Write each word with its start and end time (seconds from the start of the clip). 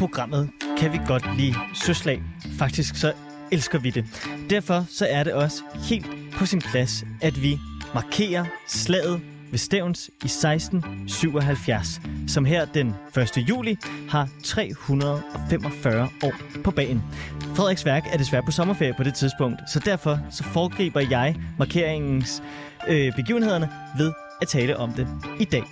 programmet 0.00 0.50
kan 0.78 0.92
vi 0.92 1.00
godt 1.06 1.36
lide 1.36 1.54
søslag. 1.74 2.22
Faktisk 2.58 2.96
så 2.96 3.12
elsker 3.52 3.78
vi 3.78 3.90
det. 3.90 4.04
Derfor 4.50 4.84
så 4.88 5.06
er 5.10 5.24
det 5.24 5.32
også 5.32 5.62
helt 5.88 6.06
på 6.32 6.46
sin 6.46 6.60
plads, 6.60 7.04
at 7.20 7.42
vi 7.42 7.58
markerer 7.94 8.44
slaget 8.68 9.20
ved 9.50 9.58
Stævns 9.58 10.08
i 10.08 10.26
1677, 10.26 12.00
som 12.28 12.44
her 12.44 12.64
den 12.64 12.94
1. 13.16 13.48
juli 13.48 13.76
har 14.08 14.28
345 14.44 16.08
år 16.22 16.34
på 16.64 16.70
bagen. 16.70 17.02
Frederiks 17.54 17.84
værk 17.84 18.06
er 18.12 18.18
desværre 18.18 18.42
på 18.42 18.50
sommerferie 18.50 18.94
på 18.96 19.02
det 19.02 19.14
tidspunkt, 19.14 19.60
så 19.72 19.78
derfor 19.78 20.18
så 20.30 20.44
foregriber 20.44 21.00
jeg 21.10 21.36
markeringens 21.58 22.42
øh, 22.88 23.12
begivenhederne 23.16 23.70
ved 23.98 24.12
at 24.42 24.48
tale 24.48 24.76
om 24.76 24.92
det 24.92 25.08
i 25.40 25.44
dag. 25.44 25.64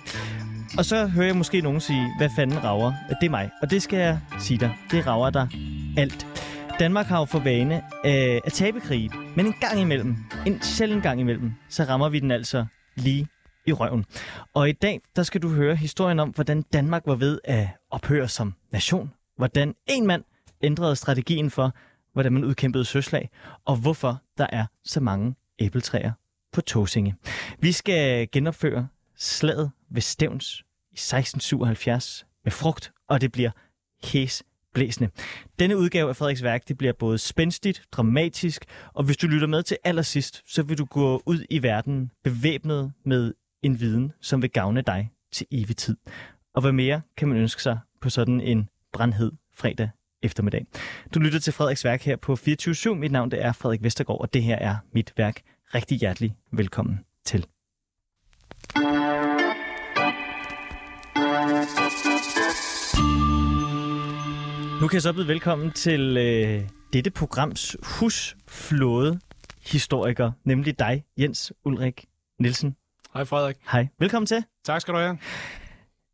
Og 0.79 0.85
så 0.85 1.07
hører 1.07 1.25
jeg 1.25 1.35
måske 1.35 1.61
nogen 1.61 1.81
sige, 1.81 2.13
hvad 2.17 2.29
fanden 2.35 2.63
rager? 2.63 2.93
Det 3.21 3.25
er 3.25 3.29
mig. 3.29 3.49
Og 3.61 3.71
det 3.71 3.81
skal 3.81 3.99
jeg 3.99 4.19
sige 4.39 4.57
dig. 4.57 4.75
Det 4.91 5.07
rager 5.07 5.29
der 5.29 5.47
alt. 5.97 6.27
Danmark 6.79 7.05
har 7.05 7.19
jo 7.19 7.25
for 7.25 7.39
vane 7.39 7.75
øh, 8.05 8.41
at 8.45 8.53
tabe 8.53 8.79
krig, 8.79 9.11
men 9.35 9.45
en 9.45 9.53
gang 9.61 9.81
imellem, 9.81 10.15
en 10.47 10.61
sjældent 10.61 11.03
gang 11.03 11.19
imellem, 11.19 11.51
så 11.69 11.83
rammer 11.83 12.09
vi 12.09 12.19
den 12.19 12.31
altså 12.31 12.65
lige 12.95 13.27
i 13.65 13.73
røven. 13.73 14.05
Og 14.53 14.69
i 14.69 14.71
dag, 14.71 15.01
der 15.15 15.23
skal 15.23 15.41
du 15.41 15.49
høre 15.49 15.75
historien 15.75 16.19
om, 16.19 16.29
hvordan 16.29 16.61
Danmark 16.61 17.03
var 17.05 17.15
ved 17.15 17.39
at 17.43 17.67
ophøre 17.91 18.27
som 18.27 18.53
nation. 18.71 19.11
Hvordan 19.37 19.75
en 19.87 20.07
mand 20.07 20.23
ændrede 20.61 20.95
strategien 20.95 21.49
for, 21.49 21.75
hvordan 22.13 22.33
man 22.33 22.43
udkæmpede 22.43 22.85
søslag, 22.85 23.29
og 23.65 23.75
hvorfor 23.75 24.21
der 24.37 24.47
er 24.49 24.65
så 24.85 24.99
mange 24.99 25.35
æbletræer 25.59 26.11
på 26.53 26.61
Tåsinge. 26.61 27.15
Vi 27.59 27.71
skal 27.71 28.27
genopføre 28.31 28.87
slaget 29.15 29.71
ved 29.89 30.01
Stævns 30.01 30.63
1677 30.99 32.25
med 32.43 32.51
frugt, 32.51 32.91
og 33.07 33.21
det 33.21 33.31
bliver 33.31 33.51
hæs 34.03 34.43
blæsende. 34.73 35.09
Denne 35.59 35.77
udgave 35.77 36.09
af 36.09 36.15
Frederiks 36.15 36.43
værk 36.43 36.67
det 36.67 36.77
bliver 36.77 36.93
både 36.93 37.17
spændstigt, 37.17 37.83
dramatisk, 37.91 38.65
og 38.93 39.03
hvis 39.03 39.17
du 39.17 39.27
lytter 39.27 39.47
med 39.47 39.63
til 39.63 39.77
allersidst, 39.83 40.43
så 40.45 40.63
vil 40.63 40.77
du 40.77 40.85
gå 40.85 41.21
ud 41.25 41.45
i 41.49 41.63
verden 41.63 42.11
bevæbnet 42.23 42.93
med 43.05 43.33
en 43.61 43.79
viden, 43.79 44.11
som 44.21 44.41
vil 44.41 44.49
gavne 44.49 44.81
dig 44.81 45.11
til 45.31 45.47
evig 45.51 45.77
tid. 45.77 45.97
Og 46.53 46.61
hvad 46.61 46.71
mere 46.71 47.01
kan 47.17 47.27
man 47.27 47.37
ønske 47.37 47.61
sig 47.61 47.79
på 48.01 48.09
sådan 48.09 48.41
en 48.41 48.69
brandhed 48.93 49.31
fredag 49.53 49.89
eftermiddag. 50.23 50.65
Du 51.13 51.19
lytter 51.19 51.39
til 51.39 51.53
Frederiks 51.53 51.85
værk 51.85 52.01
her 52.01 52.15
på 52.15 52.35
24 52.35 52.95
Mit 52.95 53.11
navn 53.11 53.31
det 53.31 53.45
er 53.45 53.51
Frederik 53.51 53.83
Vestergaard, 53.83 54.21
og 54.21 54.33
det 54.33 54.43
her 54.43 54.55
er 54.55 54.75
mit 54.93 55.13
værk. 55.17 55.41
Rigtig 55.75 55.97
hjertelig 55.97 56.35
velkommen 56.51 56.99
til. 57.25 57.45
Kan 64.89 64.95
jeg 64.95 65.01
så 65.01 65.13
byde 65.13 65.27
velkommen 65.27 65.71
til 65.71 66.17
øh, 66.17 66.61
dette 66.93 67.11
programs 67.11 67.77
husflåde 67.83 69.19
historiker, 69.71 70.31
nemlig 70.43 70.79
dig, 70.79 71.03
Jens 71.17 71.53
Ulrik 71.65 72.05
Nielsen. 72.39 72.75
Hej 73.13 73.25
Frederik. 73.25 73.55
Hej. 73.71 73.87
Velkommen 73.99 74.25
til. 74.27 74.43
Tak 74.65 74.81
skal 74.81 74.93
du 74.93 74.99
have. 74.99 75.17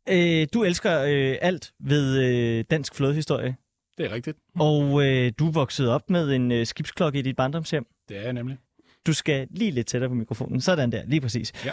Øh, 0.08 0.46
du 0.54 0.64
elsker 0.64 1.02
øh, 1.02 1.36
alt 1.40 1.72
ved 1.80 2.18
øh, 2.24 2.64
dansk 2.70 2.94
flådehistorie, 2.94 3.56
Det 3.98 4.06
er 4.06 4.12
rigtigt. 4.12 4.38
og 4.58 5.06
øh, 5.06 5.32
du 5.38 5.50
voksede 5.50 5.94
op 5.94 6.10
med 6.10 6.32
en 6.34 6.52
øh, 6.52 6.66
skibsklokke 6.66 7.18
i 7.18 7.22
dit 7.22 7.36
barndomshjem. 7.36 7.86
Det 8.08 8.16
er 8.16 8.22
jeg 8.22 8.32
nemlig. 8.32 8.58
Du 9.06 9.12
skal 9.12 9.46
lige 9.50 9.70
lidt 9.70 9.86
tættere 9.86 10.08
på 10.08 10.14
mikrofonen. 10.14 10.60
Sådan 10.60 10.92
der, 10.92 11.02
lige 11.06 11.20
præcis. 11.20 11.52
Ja. 11.64 11.72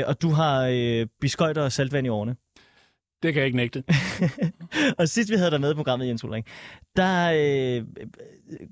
Øh, 0.00 0.04
og 0.08 0.22
du 0.22 0.30
har 0.30 0.68
øh, 0.72 1.06
biskøjter 1.20 1.62
og 1.62 1.72
saltvand 1.72 2.06
i 2.06 2.10
årene. 2.10 2.36
Det 3.22 3.32
kan 3.32 3.40
jeg 3.40 3.46
ikke 3.46 3.56
nægte. 3.56 3.84
og 4.98 5.08
sidst 5.08 5.30
vi 5.30 5.36
havde 5.36 5.50
dig 5.50 5.60
med 5.60 5.70
i 5.70 5.74
programmet, 5.74 6.08
Jens 6.08 6.24
Ulrik, 6.24 6.44
der 6.96 7.32
øh, 7.34 7.84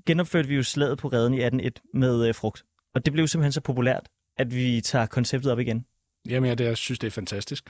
genopførte 0.05 0.47
vi 0.47 0.55
jo 0.55 0.63
slaget 0.63 0.97
på 0.97 1.07
redden 1.07 1.33
i 1.33 1.37
1801 1.37 1.81
med 1.93 2.27
øh, 2.27 2.35
frugt. 2.35 2.63
Og 2.95 3.05
det 3.05 3.13
blev 3.13 3.27
simpelthen 3.27 3.51
så 3.51 3.61
populært, 3.61 4.09
at 4.37 4.55
vi 4.55 4.81
tager 4.81 5.05
konceptet 5.05 5.51
op 5.51 5.59
igen. 5.59 5.85
Jamen, 6.29 6.47
jeg, 6.49 6.57
det, 6.57 6.65
jeg 6.65 6.77
synes, 6.77 6.99
det 6.99 7.07
er 7.07 7.11
fantastisk. 7.11 7.69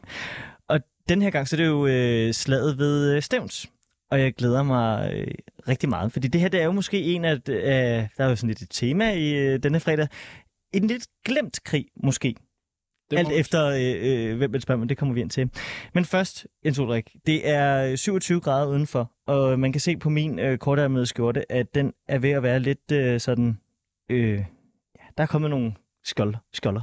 Og 0.69 0.79
den 1.09 1.21
her 1.21 1.29
gang, 1.29 1.47
så 1.47 1.55
er 1.55 1.57
det 1.57 1.65
jo 1.65 1.87
øh, 1.87 2.33
slaget 2.33 2.77
ved 2.77 3.15
øh, 3.15 3.21
Stævns. 3.21 3.67
Og 4.11 4.19
jeg 4.19 4.33
glæder 4.33 4.63
mig 4.63 5.13
øh, 5.13 5.27
rigtig 5.67 5.89
meget, 5.89 6.11
fordi 6.11 6.27
det 6.27 6.41
her 6.41 6.49
det 6.49 6.61
er 6.61 6.65
jo 6.65 6.71
måske 6.71 7.01
en 7.01 7.25
af, 7.25 7.33
øh, 7.33 7.43
der 7.47 8.09
er 8.17 8.29
jo 8.29 8.35
sådan 8.35 8.47
lidt 8.47 8.61
et 8.61 8.69
tema 8.71 9.11
i 9.11 9.33
øh, 9.33 9.63
denne 9.63 9.79
fredag, 9.79 10.07
en 10.73 10.87
lidt 10.87 11.07
glemt 11.25 11.63
krig 11.63 11.85
måske. 12.03 12.35
Det 13.11 13.17
Alt 13.19 13.31
efter, 13.31 13.65
øh, 13.65 14.29
øh, 14.31 14.37
hvem 14.37 14.51
man 14.51 14.61
spørger, 14.61 14.79
men 14.79 14.89
det 14.89 14.97
kommer 14.97 15.13
vi 15.13 15.21
ind 15.21 15.29
til. 15.29 15.49
Men 15.93 16.05
først, 16.05 16.47
Jens 16.65 16.79
Ulrik, 16.79 17.15
det 17.25 17.49
er 17.49 17.95
27 17.95 18.39
grader 18.41 18.67
udenfor, 18.67 19.11
og 19.27 19.59
man 19.59 19.71
kan 19.71 19.81
se 19.81 19.97
på 19.97 20.09
min 20.09 20.39
øh, 20.39 20.57
kortærmede 20.57 21.05
skjorte, 21.05 21.51
at 21.51 21.75
den 21.75 21.93
er 22.07 22.17
ved 22.19 22.29
at 22.29 22.43
være 22.43 22.59
lidt 22.59 22.91
øh, 22.91 23.19
sådan... 23.19 23.59
Øh, 24.09 24.31
ja, 24.37 24.43
der 25.17 25.23
er 25.23 25.27
kommet 25.27 25.49
nogle 25.49 25.73
skjold, 26.03 26.35
skjolder 26.53 26.81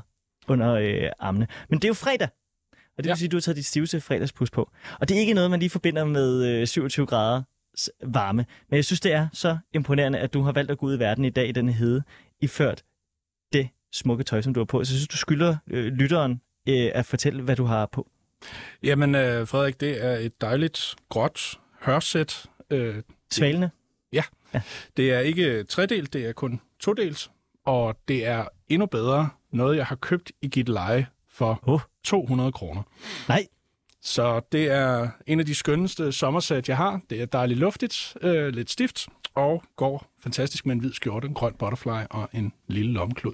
under 0.49 0.73
øh, 0.75 1.11
armene. 1.19 1.47
Men 1.69 1.79
det 1.79 1.85
er 1.85 1.89
jo 1.89 1.95
fredag, 1.95 2.29
og 2.73 2.79
det 2.97 3.05
vil 3.05 3.09
Ja. 3.09 3.15
sige, 3.15 3.27
at 3.27 3.33
du 3.33 3.37
har 3.37 3.41
taget 3.41 3.57
dit 3.57 3.67
stiveste 3.67 4.01
fredagspus 4.01 4.51
på. 4.51 4.71
Og 5.01 5.09
det 5.09 5.17
er 5.17 5.21
ikke 5.21 5.35
noget, 5.35 5.51
man 5.51 5.61
lige 5.61 5.71
forbinder 5.71 6.05
med 6.05 6.47
øh, 6.61 6.67
27 6.67 7.07
grader 7.07 7.43
varme. 8.05 8.47
Men 8.71 8.77
jeg 8.77 8.85
synes, 8.85 9.01
det 9.01 9.13
er 9.13 9.29
så 9.33 9.59
imponerende, 9.73 10.19
at 10.19 10.35
du 10.35 10.43
har 10.43 10.53
valgt 10.53 10.71
at 10.71 10.79
gå 10.79 10.87
ud 10.87 10.97
i 10.97 10.99
verden 10.99 11.25
i 11.25 11.31
dag 11.31 11.49
i 11.49 11.53
denne 11.53 11.73
hede, 11.73 12.03
iført 12.41 12.83
smukke 13.95 14.25
tøj, 14.25 14.43
som 14.43 14.55
du 14.55 14.61
har 14.61 14.65
på. 14.65 14.85
Så 14.85 14.93
jeg 14.93 14.99
synes, 14.99 15.09
du 15.09 15.17
skylder 15.17 15.57
øh, 15.71 15.93
lytteren 15.93 16.41
øh, 16.69 16.91
at 16.95 17.07
fortælle, 17.07 17.43
hvad 17.43 17.57
du 17.57 17.65
har 17.65 17.87
på. 17.87 18.09
Jamen, 18.83 19.15
øh, 19.15 19.47
Frederik, 19.49 19.81
det 19.81 20.05
er 20.05 20.17
et 20.17 20.41
dejligt 20.41 20.95
gråt 21.09 21.59
hørsæt. 21.81 22.47
Øh, 22.71 23.03
Svalene. 23.31 23.71
det 24.97 25.13
er 25.13 25.19
ikke 25.21 25.65
tredelt, 25.65 26.13
det 26.13 26.27
er 26.27 26.33
kun 26.33 26.61
todelt. 26.81 27.31
Og 27.67 27.97
det 28.09 28.27
er 28.27 28.45
endnu 28.69 28.87
bedre 28.87 29.29
noget, 29.53 29.77
jeg 29.77 29.87
har 29.87 29.97
købt 29.97 30.33
i 30.43 30.49
Gitleje 30.49 31.07
for 31.29 31.61
Åh. 31.67 31.81
200 32.05 32.53
kroner. 32.53 32.83
Nej, 33.29 33.47
Så 34.05 34.41
det 34.53 34.71
er 34.71 35.09
en 35.27 35.41
af 35.41 35.47
de 35.47 35.55
skønneste 35.55 36.13
sommersæt, 36.13 36.69
jeg 36.69 36.77
har. 36.77 37.01
Det 37.11 37.23
er 37.23 37.27
dejligt 37.27 37.61
luftigt, 37.61 38.17
øh, 38.23 38.49
lidt 38.55 38.71
stift, 38.71 39.09
og 39.35 39.63
går 39.77 40.07
fantastisk 40.23 40.67
med 40.67 40.75
en 40.75 40.81
hvid 40.81 40.93
skjorte, 40.93 41.29
en 41.29 41.35
grøn 41.35 41.55
butterfly 41.59 42.05
og 42.11 42.29
en 42.33 42.53
lille 42.69 42.93
lommeklud. 42.93 43.33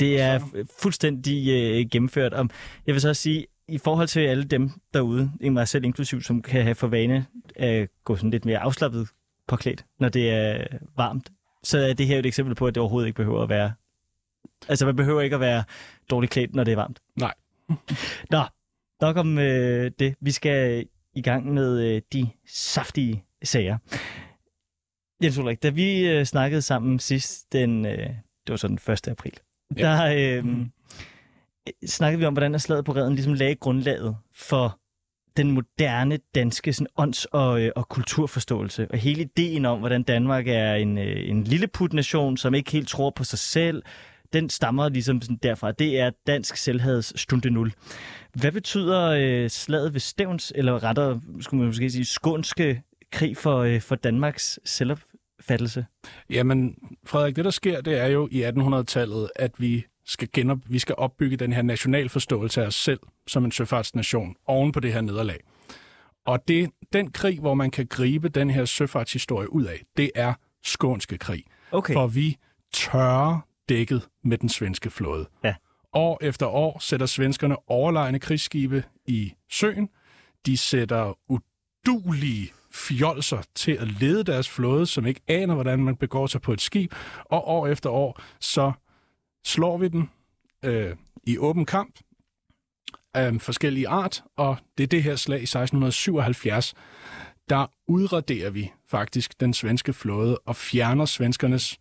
det 0.00 0.20
er 0.20 0.38
fu- 0.38 0.64
fuldstændig 0.82 1.48
øh, 1.48 1.86
gennemført. 1.90 2.32
Og 2.34 2.48
jeg 2.86 2.94
vil 2.94 3.00
så 3.02 3.14
sige, 3.14 3.46
i 3.68 3.78
forhold 3.78 4.08
til 4.08 4.20
alle 4.20 4.44
dem 4.44 4.70
derude, 4.94 5.32
mig 5.40 5.68
selv 5.68 5.84
inklusiv, 5.84 6.22
som 6.22 6.42
kan 6.42 6.62
have 6.62 6.74
for 6.74 6.86
vane 6.86 7.26
at 7.56 7.88
gå 8.04 8.16
sådan 8.16 8.30
lidt 8.30 8.44
mere 8.44 8.58
afslappet 8.58 9.08
påklædt, 9.48 9.84
når 10.00 10.08
det 10.08 10.30
er 10.30 10.64
varmt, 10.96 11.30
så 11.62 11.78
er 11.78 11.92
det 11.92 12.06
her 12.06 12.14
jo 12.14 12.20
et 12.20 12.26
eksempel 12.26 12.54
på, 12.54 12.66
at 12.66 12.74
det 12.74 12.80
overhovedet 12.80 13.06
ikke 13.06 13.16
behøver 13.16 13.42
at 13.42 13.48
være... 13.48 13.72
Altså, 14.68 14.86
man 14.86 14.96
behøver 14.96 15.20
ikke 15.20 15.34
at 15.34 15.40
være 15.40 15.64
dårligt 16.10 16.32
klædt, 16.32 16.54
når 16.54 16.64
det 16.64 16.72
er 16.72 16.76
varmt. 16.76 17.00
Nej. 17.16 17.34
Nå, 18.30 18.42
nok 19.00 19.16
om 19.16 19.38
øh, 19.38 19.90
det. 19.98 20.14
Vi 20.20 20.30
skal 20.30 20.86
i 21.14 21.22
gang 21.22 21.54
med 21.54 21.80
øh, 21.80 22.02
de 22.12 22.28
saftige 22.48 23.24
sager. 23.44 23.78
Jens 25.24 25.38
Ulrik, 25.38 25.62
da 25.62 25.68
vi 25.68 26.08
øh, 26.08 26.24
snakkede 26.24 26.62
sammen 26.62 26.98
sidst, 26.98 27.52
den, 27.52 27.86
øh, 27.86 27.98
det 28.46 28.48
var 28.48 28.56
så 28.56 28.68
den 28.68 28.78
1. 28.92 29.08
april, 29.08 29.32
Ja. 29.76 29.82
der 29.82 30.36
øh, 30.38 30.44
Mhm. 30.44 30.70
snakkede 31.86 32.18
vi 32.20 32.24
om, 32.26 32.34
hvordan 32.34 32.58
slaget 32.60 32.84
på 32.84 32.92
redden 32.92 33.14
ligesom 33.14 33.34
lagde 33.34 33.54
grundlaget 33.54 34.16
for 34.34 34.78
den 35.36 35.50
moderne 35.50 36.18
danske 36.34 36.72
sådan, 36.72 36.86
ånds- 36.96 37.24
og, 37.24 37.62
øh, 37.62 37.70
og 37.76 37.88
kulturforståelse. 37.88 38.86
Og 38.90 38.98
hele 38.98 39.20
ideen 39.20 39.64
om, 39.64 39.78
hvordan 39.78 40.02
Danmark 40.02 40.48
er 40.48 40.74
en, 40.74 40.98
øh, 40.98 41.28
en 41.30 41.44
lilleput-nation, 41.44 42.36
som 42.36 42.54
ikke 42.54 42.72
helt 42.72 42.88
tror 42.88 43.10
på 43.10 43.24
sig 43.24 43.38
selv, 43.38 43.82
den 44.36 44.50
stammer 44.50 44.88
ligesom 44.88 45.22
sådan 45.22 45.38
derfra. 45.42 45.72
Det 45.72 46.00
er 46.00 46.10
dansk 46.26 46.56
selvhads 46.56 47.20
stunde 47.20 47.50
0. 47.50 47.72
Hvad 48.34 48.52
betyder 48.52 49.08
øh, 49.08 49.50
slaget 49.50 49.92
ved 49.92 50.00
Stævns, 50.00 50.52
eller 50.54 50.84
rettere, 50.84 51.20
skulle 51.40 51.58
man 51.58 51.66
måske 51.66 51.90
sige, 51.90 52.04
skånske 52.04 52.82
krig 53.12 53.36
for, 53.36 53.58
øh, 53.58 53.80
for 53.80 53.94
Danmarks 53.94 54.58
selvopfattelse? 54.64 55.86
Jamen, 56.30 56.74
Frederik, 57.06 57.36
det 57.36 57.44
der 57.44 57.50
sker, 57.50 57.80
det 57.80 58.00
er 58.00 58.06
jo 58.06 58.28
i 58.30 58.44
1800-tallet, 58.44 59.30
at 59.36 59.50
vi 59.58 59.84
skal, 60.06 60.28
genop, 60.32 60.58
vi 60.68 60.78
skal 60.78 60.94
opbygge 60.98 61.36
den 61.36 61.52
her 61.52 61.62
nationalforståelse 61.62 62.62
af 62.62 62.66
os 62.66 62.74
selv 62.74 63.00
som 63.26 63.44
en 63.44 63.52
søfartsnation 63.52 64.34
oven 64.46 64.72
på 64.72 64.80
det 64.80 64.92
her 64.92 65.00
nederlag. 65.00 65.38
Og 66.26 66.48
det, 66.48 66.70
den 66.92 67.10
krig, 67.10 67.40
hvor 67.40 67.54
man 67.54 67.70
kan 67.70 67.86
gribe 67.86 68.28
den 68.28 68.50
her 68.50 68.64
søfartshistorie 68.64 69.52
ud 69.52 69.64
af, 69.64 69.82
det 69.96 70.10
er 70.14 70.34
skånske 70.64 71.18
krig. 71.18 71.44
Okay. 71.72 71.92
For 71.92 72.06
vi 72.06 72.36
tørrer 72.72 73.40
dækket 73.68 74.08
med 74.24 74.38
den 74.38 74.48
svenske 74.48 74.90
flåde. 74.90 75.28
Ja. 75.44 75.54
År 75.92 76.18
efter 76.22 76.46
år 76.46 76.78
sætter 76.78 77.06
svenskerne 77.06 77.70
overlegne 77.70 78.18
krigsskibe 78.18 78.84
i 79.06 79.32
søen. 79.50 79.88
De 80.46 80.56
sætter 80.56 81.18
udulige 81.28 82.52
fjolser 82.72 83.42
til 83.54 83.72
at 83.72 83.88
lede 83.88 84.24
deres 84.24 84.48
flåde, 84.48 84.86
som 84.86 85.06
ikke 85.06 85.20
aner, 85.28 85.54
hvordan 85.54 85.84
man 85.84 85.96
begår 85.96 86.26
sig 86.26 86.40
på 86.40 86.52
et 86.52 86.60
skib. 86.60 86.94
Og 87.24 87.48
år 87.48 87.66
efter 87.66 87.90
år, 87.90 88.20
så 88.40 88.72
slår 89.44 89.78
vi 89.78 89.88
den 89.88 90.10
øh, 90.64 90.96
i 91.26 91.38
åben 91.38 91.64
kamp 91.64 91.98
af 93.14 93.40
forskellige 93.40 93.88
art, 93.88 94.24
og 94.36 94.56
det 94.78 94.84
er 94.84 94.88
det 94.88 95.02
her 95.02 95.16
slag 95.16 95.38
i 95.38 95.42
1677, 95.42 96.74
der 97.48 97.66
udraderer 97.88 98.50
vi 98.50 98.72
faktisk 98.88 99.40
den 99.40 99.54
svenske 99.54 99.92
flåde 99.92 100.38
og 100.38 100.56
fjerner 100.56 101.04
svenskernes 101.04 101.78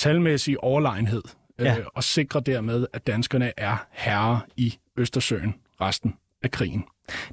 talmæssige 0.00 0.64
overlegenhed 0.64 1.22
Ja. 1.60 1.78
øh, 1.78 1.84
og 1.94 2.04
sikrer 2.04 2.40
dermed, 2.40 2.86
at 2.92 3.06
danskerne 3.06 3.52
er 3.56 3.86
herre 3.90 4.40
i 4.56 4.74
Østersøen 4.96 5.54
resten 5.80 6.14
af 6.42 6.50
krigen. 6.50 6.84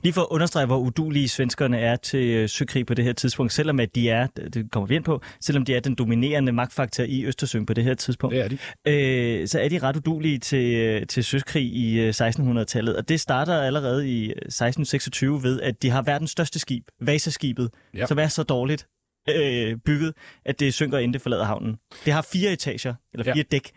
Lige 0.04 0.14
for 0.14 0.22
at 0.22 0.28
understrege, 0.32 0.66
hvor 0.66 0.78
udulige 0.78 1.30
svenskerne 1.30 1.80
er 1.80 1.96
til 1.96 2.26
øh, 2.28 2.50
søkrig 2.50 2.86
på 2.86 2.94
det 2.94 3.06
her 3.06 3.14
tidspunkt, 3.14 3.54
selvom 3.54 3.80
at 3.80 3.96
de 3.96 4.10
er, 4.10 4.28
det 4.28 4.72
kommer 4.72 4.88
vi 4.88 4.96
ind 4.96 5.04
på, 5.04 5.22
selvom 5.42 5.66
de 5.66 5.76
er 5.76 5.80
den 5.80 5.96
dominerende 5.96 6.52
magtfaktor 6.52 7.04
i 7.04 7.26
Østersøen 7.26 7.66
på 7.66 7.74
det 7.74 7.84
her 7.84 7.94
tidspunkt, 7.94 8.36
Det 8.36 8.44
er 8.44 8.48
de. 8.48 9.42
øh, 9.42 9.48
så 9.48 9.60
er 9.60 9.70
de 9.70 9.80
ret 9.80 9.96
udulige 9.98 10.38
til, 10.40 10.76
øh, 10.76 11.08
til 11.08 11.24
søkrig 11.24 11.64
i 11.64 12.00
øh, 12.00 12.10
1600-tallet. 12.10 12.96
Og 12.96 13.10
det 13.10 13.20
starter 13.20 13.62
allerede 13.62 14.10
i 14.10 14.24
øh, 14.26 14.30
1626 14.32 15.44
ved, 15.44 15.62
at 15.62 15.82
de 15.82 15.90
har 15.90 16.02
verdens 16.02 16.32
største 16.32 16.60
skib, 16.60 16.84
Vasaskibet, 17.02 17.70
Ja. 17.96 18.06
som 18.06 18.20
er 18.20 18.28
så 18.28 18.44
dårligt 18.44 18.88
øh, 19.30 19.78
bygget, 19.78 20.14
at 20.46 20.60
det 20.60 20.74
synker, 20.74 20.98
inden 20.98 21.14
det 21.14 21.22
forlader 21.22 21.46
havnen. 21.46 21.78
Det 22.06 22.14
har 22.14 22.22
fire 22.22 22.52
etager, 22.54 22.94
eller 23.14 23.24
Ja. 23.28 23.34
fire 23.34 23.44
dæk. 23.52 23.72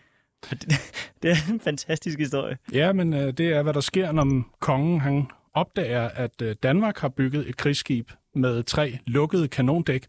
Og 0.51 0.61
Det, 0.61 0.69
det 1.21 1.31
er 1.31 1.35
en 1.53 1.59
fantastisk 1.59 2.19
historie. 2.19 2.57
Ja, 2.73 2.93
men 2.93 3.13
øh, 3.13 3.33
det 3.33 3.47
er, 3.47 3.63
hvad 3.63 3.73
der 3.73 3.79
sker, 3.81 4.11
når 4.11 4.43
kongen 4.59 4.99
han 5.01 5.27
opdager, 5.53 6.09
at 6.09 6.41
øh, 6.41 6.55
Danmark 6.63 6.97
har 6.97 7.09
bygget 7.09 7.49
et 7.49 7.57
krigsskib 7.57 8.11
med 8.35 8.63
tre 8.63 8.97
lukkede 9.07 9.47
kanondæk, 9.47 10.05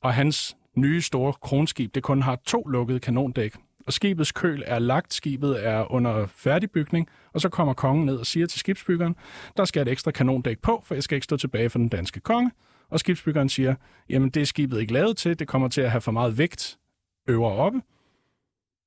og 0.00 0.14
hans 0.14 0.56
nye 0.76 1.00
store 1.02 1.32
kronskib, 1.32 1.94
det 1.94 2.02
kun 2.02 2.22
har 2.22 2.38
to 2.46 2.62
lukkede 2.62 3.00
kanondæk. 3.00 3.54
Og 3.86 3.92
skibets 3.92 4.32
køl 4.32 4.62
er 4.66 4.78
lagt, 4.78 5.14
skibet 5.14 5.66
er 5.66 5.92
under 5.92 6.26
færdigbygning, 6.26 7.08
og 7.32 7.40
så 7.40 7.48
kommer 7.48 7.74
kongen 7.74 8.06
ned 8.06 8.16
og 8.16 8.26
siger 8.26 8.46
til 8.46 8.60
skibsbyggeren, 8.60 9.16
der 9.56 9.64
skal 9.64 9.82
et 9.82 9.88
ekstra 9.88 10.10
kanondæk 10.10 10.58
på, 10.62 10.82
for 10.86 10.94
jeg 10.94 11.02
skal 11.02 11.16
ikke 11.16 11.24
stå 11.24 11.36
tilbage 11.36 11.70
for 11.70 11.78
den 11.78 11.88
danske 11.88 12.20
konge. 12.20 12.50
Og 12.90 13.00
skibsbyggeren 13.00 13.48
siger, 13.48 13.74
jamen 14.08 14.30
det 14.30 14.42
er 14.42 14.46
skibet 14.46 14.80
ikke 14.80 14.92
lavet 14.92 15.16
til, 15.16 15.38
det 15.38 15.48
kommer 15.48 15.68
til 15.68 15.80
at 15.80 15.90
have 15.90 16.00
for 16.00 16.12
meget 16.12 16.38
vægt 16.38 16.78
øvre 17.28 17.52
oppe. 17.52 17.80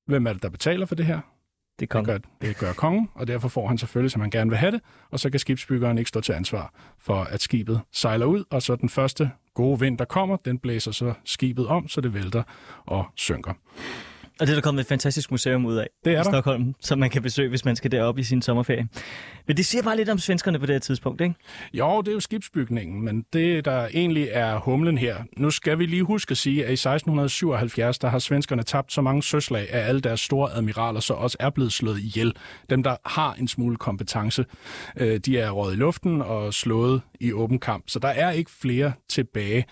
Hvem 0.07 0.27
er 0.27 0.33
det, 0.33 0.43
der 0.43 0.49
betaler 0.49 0.85
for 0.85 0.95
det 0.95 1.05
her? 1.05 1.19
Det 1.79 1.89
kom. 1.89 2.05
Det 2.05 2.13
gør, 2.13 2.47
det 2.47 2.57
gør 2.57 2.73
kongen, 2.73 3.09
og 3.13 3.27
derfor 3.27 3.47
får 3.47 3.67
han 3.67 3.77
selvfølgelig, 3.77 4.11
som 4.11 4.21
han 4.21 4.29
gerne 4.29 4.49
vil 4.49 4.57
have 4.57 4.71
det, 4.71 4.81
og 5.09 5.19
så 5.19 5.29
kan 5.29 5.39
skibsbyggeren 5.39 5.97
ikke 5.97 6.09
stå 6.09 6.21
til 6.21 6.33
ansvar 6.33 6.73
for, 6.97 7.23
at 7.23 7.41
skibet 7.41 7.81
sejler 7.91 8.25
ud, 8.25 8.43
og 8.49 8.61
så 8.61 8.75
den 8.75 8.89
første 8.89 9.31
gode 9.53 9.79
vind, 9.79 9.97
der 9.97 10.05
kommer, 10.05 10.37
den 10.37 10.59
blæser 10.59 10.91
så 10.91 11.13
skibet 11.25 11.67
om, 11.67 11.87
så 11.87 12.01
det 12.01 12.13
vælter 12.13 12.43
og 12.85 13.05
synker. 13.15 13.53
Og 14.39 14.47
det 14.47 14.49
er 14.49 14.55
der 14.55 14.61
kommet 14.61 14.81
et 14.81 14.87
fantastisk 14.87 15.31
museum 15.31 15.65
ud 15.65 15.75
af 15.75 15.87
Det 16.05 16.13
er 16.13 16.15
i 16.15 16.23
der. 16.23 16.31
Stockholm, 16.31 16.75
som 16.81 16.99
man 16.99 17.09
kan 17.09 17.21
besøge, 17.21 17.49
hvis 17.49 17.65
man 17.65 17.75
skal 17.75 17.91
derop 17.91 18.19
i 18.19 18.23
sin 18.23 18.41
sommerferie. 18.41 18.87
Men 19.47 19.57
det 19.57 19.65
siger 19.65 19.81
bare 19.83 19.97
lidt 19.97 20.09
om 20.09 20.17
svenskerne 20.17 20.59
på 20.59 20.65
det 20.65 20.73
her 20.75 20.79
tidspunkt, 20.79 21.21
ikke? 21.21 21.35
Jo, 21.73 22.01
det 22.01 22.07
er 22.07 22.13
jo 22.13 22.19
skibsbygningen, 22.19 23.05
men 23.05 23.25
det, 23.33 23.65
der 23.65 23.87
egentlig 23.93 24.27
er 24.31 24.59
humlen 24.59 24.97
her, 24.97 25.15
nu 25.37 25.49
skal 25.51 25.79
vi 25.79 25.85
lige 25.85 26.03
huske 26.03 26.31
at 26.31 26.37
sige, 26.37 26.65
at 26.65 26.69
i 26.69 26.73
1677, 26.73 27.99
der 27.99 28.07
har 28.07 28.19
svenskerne 28.19 28.63
tabt 28.63 28.93
så 28.93 29.01
mange 29.01 29.23
søslag 29.23 29.73
af 29.73 29.87
alle 29.87 30.01
deres 30.01 30.19
store 30.19 30.53
admiraler, 30.53 30.99
så 30.99 31.13
også 31.13 31.37
er 31.39 31.49
blevet 31.49 31.73
slået 31.73 31.99
ihjel. 31.99 32.33
Dem, 32.69 32.83
der 32.83 32.95
har 33.05 33.33
en 33.33 33.47
smule 33.47 33.77
kompetence, 33.77 34.45
øh, 34.97 35.17
de 35.19 35.39
er 35.39 35.49
røget 35.49 35.73
i 35.73 35.77
luften 35.77 36.21
og 36.21 36.53
slået 36.53 37.01
i 37.19 37.31
åben 37.33 37.59
kamp, 37.59 37.83
så 37.87 37.99
der 37.99 38.07
er 38.07 38.31
ikke 38.31 38.51
flere 38.51 38.91
tilbage. 39.09 39.65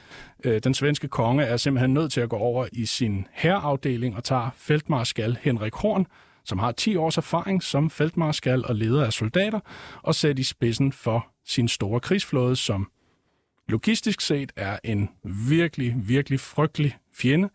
Øh, 0.44 0.62
Den 0.64 0.74
svenske 0.74 1.08
konge 1.08 1.44
er 1.44 1.58
simpelthen 1.58 1.94
nødt 1.94 2.12
til 2.12 2.22
at 2.22 2.30
gå 2.30 2.36
over 2.36 2.68
i 2.72 2.86
sin 2.86 3.28
herreafdeling 3.34 4.16
og 4.16 4.24
tager 4.24 4.50
feltmarskal 4.56 5.38
Henrik 5.42 5.74
Horn, 5.74 6.08
som 6.46 6.60
har 6.60 6.72
10 6.72 6.96
års 6.96 7.18
erfaring 7.18 7.64
som 7.64 7.90
feltmarskal 7.90 8.66
og 8.66 8.76
leder 8.76 9.06
af 9.06 9.14
soldater, 9.14 9.60
og 10.02 10.16
sætte 10.16 10.40
i 10.40 10.44
spidsen 10.44 10.92
for 10.92 11.28
sin 11.46 11.68
store 11.68 12.00
krigsflåde, 12.00 12.56
som 12.56 12.92
logistisk 13.68 14.22
set 14.22 14.52
er 14.56 14.80
en 14.84 15.10
virkelig, 15.24 15.96
virkelig 15.98 16.40
frygtelig 16.40 16.98
fjende, 17.14 17.50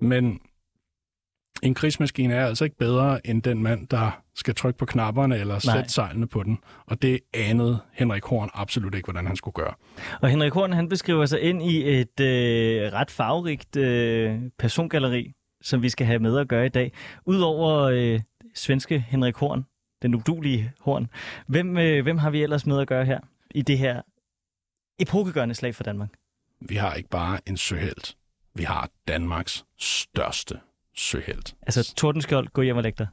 men 0.00 0.40
en 1.62 1.74
krigsmaskine 1.74 2.34
er 2.34 2.46
altså 2.46 2.64
ikke 2.64 2.76
bedre 2.76 3.26
end 3.26 3.42
den 3.42 3.62
mand, 3.62 3.88
der 3.88 4.22
skal 4.34 4.54
trykke 4.54 4.78
på 4.78 4.86
knapperne 4.86 5.38
eller 5.38 5.54
Nej. 5.66 5.76
sætte 5.76 5.90
sejlene 5.90 6.26
på 6.28 6.42
den. 6.42 6.58
Og 6.86 7.02
det 7.02 7.20
anede 7.34 7.80
Henrik 7.92 8.24
Horn 8.24 8.50
absolut 8.54 8.94
ikke, 8.94 9.06
hvordan 9.06 9.26
han 9.26 9.36
skulle 9.36 9.52
gøre. 9.52 9.74
Og 10.22 10.28
Henrik 10.28 10.52
Horn, 10.52 10.72
han 10.72 10.88
beskriver 10.88 11.26
sig 11.26 11.40
ind 11.40 11.62
i 11.62 12.00
et 12.00 12.20
øh, 12.20 12.92
ret 12.92 13.10
farverigt 13.10 13.76
øh, 13.76 14.40
persongalleri, 14.58 15.32
som 15.62 15.82
vi 15.82 15.88
skal 15.88 16.06
have 16.06 16.18
med 16.18 16.38
at 16.38 16.48
gøre 16.48 16.66
i 16.66 16.68
dag. 16.68 16.92
Udover 17.26 17.82
øh, 17.82 18.20
svenske 18.54 19.04
Henrik 19.08 19.36
Horn, 19.36 19.66
den 20.02 20.14
udulige 20.14 20.72
Horn, 20.80 21.08
hvem, 21.46 21.78
øh, 21.78 22.02
hvem 22.02 22.18
har 22.18 22.30
vi 22.30 22.42
ellers 22.42 22.66
med 22.66 22.80
at 22.80 22.88
gøre 22.88 23.04
her 23.04 23.20
i 23.50 23.62
det 23.62 23.78
her 23.78 24.02
epokegørende 24.98 25.54
slag 25.54 25.74
for 25.74 25.82
Danmark? 25.82 26.08
Vi 26.60 26.74
har 26.74 26.94
ikke 26.94 27.08
bare 27.08 27.38
en 27.46 27.56
søhelt. 27.56 28.16
Vi 28.54 28.62
har 28.62 28.88
Danmarks 29.08 29.64
største 29.78 30.58
søhelt. 31.00 31.54
Altså 31.62 31.94
Tordenskjold, 31.94 32.48
gå 32.48 32.62
hjem 32.62 32.76
og 32.76 32.82
læg 32.82 32.98
dig. 32.98 33.06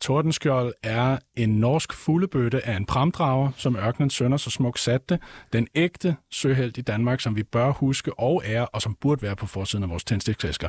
Tordenskjold 0.00 0.74
er 0.82 1.18
en 1.36 1.48
norsk 1.48 1.92
fuglebøtte 1.92 2.66
af 2.66 2.76
en 2.76 2.86
pramdrager, 2.86 3.50
som 3.56 3.76
ørkenens 3.76 4.14
sønner 4.14 4.36
så 4.36 4.50
smukt 4.50 4.80
satte. 4.80 5.18
Den 5.52 5.68
ægte 5.74 6.16
søhelt 6.30 6.78
i 6.78 6.80
Danmark, 6.80 7.20
som 7.20 7.36
vi 7.36 7.42
bør 7.42 7.70
huske 7.70 8.18
og 8.18 8.42
ære, 8.46 8.66
og 8.66 8.82
som 8.82 8.96
burde 9.00 9.22
være 9.22 9.36
på 9.36 9.46
forsiden 9.46 9.82
af 9.82 9.90
vores 9.90 10.04
tændstikæsker. 10.04 10.68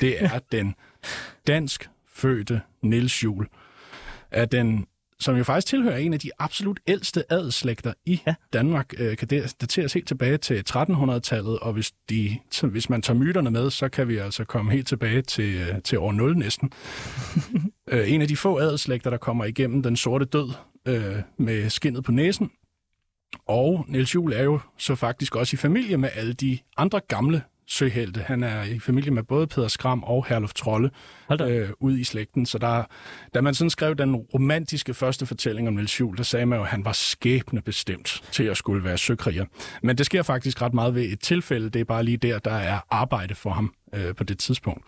Det 0.00 0.24
er 0.24 0.38
den 0.52 0.74
dansk 1.46 1.90
fødte 2.08 2.60
Niels 2.82 3.24
Juhl. 3.24 3.46
Er 4.30 4.44
den 4.44 4.86
som 5.24 5.36
jo 5.36 5.44
faktisk 5.44 5.66
tilhører 5.66 5.96
en 5.96 6.12
af 6.12 6.20
de 6.20 6.30
absolut 6.38 6.80
ældste 6.86 7.32
adelsslægter 7.32 7.92
i 8.06 8.20
Ja. 8.26 8.34
Danmark, 8.52 8.94
øh, 8.98 9.16
kan 9.16 9.28
dateres 9.28 9.92
helt 9.92 10.08
tilbage 10.08 10.36
til 10.36 10.64
1300-tallet, 10.70 11.58
og 11.58 11.72
hvis, 11.72 11.92
de, 12.10 12.38
hvis 12.62 12.90
man 12.90 13.02
tager 13.02 13.18
myterne 13.18 13.50
med, 13.50 13.70
så 13.70 13.88
kan 13.88 14.08
vi 14.08 14.16
altså 14.16 14.44
komme 14.44 14.72
helt 14.72 14.86
tilbage 14.88 15.22
til, 15.22 15.54
øh, 15.54 15.82
til 15.82 15.98
år 15.98 16.12
0 16.12 16.36
næsten. 16.38 16.72
øh, 17.92 18.12
en 18.12 18.22
af 18.22 18.28
de 18.28 18.36
få 18.36 18.58
adelsslægter, 18.58 19.10
der 19.10 19.16
kommer 19.16 19.44
igennem 19.44 19.82
den 19.82 19.96
sorte 19.96 20.24
død 20.24 20.52
øh, 20.88 21.16
med 21.38 21.70
skinnet 21.70 22.04
på 22.04 22.12
næsen. 22.12 22.50
Og 23.46 23.84
Niels 23.88 24.14
Juhl 24.14 24.32
er 24.32 24.42
jo 24.42 24.60
så 24.78 24.94
faktisk 24.94 25.36
også 25.36 25.54
i 25.54 25.56
familie 25.56 25.96
med 25.96 26.08
alle 26.14 26.32
de 26.32 26.58
andre 26.76 27.00
gamle 27.08 27.42
søhelte. 27.66 28.20
Han 28.20 28.42
er 28.42 28.62
i 28.62 28.78
familie 28.78 29.10
med 29.10 29.22
både 29.22 29.46
Peder 29.46 29.68
Skram 29.68 30.02
og 30.02 30.26
Herluf 30.28 30.54
Trolle 30.54 30.90
øh, 31.42 31.68
ud 31.80 31.98
i 31.98 32.04
slægten. 32.04 32.46
Så 32.46 32.58
der, 32.58 32.84
da 33.34 33.40
man 33.40 33.54
sådan 33.54 33.70
skrev 33.70 33.94
den 33.94 34.16
romantiske 34.16 34.94
første 34.94 35.26
fortælling 35.26 35.68
om 35.68 35.74
Niels 35.74 36.00
Juhl, 36.00 36.16
der 36.16 36.22
sagde 36.22 36.46
man 36.46 36.58
jo, 36.58 36.62
at 36.62 36.68
han 36.68 36.84
var 36.84 36.92
skæbne 36.92 37.62
bestemt 37.62 38.22
til 38.32 38.44
at 38.44 38.56
skulle 38.56 38.84
være 38.84 38.98
søkriger. 38.98 39.44
Men 39.82 39.98
det 39.98 40.06
sker 40.06 40.22
faktisk 40.22 40.62
ret 40.62 40.74
meget 40.74 40.94
ved 40.94 41.02
et 41.02 41.20
tilfælde. 41.20 41.70
Det 41.70 41.80
er 41.80 41.84
bare 41.84 42.04
lige 42.04 42.16
der, 42.16 42.38
der 42.38 42.54
er 42.54 42.78
arbejde 42.90 43.34
for 43.34 43.50
ham 43.50 43.74
øh, 43.94 44.14
på 44.14 44.24
det 44.24 44.38
tidspunkt. 44.38 44.84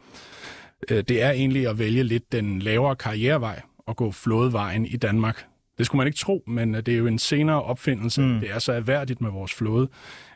Øh, 0.90 1.04
det 1.08 1.22
er 1.22 1.30
egentlig 1.30 1.68
at 1.68 1.78
vælge 1.78 2.02
lidt 2.02 2.32
den 2.32 2.58
lavere 2.58 2.96
karrierevej 2.96 3.60
og 3.86 3.96
gå 3.96 4.12
flådevejen 4.12 4.86
i 4.86 4.96
Danmark. 4.96 5.46
Det 5.78 5.86
skulle 5.86 5.98
man 5.98 6.06
ikke 6.06 6.18
tro, 6.18 6.42
men 6.46 6.74
øh, 6.74 6.82
det 6.86 6.94
er 6.94 6.98
jo 6.98 7.06
en 7.06 7.18
senere 7.18 7.62
opfindelse. 7.62 8.22
Mm. 8.22 8.40
Det 8.40 8.50
er 8.50 8.58
så 8.58 8.72
erhverdigt 8.72 9.20
med 9.20 9.30
vores 9.30 9.54
flåde. 9.54 9.88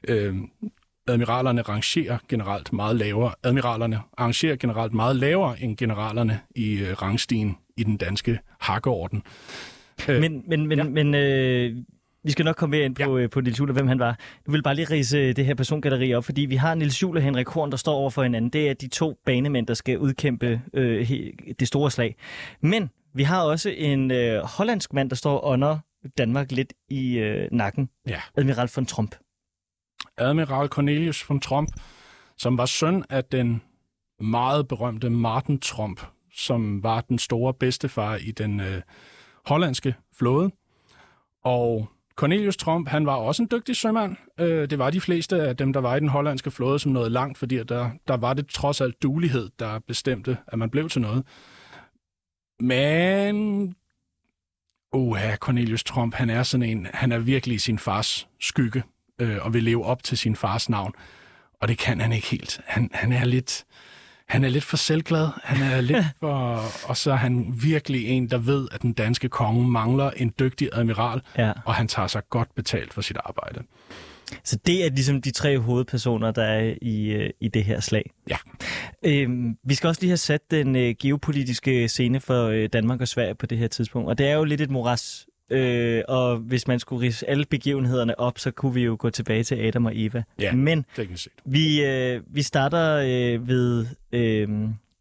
Øh, 0.08 0.34
admiralerne 1.10 1.62
rangerer 1.62 2.18
generelt 2.28 2.72
meget 2.72 2.96
lavere. 2.96 3.32
Admiralerne 3.42 4.00
arrangerer 4.18 4.56
generelt 4.56 4.94
meget 4.94 5.16
lavere 5.16 5.62
end 5.62 5.76
generalerne 5.76 6.40
i 6.56 6.72
øh, 6.72 7.02
rangstigen 7.02 7.56
i 7.76 7.84
den 7.84 7.96
danske 7.96 8.38
hakkeorden. 8.60 9.22
Øh, 10.08 10.20
Men, 10.20 10.44
men, 10.48 10.66
men, 10.66 10.78
ja. 10.78 10.84
men 10.84 11.14
øh, 11.14 11.76
vi 12.24 12.30
skal 12.30 12.44
nok 12.44 12.56
komme 12.56 12.76
mere 12.76 12.84
ind 12.84 12.94
på, 12.94 13.18
ja. 13.18 13.26
på 13.26 13.40
Niels 13.40 13.58
Juhl 13.58 13.70
og 13.70 13.74
hvem 13.74 13.86
han 13.86 13.98
var. 13.98 14.18
Nu 14.46 14.52
vil 14.52 14.62
bare 14.62 14.74
lige 14.74 14.90
rise 14.90 15.32
det 15.32 15.46
her 15.46 15.54
persongalleri 15.54 16.14
op, 16.14 16.24
fordi 16.24 16.40
vi 16.40 16.56
har 16.56 16.74
Niels 16.74 17.02
Juhl 17.02 17.16
og 17.16 17.22
Henrik 17.22 17.48
Horn, 17.48 17.70
der 17.70 17.76
står 17.76 17.94
over 17.94 18.10
for 18.10 18.22
hinanden. 18.22 18.50
Det 18.50 18.70
er 18.70 18.74
de 18.74 18.88
to 18.88 19.14
banemænd, 19.26 19.66
der 19.66 19.74
skal 19.74 19.98
udkæmpe 19.98 20.60
øh, 20.74 21.10
det 21.60 21.68
store 21.68 21.90
slag. 21.90 22.16
Men 22.60 22.90
vi 23.14 23.22
har 23.22 23.42
også 23.42 23.70
en 23.70 24.10
øh, 24.10 24.42
hollandsk 24.42 24.92
mand, 24.92 25.10
der 25.10 25.16
står 25.16 25.44
under 25.44 25.78
Danmark 26.18 26.52
lidt 26.52 26.72
i 26.88 27.18
øh, 27.18 27.48
nakken. 27.52 27.88
Ja. 28.08 28.20
Admiral 28.36 28.68
von 28.76 28.86
Trump. 28.86 29.14
Admiral 30.20 30.68
Cornelius 30.68 31.28
von 31.28 31.40
Trump, 31.40 31.68
som 32.36 32.58
var 32.58 32.66
søn 32.66 33.04
af 33.10 33.24
den 33.24 33.62
meget 34.20 34.68
berømte 34.68 35.10
Martin 35.10 35.60
Trump, 35.60 36.00
som 36.32 36.82
var 36.82 37.00
den 37.00 37.18
store 37.18 37.54
bedstefar 37.54 38.16
i 38.16 38.30
den 38.30 38.60
øh, 38.60 38.82
hollandske 39.46 39.94
flåde. 40.18 40.50
Og 41.44 41.88
Cornelius 42.16 42.56
Trump, 42.56 42.88
han 42.88 43.06
var 43.06 43.14
også 43.14 43.42
en 43.42 43.48
dygtig 43.50 43.76
sømand. 43.76 44.16
Øh, 44.40 44.70
det 44.70 44.78
var 44.78 44.90
de 44.90 45.00
fleste 45.00 45.42
af 45.42 45.56
dem, 45.56 45.72
der 45.72 45.80
var 45.80 45.96
i 45.96 46.00
den 46.00 46.08
hollandske 46.08 46.50
flåde, 46.50 46.78
som 46.78 46.92
nåede 46.92 47.10
langt, 47.10 47.38
fordi 47.38 47.62
der, 47.62 47.90
der 48.08 48.16
var 48.16 48.34
det 48.34 48.46
trods 48.46 48.80
alt 48.80 49.02
dulighed, 49.02 49.50
der 49.58 49.78
bestemte, 49.78 50.36
at 50.46 50.58
man 50.58 50.70
blev 50.70 50.88
til 50.88 51.00
noget. 51.00 51.24
Men 52.60 53.74
Oha, 54.92 55.36
Cornelius 55.36 55.84
Trump, 55.84 56.14
han 56.14 56.30
er 56.30 56.42
sådan 56.42 56.68
en, 56.68 56.86
han 56.94 57.12
er 57.12 57.18
virkelig 57.18 57.60
sin 57.60 57.78
fars 57.78 58.28
skygge, 58.40 58.82
øh, 59.20 59.36
og 59.40 59.54
vil 59.54 59.62
leve 59.62 59.84
op 59.84 60.02
til 60.02 60.18
sin 60.18 60.36
fars 60.36 60.68
navn. 60.68 60.92
Og 61.60 61.68
det 61.68 61.78
kan 61.78 62.00
han 62.00 62.12
ikke 62.12 62.26
helt. 62.26 62.60
Han, 62.66 62.90
han 62.92 63.12
er 63.12 63.24
lidt, 63.24 63.64
han 64.28 64.44
er 64.44 64.48
lidt 64.48 64.64
for 64.64 64.76
selvglad. 64.76 65.28
Han 65.44 65.62
er 65.72 65.80
lidt 65.90 66.04
for, 66.20 66.62
og 66.88 66.96
så 66.96 67.12
er 67.12 67.16
han 67.16 67.54
virkelig 67.62 68.06
en, 68.08 68.30
der 68.30 68.38
ved, 68.38 68.68
at 68.72 68.82
den 68.82 68.92
danske 68.92 69.28
konge 69.28 69.68
mangler 69.68 70.10
en 70.10 70.32
dygtig 70.38 70.68
admiral, 70.72 71.20
Ja. 71.38 71.52
og 71.64 71.74
han 71.74 71.88
tager 71.88 72.08
sig 72.08 72.22
godt 72.30 72.54
betalt 72.54 72.94
for 72.94 73.00
sit 73.00 73.16
arbejde. 73.24 73.62
Så 74.44 74.56
det 74.66 74.84
er 74.86 74.90
ligesom 74.90 75.22
de 75.22 75.30
tre 75.30 75.58
hovedpersoner, 75.58 76.30
der 76.30 76.44
er 76.44 76.74
i, 76.82 77.06
øh, 77.06 77.30
i 77.40 77.48
det 77.48 77.64
her 77.64 77.80
slag. 77.80 78.10
Ja. 78.30 78.36
Øhm, 79.04 79.56
vi 79.64 79.74
skal 79.74 79.88
også 79.88 80.00
lige 80.00 80.10
have 80.10 80.16
sat 80.16 80.40
den 80.50 80.76
øh, 80.76 80.94
geopolitiske 81.00 81.88
scene 81.88 82.20
for 82.20 82.46
øh, 82.46 82.68
Danmark 82.72 83.00
og 83.00 83.08
Sverige 83.08 83.34
på 83.34 83.46
det 83.46 83.58
her 83.58 83.68
tidspunkt. 83.68 84.08
Og 84.08 84.18
det 84.18 84.28
er 84.28 84.34
jo 84.34 84.44
lidt 84.44 84.60
et 84.60 84.70
moras. 84.70 85.26
Øh, 85.50 86.02
og 86.08 86.36
hvis 86.36 86.68
man 86.68 86.78
skulle 86.78 87.06
rise 87.06 87.30
alle 87.30 87.44
begivenhederne 87.44 88.20
op, 88.20 88.38
så 88.38 88.50
kunne 88.50 88.74
vi 88.74 88.84
jo 88.84 88.96
gå 88.98 89.10
tilbage 89.10 89.44
til 89.44 89.54
Adam 89.54 89.86
og 89.86 89.92
Eva. 89.94 90.22
Ja. 90.38 90.54
Men 90.54 90.86
set. 90.96 91.28
vi, 91.44 91.84
øh, 91.84 92.22
vi 92.26 92.42
starter 92.42 92.96
øh, 92.96 93.48
ved 93.48 93.86
øh, 94.12 94.48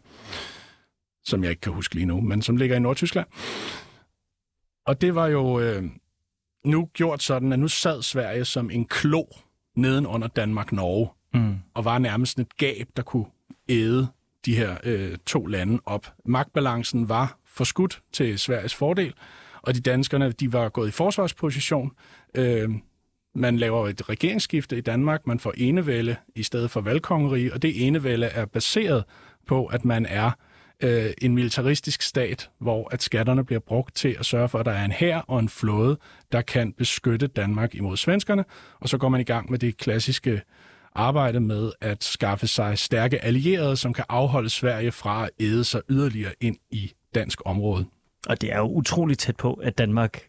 som 1.24 1.42
jeg 1.42 1.50
ikke 1.50 1.60
kan 1.60 1.72
huske 1.72 1.94
lige 1.94 2.06
nu, 2.06 2.20
men 2.20 2.42
som 2.42 2.56
ligger 2.56 2.76
i 2.76 2.80
Nordtyskland. 2.80 3.26
Og 4.86 5.00
det 5.00 5.14
var 5.14 5.26
jo 5.26 5.60
øh, 5.60 5.82
nu 6.64 6.88
gjort 6.92 7.22
sådan, 7.22 7.52
at 7.52 7.58
nu 7.58 7.68
sad 7.68 8.02
Sverige 8.02 8.44
som 8.44 8.70
en 8.70 8.84
klo 8.84 9.24
neden 9.76 10.06
under 10.06 10.28
Danmark-Norge, 10.28 11.08
Mm. 11.34 11.56
og 11.74 11.84
var 11.84 11.98
nærmest 11.98 12.38
et 12.38 12.56
gab, 12.56 12.88
der 12.96 13.02
kunne 13.02 13.26
æde 13.68 14.08
de 14.46 14.56
her 14.56 14.76
øh, 14.84 15.18
to 15.26 15.46
lande 15.46 15.80
op. 15.86 16.12
Magtbalancen 16.24 17.08
var 17.08 17.38
forskudt 17.46 18.02
til 18.12 18.38
Sveriges 18.38 18.74
fordel, 18.74 19.14
og 19.62 19.74
de 19.74 19.80
danskerne 19.80 20.32
de 20.32 20.52
var 20.52 20.68
gået 20.68 20.88
i 20.88 20.90
forsvarsposition. 20.90 21.90
Øh, 22.34 22.70
man 23.34 23.56
laver 23.56 23.88
et 23.88 24.08
regeringsskifte 24.08 24.78
i 24.78 24.80
Danmark, 24.80 25.26
man 25.26 25.38
får 25.38 25.54
enevælde 25.56 26.16
i 26.34 26.42
stedet 26.42 26.70
for 26.70 26.80
valgkongerige, 26.80 27.54
og 27.54 27.62
det 27.62 27.86
enevælde 27.86 28.26
er 28.26 28.46
baseret 28.46 29.04
på, 29.50 29.66
at 29.66 29.84
man 29.84 30.06
er 30.06 30.30
øh, 30.82 31.10
en 31.22 31.34
militaristisk 31.34 32.02
stat, 32.02 32.50
hvor 32.60 32.88
at 32.92 33.02
skatterne 33.02 33.44
bliver 33.44 33.60
brugt 33.60 33.94
til 33.94 34.16
at 34.18 34.26
sørge 34.26 34.48
for, 34.48 34.58
at 34.58 34.66
der 34.66 34.72
er 34.72 34.84
en 34.84 34.92
hær 34.92 35.18
og 35.18 35.38
en 35.38 35.48
flåde, 35.48 35.98
der 36.32 36.42
kan 36.42 36.72
beskytte 36.72 37.26
Danmark 37.26 37.74
imod 37.74 37.96
svenskerne, 37.96 38.44
og 38.80 38.88
så 38.88 38.98
går 38.98 39.08
man 39.08 39.20
i 39.20 39.24
gang 39.24 39.50
med 39.50 39.58
det 39.58 39.76
klassiske 39.76 40.42
arbejde 40.94 41.40
med 41.40 41.72
at 41.80 42.04
skaffe 42.04 42.46
sig 42.46 42.78
stærke 42.78 43.24
allierede, 43.24 43.76
som 43.76 43.92
kan 43.92 44.04
afholde 44.08 44.50
Sverige 44.50 44.92
fra 44.92 45.24
at 45.24 45.30
æde 45.40 45.64
sig 45.64 45.80
yderligere 45.90 46.32
ind 46.40 46.56
i 46.70 46.92
dansk 47.14 47.40
område. 47.44 47.86
Og 48.28 48.40
det 48.40 48.52
er 48.52 48.58
jo 48.58 48.68
utroligt 48.68 49.20
tæt 49.20 49.36
på, 49.36 49.52
at 49.54 49.78
Danmark 49.78 50.22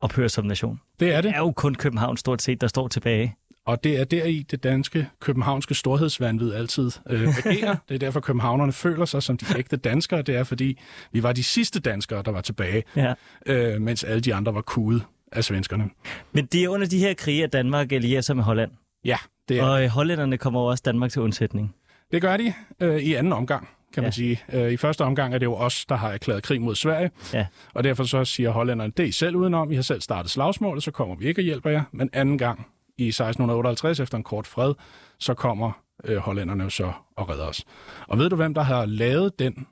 ophører 0.00 0.28
som 0.28 0.44
nation. 0.44 0.80
Det 1.00 1.12
er 1.12 1.16
Det 1.16 1.24
det, 1.24 1.32
er 1.34 1.38
jo 1.38 1.52
kun 1.52 1.74
København 1.74 2.16
stort 2.16 2.42
set, 2.42 2.60
der 2.60 2.66
står 2.66 2.88
tilbage. 2.88 3.36
Og 3.66 3.84
det 3.84 4.00
er 4.00 4.04
deri 4.04 4.46
det 4.50 4.62
danske 4.64 5.08
københavnske 5.20 5.74
storhedsvandvid 5.74 6.52
altid 6.52 6.90
øh, 7.10 7.28
agerer. 7.38 7.76
det 7.88 7.94
er 7.94 7.98
derfor, 7.98 8.20
københavnerne 8.20 8.72
føler 8.72 9.04
sig 9.04 9.22
som 9.22 9.36
de 9.36 9.46
ægte 9.58 9.76
danskere. 9.76 10.22
Det 10.22 10.36
er 10.36 10.44
fordi, 10.44 10.78
vi 11.12 11.22
var 11.22 11.32
de 11.32 11.44
sidste 11.44 11.80
danskere, 11.80 12.22
der 12.22 12.30
var 12.30 12.40
tilbage, 12.40 12.82
Ja. 12.96 13.14
øh, 13.46 13.80
mens 13.80 14.04
alle 14.04 14.20
de 14.20 14.34
andre 14.34 14.54
var 14.54 14.60
kuget 14.60 15.02
af 15.32 15.44
svenskerne. 15.44 15.90
Men 16.32 16.46
det 16.46 16.64
er 16.64 16.68
under 16.68 16.86
de 16.86 16.98
her 16.98 17.14
krige, 17.14 17.44
at 17.44 17.52
Danmark 17.52 17.92
allierer 17.92 18.20
sig 18.20 18.36
med 18.36 18.44
Holland. 18.44 18.70
Ja, 19.04 19.16
det, 19.48 19.58
er, 19.58 19.62
Og 19.64 19.82
øh, 19.84 19.88
hollænderne 19.88 20.38
kommer 20.38 20.60
også 20.60 20.82
Danmark 20.86 21.10
til 21.10 21.22
undsætning. 21.22 21.74
det 22.12 22.22
gør 22.22 22.36
de 22.36 22.52
øh, 22.80 22.96
i 22.96 23.14
anden 23.14 23.32
omgang, 23.32 23.68
kan 23.94 24.02
man 24.02 24.08
Ja. 24.08 24.14
sige. 24.14 24.40
Øh, 24.52 24.72
I 24.72 24.76
første 24.76 25.02
omgang 25.04 25.34
er 25.34 25.38
det 25.38 25.46
jo 25.46 25.54
os, 25.54 25.84
der 25.86 25.94
har 25.96 26.10
erklæret 26.12 26.42
krig 26.42 26.60
mod 26.62 26.74
Sverige, 26.74 27.10
Ja. 27.34 27.46
og 27.74 27.84
derfor 27.84 28.04
så 28.04 28.24
siger 28.24 28.50
hollænderne, 28.50 28.92
det 28.96 29.02
er 29.02 29.06
I 29.08 29.12
selv 29.12 29.36
udenom, 29.36 29.72
I 29.72 29.74
har 29.74 29.82
selv 29.82 30.00
startet 30.00 30.30
slagsmålet, 30.30 30.82
så 30.82 30.90
kommer 30.90 31.14
vi 31.14 31.26
ikke 31.26 31.40
og 31.40 31.44
hjælper 31.44 31.70
jer. 31.70 31.82
Men 31.92 32.10
anden 32.12 32.38
gang 32.38 32.66
i 32.98 33.08
1658, 33.08 34.00
efter 34.00 34.16
en 34.18 34.24
kort 34.24 34.46
fred, 34.46 34.74
så 35.18 35.34
kommer 35.34 35.72
øh, 36.04 36.16
hollænderne 36.16 36.64
jo 36.64 36.70
så 36.70 36.92
og 37.16 37.28
redder 37.28 37.46
os. 37.46 37.64
Og 38.08 38.18
ved 38.18 38.30
du, 38.30 38.36
hvem 38.36 38.54
der 38.54 38.62
har 38.62 38.84
lavet 38.86 39.38
den, 39.38 39.66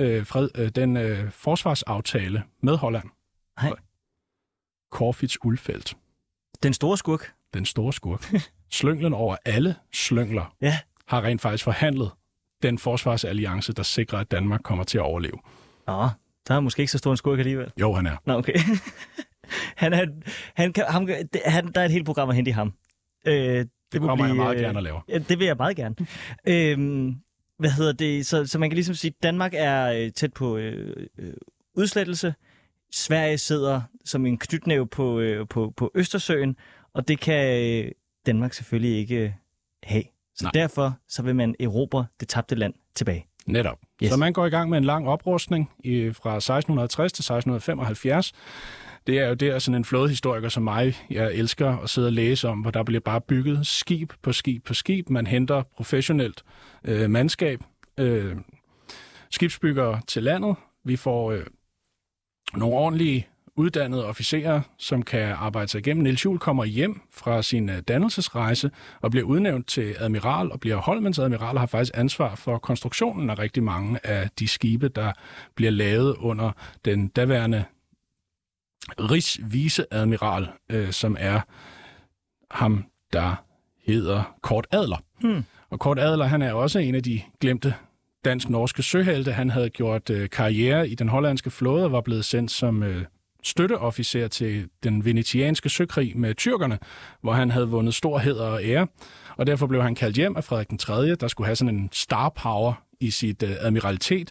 øh, 0.00 0.26
fred, 0.26 0.48
øh, 0.54 0.68
den 0.68 0.96
øh, 0.96 1.30
forsvarsaftale 1.32 2.42
med 2.62 2.76
Holland? 2.76 3.08
Nej. 3.62 3.72
Corfitz 4.92 5.36
Ulfeldt, 5.44 5.96
Den 6.62 6.72
store 6.72 6.96
skurk. 6.98 7.32
den 7.54 7.64
store 7.64 7.92
skurk. 7.92 8.34
Slynglen 8.70 9.14
over 9.14 9.36
alle 9.44 9.74
slyngler 9.92 10.54
Ja. 10.60 10.78
har 11.06 11.22
rent 11.24 11.40
faktisk 11.40 11.64
forhandlet 11.64 12.10
den 12.62 12.78
forsvarsalliance, 12.78 13.72
der 13.72 13.82
sikrer, 13.82 14.18
at 14.18 14.30
Danmark 14.30 14.60
kommer 14.62 14.84
til 14.84 14.98
at 14.98 15.02
overleve. 15.04 15.38
Nå, 15.86 16.08
der 16.48 16.54
er 16.54 16.60
måske 16.60 16.80
ikke 16.80 16.92
så 16.92 16.98
stor 16.98 17.10
en 17.10 17.16
skurk 17.16 17.38
alligevel. 17.38 17.72
Jo, 17.80 17.92
han 17.92 18.06
er. 18.06 18.16
Nå, 18.26 18.32
okay. 18.38 18.54
han 19.82 19.92
er, 19.92 20.06
han 20.54 20.72
kan, 20.72 20.84
ham, 20.88 21.08
han, 21.44 21.72
der 21.72 21.80
er 21.80 21.84
et 21.84 21.90
helt 21.90 22.06
program 22.06 22.28
at 22.28 22.36
hente 22.36 22.48
i 22.48 22.52
ham. 22.52 22.72
Øh, 23.26 23.34
det, 23.34 23.68
Det 23.92 24.00
kommer 24.00 24.24
jeg 24.24 24.32
blive, 24.32 24.44
meget 24.44 24.56
øh, 24.56 24.62
gerne 24.62 24.78
at 24.78 24.84
lave. 24.84 25.00
Ja, 25.08 25.18
det 25.18 25.38
vil 25.38 25.46
jeg 25.46 25.56
meget 25.56 25.76
gerne. 25.76 25.94
øhm, 26.48 27.16
hvad 27.58 27.70
hedder 27.70 27.92
det? 27.92 28.26
Så, 28.26 28.46
så 28.46 28.58
man 28.58 28.70
kan 28.70 28.74
ligesom 28.74 28.94
sige, 28.94 29.14
at 29.18 29.22
Danmark 29.22 29.52
er 29.54 29.86
øh, 29.92 30.12
tæt 30.12 30.32
på 30.32 30.56
øh, 30.56 31.06
øh, 31.18 31.34
udslettelse. 31.74 32.34
Sverige 32.92 33.38
sidder 33.38 33.80
som 34.04 34.26
en 34.26 34.38
knytnæve 34.38 34.86
på, 34.86 35.18
øh, 35.20 35.48
på, 35.48 35.72
på 35.76 35.90
Østersøen, 35.94 36.56
og 36.94 37.08
det 37.08 37.20
kan 37.20 37.62
øh, 37.62 37.90
Danmark 38.26 38.52
selvfølgelig 38.52 38.98
ikke 38.98 39.34
have. 39.82 40.04
Så 40.34 40.44
Nej. 40.44 40.50
Derfor 40.54 40.98
så 41.08 41.22
vil 41.22 41.36
man 41.36 41.54
erobre 41.60 42.06
det 42.20 42.28
tabte 42.28 42.54
land 42.54 42.74
tilbage. 42.94 43.26
Netop. 43.46 43.78
Yes. 44.02 44.10
Så 44.10 44.16
man 44.16 44.32
går 44.32 44.46
i 44.46 44.50
gang 44.50 44.70
med 44.70 44.78
en 44.78 44.84
lang 44.84 45.08
oprustning 45.08 45.70
i, 45.84 46.12
fra 46.12 46.36
1660 46.36 47.12
til 47.12 47.22
1675. 47.22 48.32
Det 49.06 49.18
er 49.18 49.28
jo 49.28 49.34
der 49.34 49.58
sådan 49.58 49.76
en 49.76 49.84
flådehistoriker 49.84 50.48
som 50.48 50.62
mig, 50.62 50.96
jeg 51.10 51.34
elsker 51.34 51.78
at 51.78 51.90
sidde 51.90 52.08
og 52.08 52.12
læse 52.12 52.48
om, 52.48 52.60
hvor 52.60 52.70
der 52.70 52.82
bliver 52.82 53.00
bare 53.00 53.20
bygget 53.20 53.66
skib 53.66 54.12
på 54.22 54.32
skib 54.32 54.64
på 54.64 54.74
skib. 54.74 55.10
Man 55.10 55.26
henter 55.26 55.62
professionelt 55.76 56.44
øh, 56.84 57.10
mandskab, 57.10 57.60
øh, 57.98 58.36
skibsbyggere 59.30 60.00
til 60.06 60.22
landet. 60.22 60.56
Vi 60.84 60.96
får 60.96 61.32
øh, 61.32 61.46
nogle 62.54 62.76
ordentlige 62.76 63.28
uddannede 63.56 64.06
officerer, 64.06 64.60
som 64.78 65.02
kan 65.02 65.32
arbejde 65.32 65.68
sig 65.68 65.78
igennem. 65.78 66.02
Niels 66.02 66.24
Juhl 66.24 66.38
kommer 66.38 66.64
hjem 66.64 67.00
fra 67.10 67.42
sin 67.42 67.68
øh, 67.68 67.80
dannelsesrejse 67.88 68.70
og 69.00 69.10
bliver 69.10 69.26
udnævnt 69.26 69.66
til 69.66 69.94
admiral 69.98 70.52
og 70.52 70.60
bliver 70.60 70.76
Holmens 70.76 71.18
admiral 71.18 71.54
og 71.56 71.60
har 71.60 71.66
faktisk 71.66 71.92
ansvar 71.94 72.34
for 72.34 72.58
konstruktionen 72.58 73.30
af 73.30 73.38
rigtig 73.38 73.62
mange 73.62 74.06
af 74.06 74.30
de 74.38 74.48
skibe, 74.48 74.88
der 74.88 75.12
bliver 75.54 75.70
lavet 75.70 76.16
under 76.18 76.50
den 76.84 77.08
daværende 77.08 77.64
rigsviseadmiral, 78.98 80.48
øh, 80.70 80.92
som 80.92 81.16
er 81.20 81.40
ham, 82.50 82.84
der 83.12 83.44
hedder 83.86 84.36
Kort 84.42 84.66
Adler. 84.72 84.96
Hmm. 85.20 85.44
Og 85.70 85.80
Kort 85.80 85.98
Adler, 85.98 86.24
han 86.24 86.42
er 86.42 86.52
også 86.52 86.78
en 86.78 86.94
af 86.94 87.02
de 87.02 87.20
glemte 87.40 87.74
dansk-norske 88.24 88.82
søhelte. 88.82 89.32
Han 89.32 89.50
havde 89.50 89.70
gjort 89.70 90.10
øh, 90.10 90.30
karriere 90.30 90.88
i 90.88 90.94
den 90.94 91.08
hollandske 91.08 91.50
flåde 91.50 91.84
og 91.84 91.92
var 91.92 92.00
blevet 92.00 92.24
sendt 92.24 92.50
som 92.50 92.82
øh, 92.82 93.04
støtteofficer 93.42 94.28
til 94.28 94.68
den 94.82 95.04
venetianske 95.04 95.68
søkrig 95.68 96.18
med 96.18 96.34
tyrkerne, 96.34 96.78
hvor 97.20 97.32
han 97.32 97.50
havde 97.50 97.68
vundet 97.68 97.94
stor 97.94 98.18
heder 98.18 98.46
og 98.46 98.64
ære. 98.64 98.86
Og 99.36 99.46
derfor 99.46 99.66
blev 99.66 99.82
han 99.82 99.94
kaldt 99.94 100.16
hjem 100.16 100.36
af 100.36 100.44
Frederik 100.44 100.70
den 100.70 100.78
3., 100.78 101.14
der 101.14 101.28
skulle 101.28 101.46
have 101.46 101.56
sådan 101.56 101.74
en 101.74 101.88
star 101.92 102.28
power 102.28 102.72
i 103.00 103.10
sit 103.10 103.42
øh, 103.42 103.50
admiralitet. 103.60 104.30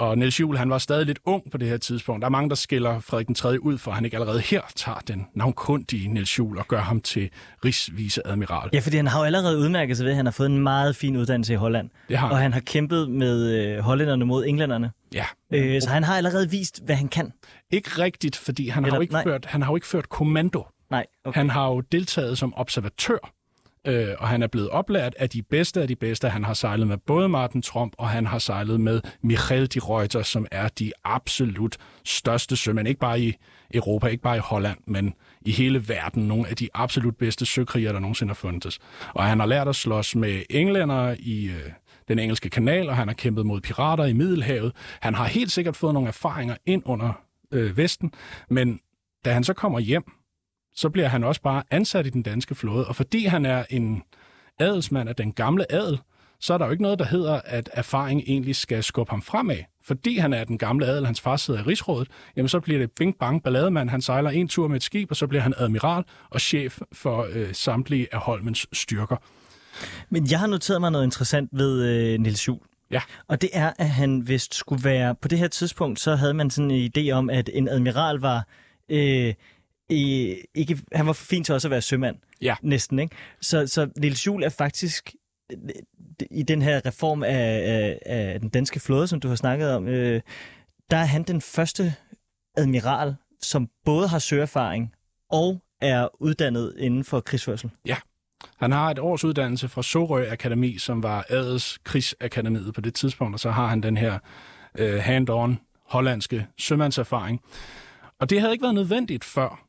Og 0.00 0.18
Niels 0.18 0.40
Juhl, 0.40 0.58
han 0.58 0.70
var 0.70 0.78
stadig 0.78 1.06
lidt 1.06 1.18
ung 1.24 1.50
på 1.50 1.58
det 1.58 1.68
her 1.68 1.76
tidspunkt. 1.76 2.20
Der 2.22 2.26
er 2.26 2.30
mange, 2.30 2.48
der 2.50 2.54
skiller 2.56 3.00
Frederik 3.00 3.26
den 3.26 3.34
3. 3.34 3.62
ud, 3.62 3.78
for 3.78 3.90
han 3.90 4.04
ikke 4.04 4.16
allerede 4.16 4.40
her 4.40 4.60
tager 4.76 4.98
den 4.98 5.26
navnkundige 5.34 6.08
Niels 6.08 6.38
Juhl 6.38 6.58
og 6.58 6.68
gør 6.68 6.80
ham 6.80 7.00
til 7.00 7.30
rigsviseadmiral. 7.64 8.70
Ja, 8.72 8.78
fordi 8.78 8.96
han 8.96 9.06
har 9.06 9.18
jo 9.18 9.24
allerede 9.24 9.58
udmærket 9.58 9.96
sig 9.96 10.04
ved, 10.04 10.10
at 10.12 10.16
han 10.16 10.26
har 10.26 10.32
fået 10.32 10.46
en 10.50 10.58
meget 10.58 10.96
fin 10.96 11.16
uddannelse 11.16 11.52
i 11.52 11.56
Holland. 11.56 11.90
Det 12.08 12.16
har 12.18 12.28
Og 12.28 12.36
han. 12.36 12.42
han 12.42 12.52
har 12.52 12.60
kæmpet 12.60 13.10
med 13.10 13.54
øh, 13.54 13.78
hollænderne 13.78 14.24
mod 14.24 14.46
englænderne. 14.46 14.90
Ja. 15.14 15.24
Øh, 15.52 15.82
så 15.82 15.90
han 15.90 16.04
har 16.04 16.16
allerede 16.16 16.50
vist, 16.50 16.82
hvad 16.84 16.96
han 16.96 17.08
kan. 17.08 17.32
Ikke 17.70 17.90
rigtigt, 18.02 18.36
fordi 18.36 18.68
han 18.68 18.82
har, 18.84 18.88
Eller- 18.88 18.96
jo 18.98 19.00
ikke 19.02 19.12
nej. 19.12 19.24
ført, 19.24 19.44
han 19.44 19.62
har 19.62 19.70
jo 19.72 19.76
ikke 19.76 19.86
ført 19.86 20.08
kommando. 20.08 20.64
Nej, 20.90 21.06
okay. 21.24 21.38
Han 21.38 21.50
har 21.50 21.66
jo 21.68 21.80
deltaget 21.80 22.38
som 22.38 22.54
observatør 22.56 23.32
øh, 23.88 24.14
og 24.18 24.28
han 24.28 24.42
er 24.42 24.46
blevet 24.46 24.70
oplært 24.70 25.14
af 25.18 25.30
de 25.30 25.42
bedste 25.42 25.82
af 25.82 25.88
de 25.88 25.96
bedste. 25.96 26.28
Han 26.28 26.44
har 26.44 26.54
sejlet 26.54 26.86
med 26.86 26.96
både 26.96 27.28
Martin 27.28 27.62
Trump, 27.62 27.92
og 27.98 28.08
han 28.08 28.26
har 28.26 28.38
sejlet 28.38 28.80
med 28.80 29.00
Michael 29.22 29.74
de 29.74 29.80
Reuter, 29.80 30.22
som 30.22 30.46
er 30.50 30.68
de 30.68 30.92
absolut 31.04 31.76
største 32.04 32.56
sømænd, 32.56 32.88
ikke 32.88 33.00
bare 33.00 33.20
i 33.20 33.34
Europa, 33.74 34.06
ikke 34.06 34.22
bare 34.22 34.36
i 34.36 34.40
Holland, 34.40 34.78
men 34.86 35.14
i 35.40 35.50
hele 35.50 35.88
verden. 35.88 36.28
Nogle 36.28 36.48
af 36.48 36.56
de 36.56 36.68
absolut 36.74 37.16
bedste 37.16 37.46
søkrigere, 37.46 37.92
der 37.92 37.98
nogensinde 37.98 38.30
har 38.30 38.34
fundet. 38.34 38.78
Og 39.14 39.24
han 39.24 39.40
har 39.40 39.46
lært 39.46 39.68
at 39.68 39.76
slås 39.76 40.16
med 40.16 40.42
englænder 40.50 41.16
i 41.18 41.46
øh, 41.46 41.70
den 42.08 42.18
engelske 42.18 42.50
kanal, 42.50 42.88
og 42.88 42.96
han 42.96 43.08
har 43.08 43.14
kæmpet 43.14 43.46
mod 43.46 43.60
pirater 43.60 44.04
i 44.04 44.12
Middelhavet. 44.12 44.72
Han 45.00 45.14
har 45.14 45.24
helt 45.24 45.52
sikkert 45.52 45.76
fået 45.76 45.94
nogle 45.94 46.08
erfaringer 46.08 46.56
ind 46.66 46.82
under 46.86 47.12
øh, 47.52 47.76
Vesten, 47.76 48.12
men 48.50 48.80
da 49.24 49.32
han 49.32 49.44
så 49.44 49.52
kommer 49.52 49.78
hjem, 49.78 50.04
så 50.78 50.90
bliver 50.90 51.08
han 51.08 51.24
også 51.24 51.42
bare 51.42 51.62
ansat 51.70 52.06
i 52.06 52.10
den 52.10 52.22
danske 52.22 52.54
flåde. 52.54 52.86
Og 52.86 52.96
fordi 52.96 53.24
han 53.24 53.46
er 53.46 53.64
en 53.70 54.02
adelsmand 54.58 55.08
af 55.08 55.16
den 55.16 55.32
gamle 55.32 55.72
adel, 55.72 55.98
så 56.40 56.54
er 56.54 56.58
der 56.58 56.64
jo 56.64 56.70
ikke 56.70 56.82
noget, 56.82 56.98
der 56.98 57.04
hedder, 57.04 57.40
at 57.44 57.70
erfaring 57.72 58.22
egentlig 58.26 58.56
skal 58.56 58.82
skubbe 58.82 59.10
ham 59.10 59.22
fremad. 59.22 59.56
Fordi 59.84 60.18
han 60.18 60.32
er 60.32 60.44
den 60.44 60.58
gamle 60.58 60.86
adel, 60.86 61.06
hans 61.06 61.20
far 61.20 61.36
sidder 61.36 61.60
i 61.60 61.62
rigsrådet, 61.62 62.08
jamen 62.36 62.48
så 62.48 62.60
bliver 62.60 62.78
det 62.78 62.90
bing 62.92 63.18
bang 63.18 63.42
ballademand. 63.42 63.90
Han 63.90 64.02
sejler 64.02 64.30
en 64.30 64.48
tur 64.48 64.68
med 64.68 64.76
et 64.76 64.82
skib, 64.82 65.10
og 65.10 65.16
så 65.16 65.26
bliver 65.26 65.42
han 65.42 65.54
admiral 65.56 66.04
og 66.30 66.40
chef 66.40 66.78
for 66.92 67.26
øh, 67.32 67.48
samtlige 67.54 68.08
af 68.12 68.20
Holmens 68.20 68.66
styrker. 68.72 69.16
Men 70.10 70.30
jeg 70.30 70.40
har 70.40 70.46
noteret 70.46 70.80
mig 70.80 70.90
noget 70.90 71.04
interessant 71.04 71.50
ved 71.52 71.84
øh, 71.84 72.20
Nils 72.20 72.48
Juhl. 72.48 72.60
Ja. 72.90 73.00
Og 73.28 73.42
det 73.42 73.50
er, 73.52 73.72
at 73.78 73.90
han 73.90 74.28
vist 74.28 74.54
skulle 74.54 74.84
være... 74.84 75.14
På 75.14 75.28
det 75.28 75.38
her 75.38 75.48
tidspunkt, 75.48 76.00
så 76.00 76.16
havde 76.16 76.34
man 76.34 76.50
sådan 76.50 76.70
en 76.70 76.92
idé 76.96 77.10
om, 77.10 77.30
at 77.30 77.50
en 77.52 77.68
admiral 77.68 78.18
var... 78.18 78.46
Øh, 78.88 79.34
i, 79.90 80.36
ikke, 80.54 80.78
han 80.92 81.06
var 81.06 81.12
for 81.12 81.24
fint 81.24 81.46
til 81.46 81.54
også 81.54 81.68
at 81.68 81.70
være 81.70 81.82
sømand. 81.82 82.16
Ja. 82.42 82.56
Næsten, 82.62 82.98
ikke? 82.98 83.16
Så, 83.40 83.66
så 83.66 83.90
Niels 83.96 84.26
Juhl 84.26 84.42
er 84.42 84.48
faktisk 84.48 85.14
i 86.30 86.42
den 86.42 86.62
her 86.62 86.86
reform 86.86 87.22
af, 87.22 87.28
af, 87.66 87.98
af 88.06 88.40
den 88.40 88.48
danske 88.48 88.80
flåde, 88.80 89.06
som 89.06 89.20
du 89.20 89.28
har 89.28 89.36
snakket 89.36 89.74
om, 89.74 89.88
øh, 89.88 90.20
der 90.90 90.96
er 90.96 91.04
han 91.04 91.22
den 91.22 91.40
første 91.40 91.94
admiral, 92.56 93.16
som 93.42 93.68
både 93.84 94.08
har 94.08 94.18
søerfaring 94.18 94.92
og 95.30 95.62
er 95.80 96.08
uddannet 96.22 96.74
inden 96.78 97.04
for 97.04 97.20
krigsførsel. 97.20 97.70
Ja. 97.86 97.96
Han 98.56 98.72
har 98.72 98.90
et 98.90 98.98
års 98.98 99.24
uddannelse 99.24 99.68
fra 99.68 99.82
Sorø 99.82 100.30
Akademi, 100.30 100.78
som 100.78 101.02
var 101.02 101.26
Adels 101.28 101.78
krigsakademiet 101.84 102.74
på 102.74 102.80
det 102.80 102.94
tidspunkt, 102.94 103.34
og 103.34 103.40
så 103.40 103.50
har 103.50 103.66
han 103.66 103.82
den 103.82 103.96
her 103.96 104.18
øh, 104.78 105.00
hand-on 105.00 105.58
hollandske 105.86 106.46
sømandserfaring. 106.58 107.40
Og 108.20 108.30
det 108.30 108.40
havde 108.40 108.52
ikke 108.52 108.62
været 108.62 108.74
nødvendigt 108.74 109.24
før, 109.24 109.67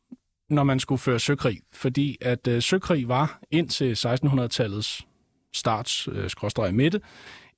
når 0.49 0.63
man 0.63 0.79
skulle 0.79 0.99
føre 0.99 1.19
søkrig, 1.19 1.59
fordi 1.73 2.17
at 2.21 2.47
øh, 2.47 2.61
søkrig 2.61 3.07
var 3.07 3.39
indtil 3.51 3.93
1600-tallets 3.93 5.05
starts, 5.53 6.07
øh, 6.11 6.73
midte, 6.73 7.01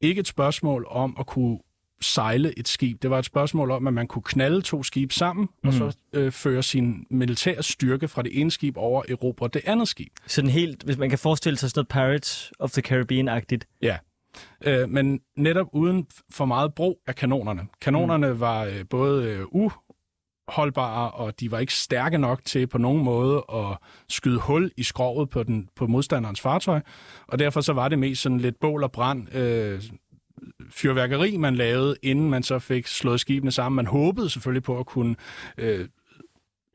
ikke 0.01 0.19
et 0.19 0.27
spørgsmål 0.27 0.85
om 0.89 1.15
at 1.19 1.25
kunne 1.25 1.59
sejle 2.01 2.59
et 2.59 2.67
skib. 2.67 3.01
Det 3.01 3.09
var 3.09 3.19
et 3.19 3.25
spørgsmål 3.25 3.71
om, 3.71 3.87
at 3.87 3.93
man 3.93 4.07
kunne 4.07 4.23
knalde 4.23 4.61
to 4.61 4.83
skib 4.83 5.11
sammen, 5.11 5.49
mm. 5.63 5.67
og 5.67 5.73
så 5.73 5.97
øh, 6.13 6.31
føre 6.31 6.63
sin 6.63 7.05
militære 7.09 7.63
styrke 7.63 8.07
fra 8.07 8.21
det 8.21 8.39
ene 8.39 8.51
skib 8.51 8.77
over 8.77 9.03
Europa 9.09 9.47
det 9.47 9.61
andet 9.65 9.87
skib. 9.87 10.11
Sådan 10.27 10.49
helt, 10.49 10.83
hvis 10.83 10.97
man 10.97 11.09
kan 11.09 11.19
forestille 11.19 11.57
sig 11.57 11.69
sådan 11.69 11.79
noget 11.79 11.87
Pirates 11.87 12.51
of 12.59 12.71
the 12.71 12.81
Caribbean-agtigt. 12.81 13.77
Ja, 13.81 13.97
øh, 14.65 14.89
men 14.89 15.19
netop 15.37 15.67
uden 15.73 16.07
for 16.31 16.45
meget 16.45 16.73
brug 16.73 16.99
af 17.07 17.15
kanonerne. 17.15 17.61
Kanonerne 17.81 18.33
mm. 18.33 18.39
var 18.39 18.65
øh, 18.65 18.85
både 18.89 19.25
øh, 19.25 19.45
holdbare, 20.51 21.11
og 21.11 21.39
de 21.39 21.51
var 21.51 21.59
ikke 21.59 21.73
stærke 21.73 22.17
nok 22.17 22.45
til 22.45 22.67
på 22.67 22.77
nogen 22.77 23.03
måde 23.03 23.43
at 23.53 23.77
skyde 24.09 24.39
hul 24.39 24.71
i 24.77 24.83
skrovet 24.83 25.29
på, 25.29 25.43
den, 25.43 25.69
på 25.75 25.87
modstanderens 25.87 26.41
fartøj. 26.41 26.81
Og 27.27 27.39
derfor 27.39 27.61
så 27.61 27.73
var 27.73 27.87
det 27.87 27.99
mest 27.99 28.21
sådan 28.21 28.37
lidt 28.37 28.59
bål 28.59 28.83
og 28.83 28.91
brand, 28.91 29.35
øh, 29.35 29.83
fyrværkeri, 30.69 31.37
man 31.37 31.55
lavede, 31.55 31.95
inden 32.03 32.29
man 32.29 32.43
så 32.43 32.59
fik 32.59 32.87
slået 32.87 33.19
skibene 33.19 33.51
sammen. 33.51 33.75
Man 33.75 33.87
håbede 33.87 34.29
selvfølgelig 34.29 34.63
på 34.63 34.79
at 34.79 34.85
kunne 34.85 35.15
øh, 35.57 35.87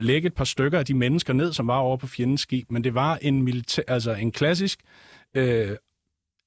lægge 0.00 0.26
et 0.26 0.34
par 0.34 0.44
stykker 0.44 0.78
af 0.78 0.84
de 0.84 0.94
mennesker 0.94 1.32
ned, 1.32 1.52
som 1.52 1.66
var 1.66 1.78
over 1.78 1.96
på 1.96 2.06
fjendens 2.06 2.40
skib, 2.40 2.70
men 2.70 2.84
det 2.84 2.94
var 2.94 3.18
en, 3.22 3.42
militær, 3.42 3.82
altså 3.88 4.12
en 4.12 4.32
klassisk 4.32 4.80
øh, 5.34 5.76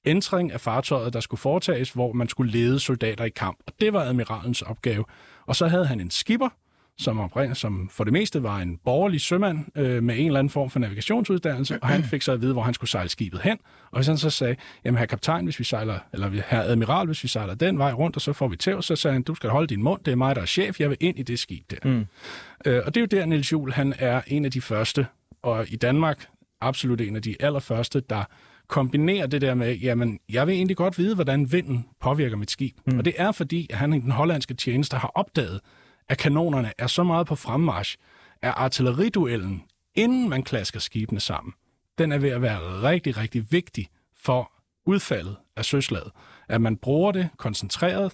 ændring 0.04 0.52
af 0.52 0.60
fartøjet, 0.60 1.12
der 1.12 1.20
skulle 1.20 1.40
foretages, 1.40 1.90
hvor 1.90 2.12
man 2.12 2.28
skulle 2.28 2.52
lede 2.52 2.80
soldater 2.80 3.24
i 3.24 3.30
kamp. 3.30 3.58
Og 3.66 3.72
det 3.80 3.92
var 3.92 4.00
admiralens 4.00 4.62
opgave. 4.62 5.04
Og 5.46 5.56
så 5.56 5.68
havde 5.68 5.86
han 5.86 6.00
en 6.00 6.10
skipper, 6.10 6.48
som, 6.98 7.20
oprind, 7.20 7.54
som 7.54 7.90
for 7.92 8.04
det 8.04 8.12
meste 8.12 8.42
var 8.42 8.58
en 8.58 8.78
borgerlig 8.84 9.20
sømand 9.20 9.78
øh, 9.78 10.02
med 10.02 10.18
en 10.18 10.26
eller 10.26 10.38
anden 10.38 10.50
form 10.50 10.70
for 10.70 10.78
navigationsuddannelse, 10.78 11.78
og 11.82 11.88
han 11.88 12.02
fik 12.12 12.22
så 12.22 12.32
at 12.32 12.40
vide, 12.40 12.52
hvor 12.52 12.62
han 12.62 12.74
skulle 12.74 12.90
sejle 12.90 13.08
skibet 13.08 13.40
hen. 13.40 13.58
Og 13.90 13.98
hvis 13.98 14.06
han 14.06 14.18
så 14.18 14.30
sagde, 14.30 14.56
jamen 14.84 14.98
her 14.98 15.06
kaptajn, 15.06 15.44
hvis 15.44 15.58
vi 15.58 15.64
sejler, 15.64 15.98
eller 16.12 16.30
her 16.30 16.62
admiral, 16.62 17.06
hvis 17.06 17.22
vi 17.22 17.28
sejler 17.28 17.54
den 17.54 17.78
vej 17.78 17.92
rundt, 17.92 18.16
og 18.16 18.22
så 18.22 18.32
får 18.32 18.48
vi 18.48 18.56
tæv, 18.56 18.82
så 18.82 18.96
sagde 18.96 19.12
han, 19.12 19.22
du 19.22 19.34
skal 19.34 19.50
holde 19.50 19.66
din 19.66 19.82
mund, 19.82 20.00
det 20.04 20.12
er 20.12 20.16
mig, 20.16 20.36
der 20.36 20.42
er 20.42 20.46
chef, 20.46 20.80
jeg 20.80 20.90
vil 20.90 20.96
ind 21.00 21.18
i 21.18 21.22
det 21.22 21.38
skib 21.38 21.70
der. 21.70 21.76
Mm. 21.84 22.06
Øh, 22.66 22.82
og 22.86 22.94
det 22.94 23.00
er 23.00 23.00
jo 23.00 23.20
der, 23.20 23.26
Niels 23.26 23.52
Juhl, 23.52 23.72
han 23.72 23.94
er 23.98 24.20
en 24.26 24.44
af 24.44 24.50
de 24.50 24.60
første, 24.60 25.06
og 25.42 25.66
i 25.68 25.76
Danmark 25.76 26.26
absolut 26.60 27.00
en 27.00 27.16
af 27.16 27.22
de 27.22 27.36
allerførste, 27.40 28.00
der 28.00 28.24
kombinerer 28.68 29.26
det 29.26 29.40
der 29.40 29.54
med, 29.54 29.76
jamen, 29.76 30.18
jeg 30.28 30.46
vil 30.46 30.54
egentlig 30.54 30.76
godt 30.76 30.98
vide, 30.98 31.14
hvordan 31.14 31.52
vinden 31.52 31.86
påvirker 32.00 32.36
mit 32.36 32.50
skib. 32.50 32.76
Mm. 32.86 32.98
Og 32.98 33.04
det 33.04 33.14
er 33.16 33.32
fordi, 33.32 33.66
at 33.70 33.78
han 33.78 33.92
i 33.92 34.00
den 34.00 34.10
hollandske 34.10 34.54
tjeneste 34.54 34.96
har 34.96 35.12
opdaget, 35.14 35.60
at 36.10 36.18
kanonerne 36.18 36.72
er 36.78 36.86
så 36.86 37.02
meget 37.02 37.26
på 37.26 37.34
fremmarsch, 37.34 37.96
at 38.42 38.54
artilleriduellen, 38.56 39.62
inden 39.94 40.28
man 40.28 40.42
klasker 40.42 40.80
skibene 40.80 41.20
sammen, 41.20 41.54
den 41.98 42.12
er 42.12 42.18
ved 42.18 42.30
at 42.30 42.42
være 42.42 42.82
rigtig, 42.82 43.16
rigtig 43.16 43.52
vigtig 43.52 43.88
for 44.16 44.52
udfaldet 44.86 45.36
af 45.56 45.64
søslaget. 45.64 46.10
At 46.48 46.60
man 46.60 46.76
bruger 46.76 47.12
det 47.12 47.28
koncentreret 47.36 48.12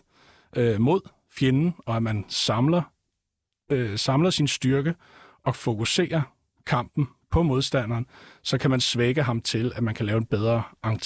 øh, 0.57 0.81
mod 0.81 1.01
fjenden, 1.31 1.75
og 1.87 1.97
at 1.97 2.03
man 2.03 2.25
samler, 2.29 2.83
øh, 3.73 3.99
samler 3.99 4.31
sin 4.31 4.49
styrke 4.49 4.95
og 5.45 5.57
fokuserer 5.57 6.23
kampen 6.67 7.09
på 7.31 7.43
modstanderen, 7.43 8.07
så 8.43 8.59
kan 8.59 8.71
man 8.71 8.81
svække 8.81 9.23
ham 9.23 9.41
til, 9.41 9.73
at 9.77 9.83
man 9.83 9.95
kan 9.95 10.07
lave 10.07 10.19
en 10.19 10.27
bedre 10.27 10.63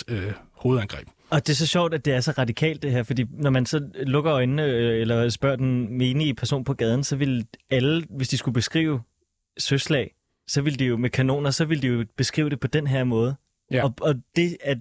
øh, 0.08 0.32
hovedangreb. 0.52 1.08
Og 1.30 1.46
det 1.46 1.52
er 1.52 1.56
så 1.56 1.66
sjovt, 1.66 1.94
at 1.94 2.04
det 2.04 2.14
er 2.14 2.20
så 2.20 2.30
radikalt 2.38 2.82
det 2.82 2.92
her, 2.92 3.02
fordi 3.02 3.24
når 3.30 3.50
man 3.50 3.66
så 3.66 3.88
lukker 4.06 4.32
øjnene 4.32 4.64
øh, 4.64 5.00
eller 5.00 5.28
spørger 5.28 5.56
den 5.56 5.98
menige 5.98 6.34
person 6.34 6.64
på 6.64 6.74
gaden, 6.74 7.04
så 7.04 7.16
vil 7.16 7.46
alle, 7.70 8.06
hvis 8.10 8.28
de 8.28 8.36
skulle 8.36 8.54
beskrive 8.54 9.00
søslag, 9.58 10.14
så 10.46 10.62
ville 10.62 10.76
de 10.76 10.84
jo 10.84 10.96
med 10.96 11.10
kanoner, 11.10 11.50
så 11.50 11.64
ville 11.64 11.82
de 11.82 11.86
jo 11.86 12.04
beskrive 12.16 12.50
det 12.50 12.60
på 12.60 12.66
den 12.66 12.86
her 12.86 13.04
måde. 13.04 13.34
Ja. 13.70 13.84
Og, 13.84 13.94
og 14.00 14.14
det 14.36 14.56
er 14.60 14.74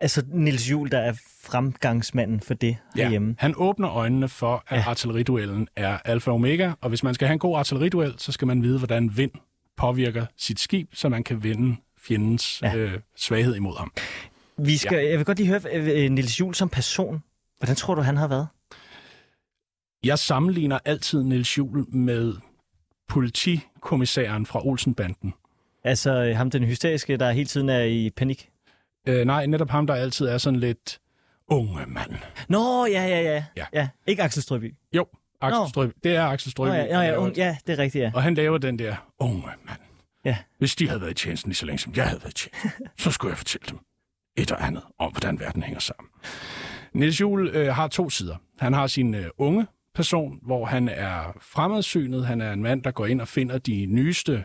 altså 0.00 0.22
Nils 0.28 0.70
Juhl, 0.70 0.90
der 0.90 0.98
er 0.98 1.12
fremgangsmanden 1.42 2.40
for 2.40 2.54
det 2.54 2.76
ja. 2.96 3.02
herhjemme. 3.02 3.34
Han 3.38 3.54
åbner 3.56 3.90
øjnene 3.90 4.28
for, 4.28 4.64
at 4.68 4.78
ja. 4.78 4.90
artilleriduellen 4.90 5.68
er 5.76 5.98
alfa 6.04 6.30
og 6.30 6.34
omega, 6.34 6.72
og 6.80 6.88
hvis 6.88 7.02
man 7.02 7.14
skal 7.14 7.28
have 7.28 7.32
en 7.32 7.38
god 7.38 7.58
artilleriduel, 7.58 8.14
så 8.18 8.32
skal 8.32 8.46
man 8.46 8.62
vide, 8.62 8.78
hvordan 8.78 9.16
vind 9.16 9.30
påvirker 9.76 10.26
sit 10.36 10.60
skib, 10.60 10.88
så 10.92 11.08
man 11.08 11.24
kan 11.24 11.42
vinde 11.42 11.76
fjendens 11.98 12.62
ja. 12.62 12.76
øh, 12.76 13.00
svaghed 13.16 13.54
imod 13.54 13.78
ham. 13.78 13.92
Vi 14.58 14.76
skal, 14.76 14.98
ja. 15.04 15.10
Jeg 15.10 15.18
vil 15.18 15.26
godt 15.26 15.38
lige 15.38 15.48
høre 15.48 15.60
øh, 15.72 16.10
Nils 16.10 16.40
Juhl 16.40 16.54
som 16.54 16.68
person. 16.68 17.22
Hvordan 17.58 17.76
tror 17.76 17.94
du, 17.94 18.02
han 18.02 18.16
har 18.16 18.28
været? 18.28 18.46
Jeg 20.04 20.18
sammenligner 20.18 20.78
altid 20.84 21.22
Nils 21.22 21.58
Juhl 21.58 21.84
med 21.88 22.34
politikommissæren 23.08 24.46
fra 24.46 24.66
Olsenbanden. 24.66 25.34
Altså 25.84 26.24
øh, 26.24 26.36
ham 26.36 26.50
den 26.50 26.64
hysteriske, 26.64 27.16
der 27.16 27.30
hele 27.32 27.46
tiden 27.46 27.68
er 27.68 27.82
i 27.82 28.10
panik? 28.16 28.48
Øh, 29.08 29.24
nej, 29.26 29.46
netop 29.46 29.70
ham, 29.70 29.86
der 29.86 29.94
altid 29.94 30.26
er 30.26 30.38
sådan 30.38 30.60
lidt 30.60 31.00
unge 31.48 31.86
mand. 31.86 32.10
Nå, 32.48 32.86
ja, 32.86 33.06
ja, 33.06 33.20
ja. 33.22 33.44
ja. 33.56 33.66
ja. 33.72 33.88
Ikke 34.06 34.22
Axel 34.22 34.42
Strøby. 34.42 34.74
Jo, 34.92 35.06
Axel 35.40 35.68
Strøby. 35.68 35.92
Det 36.04 36.16
er 36.16 36.24
Axel 36.26 36.50
Strøby. 36.50 36.68
Nå, 36.68 36.74
ja, 36.74 36.84
ja, 36.84 37.00
ja, 37.00 37.26
un- 37.26 37.32
ja, 37.36 37.56
det 37.66 37.72
er 37.72 37.78
rigtigt, 37.78 38.02
ja. 38.02 38.10
Og 38.14 38.22
han 38.22 38.34
laver 38.34 38.58
den 38.58 38.78
der 38.78 38.96
unge 39.18 39.40
mand. 39.66 39.80
Ja. 40.24 40.36
Hvis 40.58 40.76
de 40.76 40.88
havde 40.88 41.00
været 41.00 41.10
i 41.10 41.14
tjenesten 41.14 41.48
lige 41.50 41.56
så 41.56 41.66
længe, 41.66 41.78
som 41.78 41.92
jeg 41.96 42.04
havde 42.08 42.22
været 42.22 42.32
i 42.32 42.48
tjenesten, 42.48 42.86
så 42.98 43.10
skulle 43.10 43.30
jeg 43.30 43.38
fortælle 43.38 43.66
dem, 43.70 43.78
et 44.36 44.52
og 44.52 44.66
andet 44.66 44.82
om, 44.98 45.12
hvordan 45.12 45.40
verden 45.40 45.62
hænger 45.62 45.80
sammen. 45.80 46.10
Niels 46.92 47.20
Juhl 47.20 47.48
øh, 47.48 47.74
har 47.74 47.88
to 47.88 48.10
sider. 48.10 48.36
Han 48.58 48.72
har 48.72 48.86
sin 48.86 49.14
øh, 49.14 49.26
unge 49.38 49.66
person, 49.94 50.38
hvor 50.42 50.64
han 50.64 50.88
er 50.88 51.36
fremadsynet. 51.40 52.26
Han 52.26 52.40
er 52.40 52.52
en 52.52 52.62
mand, 52.62 52.82
der 52.82 52.90
går 52.90 53.06
ind 53.06 53.20
og 53.20 53.28
finder 53.28 53.58
de 53.58 53.86
nyeste 53.86 54.44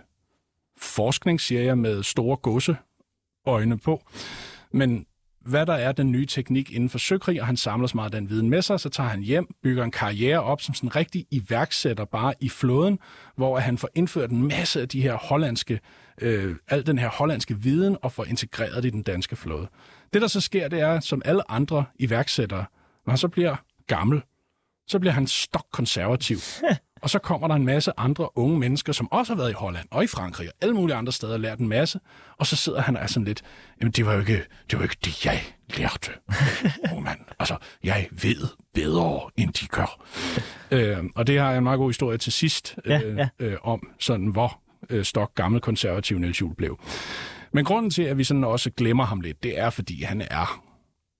forskningsserier 0.78 1.76
med 1.76 2.04
store 2.04 2.38
godseøjne 2.38 3.78
på. 3.78 4.02
Men 4.72 5.06
hvad 5.42 5.66
der 5.66 5.74
er 5.74 5.92
den 5.92 6.12
nye 6.12 6.26
teknik 6.26 6.72
inden 6.72 6.90
for 6.90 6.98
søkrig, 6.98 7.42
og 7.42 7.48
han 7.48 7.58
samler 7.58 7.88
så 7.88 7.98
meget 7.98 8.14
den 8.14 8.30
viden 8.30 8.50
med 8.50 8.62
sig, 8.62 8.80
så 8.80 8.90
tager 8.90 9.10
han 9.10 9.22
hjem, 9.22 9.48
bygger 9.64 9.84
en 9.84 9.92
karriere 9.92 10.44
op 10.44 10.62
som 10.62 10.76
sådan 10.76 10.88
en 10.88 10.96
rigtig 10.96 11.26
iværksætter 11.32 12.06
bare 12.06 12.34
i 12.40 12.50
flåden, 12.50 13.00
hvor 13.36 13.60
han 13.60 13.78
får 13.78 13.90
indført 13.96 14.32
en 14.32 14.48
masse 14.48 14.82
af 14.82 14.90
de 14.90 15.02
her 15.02 15.14
hollandske 15.14 15.80
øh, 16.22 16.56
al 16.68 16.86
den 16.88 17.00
her 17.00 17.10
hollandske 17.10 17.58
viden 17.58 17.98
og 18.02 18.12
får 18.12 18.26
integreret 18.26 18.84
det 18.84 18.90
i 18.90 18.92
den 18.92 19.04
danske 19.04 19.36
flåde. 19.36 19.68
Det, 20.14 20.22
der 20.22 20.28
så 20.28 20.42
sker, 20.42 20.68
det 20.68 20.80
er, 20.80 21.00
som 21.00 21.22
alle 21.26 21.52
andre 21.52 21.86
iværksættere, 22.00 22.66
når 23.06 23.12
han 23.12 23.18
så 23.18 23.28
bliver 23.28 23.56
gammel, 23.88 24.22
så 24.88 25.00
bliver 25.00 25.14
han 25.14 25.28
stok 25.28 25.66
konservativ. 25.72 26.38
Og 27.02 27.10
så 27.10 27.20
kommer 27.20 27.48
der 27.48 27.56
en 27.56 27.66
masse 27.66 27.92
andre 27.98 28.38
unge 28.38 28.60
mennesker, 28.60 28.94
som 28.94 29.12
også 29.12 29.34
har 29.34 29.38
været 29.38 29.50
i 29.50 29.54
Holland 29.54 29.88
og 29.92 30.04
i 30.04 30.08
Frankrig 30.08 30.48
og 30.48 30.54
alle 30.62 30.76
mulige 30.76 30.96
andre 30.96 31.14
steder 31.14 31.34
og 31.34 31.40
lært 31.40 31.60
en 31.60 31.68
masse. 31.68 32.00
Og 32.38 32.48
så 32.48 32.56
sidder 32.56 32.82
han 32.82 32.98
og 32.98 33.04
er 33.04 33.08
sådan 33.08 33.26
lidt, 33.26 33.42
jamen 33.82 33.92
det 33.92 34.06
var 34.06 34.14
jo 34.14 34.20
ikke 34.20 34.34
det, 34.72 34.74
var 34.74 34.78
jo 34.80 34.84
ikke 34.84 34.98
det 35.06 35.26
jeg 35.26 35.42
lærte, 35.78 36.12
oh, 36.94 37.04
mand. 37.04 37.20
Altså, 37.40 37.58
jeg 37.84 38.08
ved 38.12 38.48
bedre, 38.74 39.20
end 39.38 39.54
de 39.54 39.68
gør. 39.68 40.06
øh, 40.72 40.98
og 41.16 41.28
det 41.28 41.40
har 41.40 41.50
jeg 41.50 41.58
en 41.58 41.64
meget 41.64 41.78
god 41.78 41.90
historie 41.90 42.18
til 42.18 42.34
sidst 42.34 42.76
Ja, 42.86 43.02
øh, 43.04 43.18
ja. 43.18 43.30
Øh, 43.40 43.58
om, 43.62 43.90
sådan 44.00 44.28
hvor 44.28 44.62
øh, 44.90 45.04
stok 45.04 45.36
gammel 45.36 45.62
konservativ 45.62 46.20
Niels 46.20 46.42
Juhl 46.42 46.56
blev. 46.56 46.80
Men 47.54 47.66
grunden 47.66 47.92
til, 47.92 48.04
at 48.04 48.18
vi 48.18 48.24
sådan 48.24 48.44
også 48.44 48.72
glemmer 48.72 49.06
ham 49.06 49.22
lidt, 49.22 49.44
det 49.44 49.60
er, 49.60 49.70
fordi 49.70 50.04
han 50.04 50.22
er 50.22 50.64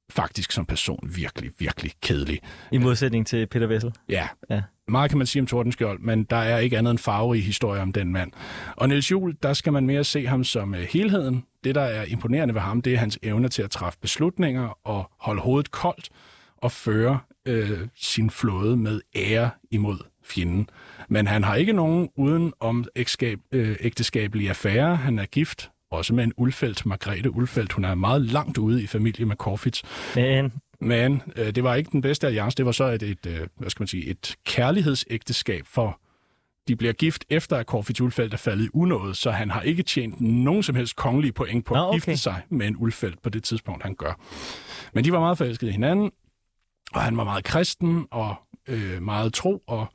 faktisk 0.10 0.52
som 0.52 0.66
person 0.66 1.10
virkelig, 1.16 1.52
virkelig 1.60 1.92
kedelig. 2.02 2.40
I 2.72 2.78
modsætning 2.78 3.28
til 3.28 3.48
Peter 3.48 3.68
Vessel. 3.68 3.94
Ja. 4.10 4.28
Ja. 4.50 4.62
Meget 4.88 5.12
kan 5.12 5.18
man 5.18 5.28
sige 5.28 5.42
om 5.42 5.48
Tordenskjold, 5.48 6.00
men 6.00 6.24
der 6.24 6.36
er 6.36 6.58
ikke 6.58 6.78
andet 6.78 6.92
end 6.92 7.00
farverige 7.00 7.42
historie 7.42 7.82
om 7.82 7.94
den 7.94 8.12
mand. 8.12 8.32
Og 8.76 8.90
Niels 8.90 9.12
Juhl, 9.12 9.38
der 9.44 9.54
skal 9.54 9.74
man 9.74 9.86
mere 9.86 10.04
se 10.04 10.28
ham 10.28 10.44
som 10.44 10.74
uh, 10.74 10.80
helheden. 10.80 11.44
Det, 11.64 11.76
der 11.76 11.82
er 11.82 12.04
imponerende 12.04 12.54
ved 12.54 12.62
ham, 12.62 12.82
det 12.82 12.94
er 12.94 12.98
hans 12.98 13.20
evne 13.24 13.50
til 13.50 13.62
at 13.62 13.72
træffe 13.72 14.00
beslutninger 14.02 14.80
og 14.84 15.12
holde 15.20 15.42
hovedet 15.42 15.72
koldt 15.72 16.10
og 16.58 16.72
føre 16.72 17.20
øh, 17.46 17.88
sin 17.96 18.30
flåde 18.30 18.78
med 18.78 19.02
ære 19.16 19.50
imod 19.72 20.09
fjenden. 20.30 20.70
Men 21.08 21.28
han 21.28 21.44
har 21.44 21.56
ikke 21.56 21.74
nogen 21.74 22.10
uden 22.16 22.54
om 22.60 22.86
ægteskab, 22.96 23.40
øh, 23.52 23.76
ægteskabelige 23.80 24.50
affære. 24.50 24.96
Han 24.96 25.20
er 25.20 25.26
gift, 25.26 25.72
også 25.92 26.14
med 26.14 26.24
en 26.24 26.34
Ulfeldt, 26.38 26.86
Margrethe 26.86 27.36
Ulfeldt. 27.36 27.72
Hun 27.74 27.86
er 27.86 27.96
meget 27.96 28.22
langt 28.22 28.58
ude 28.58 28.84
i 28.84 28.88
familie 28.88 29.26
med 29.26 29.36
Corfitz. 29.36 29.82
Men 30.16 30.52
Men 30.82 31.22
øh, 31.36 31.56
det 31.56 31.64
var 31.64 31.76
ikke 31.76 31.92
den 31.92 32.02
bedste 32.02 32.28
alliance. 32.28 32.58
Det 32.58 32.66
var 32.66 32.72
så 32.72 32.84
et, 32.84 33.04
et, 33.04 33.26
øh, 33.28 33.48
hvad 33.58 33.70
skal 33.70 33.82
man 33.82 33.88
sige, 33.88 34.06
et 34.06 34.36
kærlighedsægteskab 34.46 35.66
for 35.66 36.00
de 36.70 36.76
bliver 36.76 36.94
gift 36.94 37.26
efter, 37.30 37.58
at 37.58 37.66
Corfitz 37.66 38.02
Ulfeldt 38.02 38.34
er 38.34 38.38
faldet 38.38 38.66
i 38.66 38.70
unåde, 38.74 39.16
så 39.16 39.32
han 39.32 39.52
har 39.52 39.62
ikke 39.62 39.84
tjent 39.84 40.22
nogen 40.22 40.64
som 40.64 40.76
helst 40.76 40.96
kongelige 40.96 41.32
point 41.32 41.66
på 41.66 41.74
Nå, 41.74 41.80
at 41.80 41.88
okay. 41.88 41.96
gifte 41.96 42.18
sig 42.18 42.42
med 42.50 42.68
en 42.68 42.76
Ulfeldt 42.78 43.22
på 43.22 43.30
det 43.30 43.44
tidspunkt, 43.44 43.84
han 43.84 43.96
gør. 43.96 44.14
Men 44.94 45.04
de 45.04 45.12
var 45.12 45.20
meget 45.20 45.38
forelskede 45.38 45.70
i 45.70 45.72
hinanden, 45.72 46.12
og 46.94 47.02
han 47.02 47.18
var 47.18 47.24
meget 47.24 47.44
kristen 47.44 48.06
og 48.12 48.36
øh, 48.68 49.02
meget 49.02 49.34
tro, 49.34 49.64
og 49.68 49.88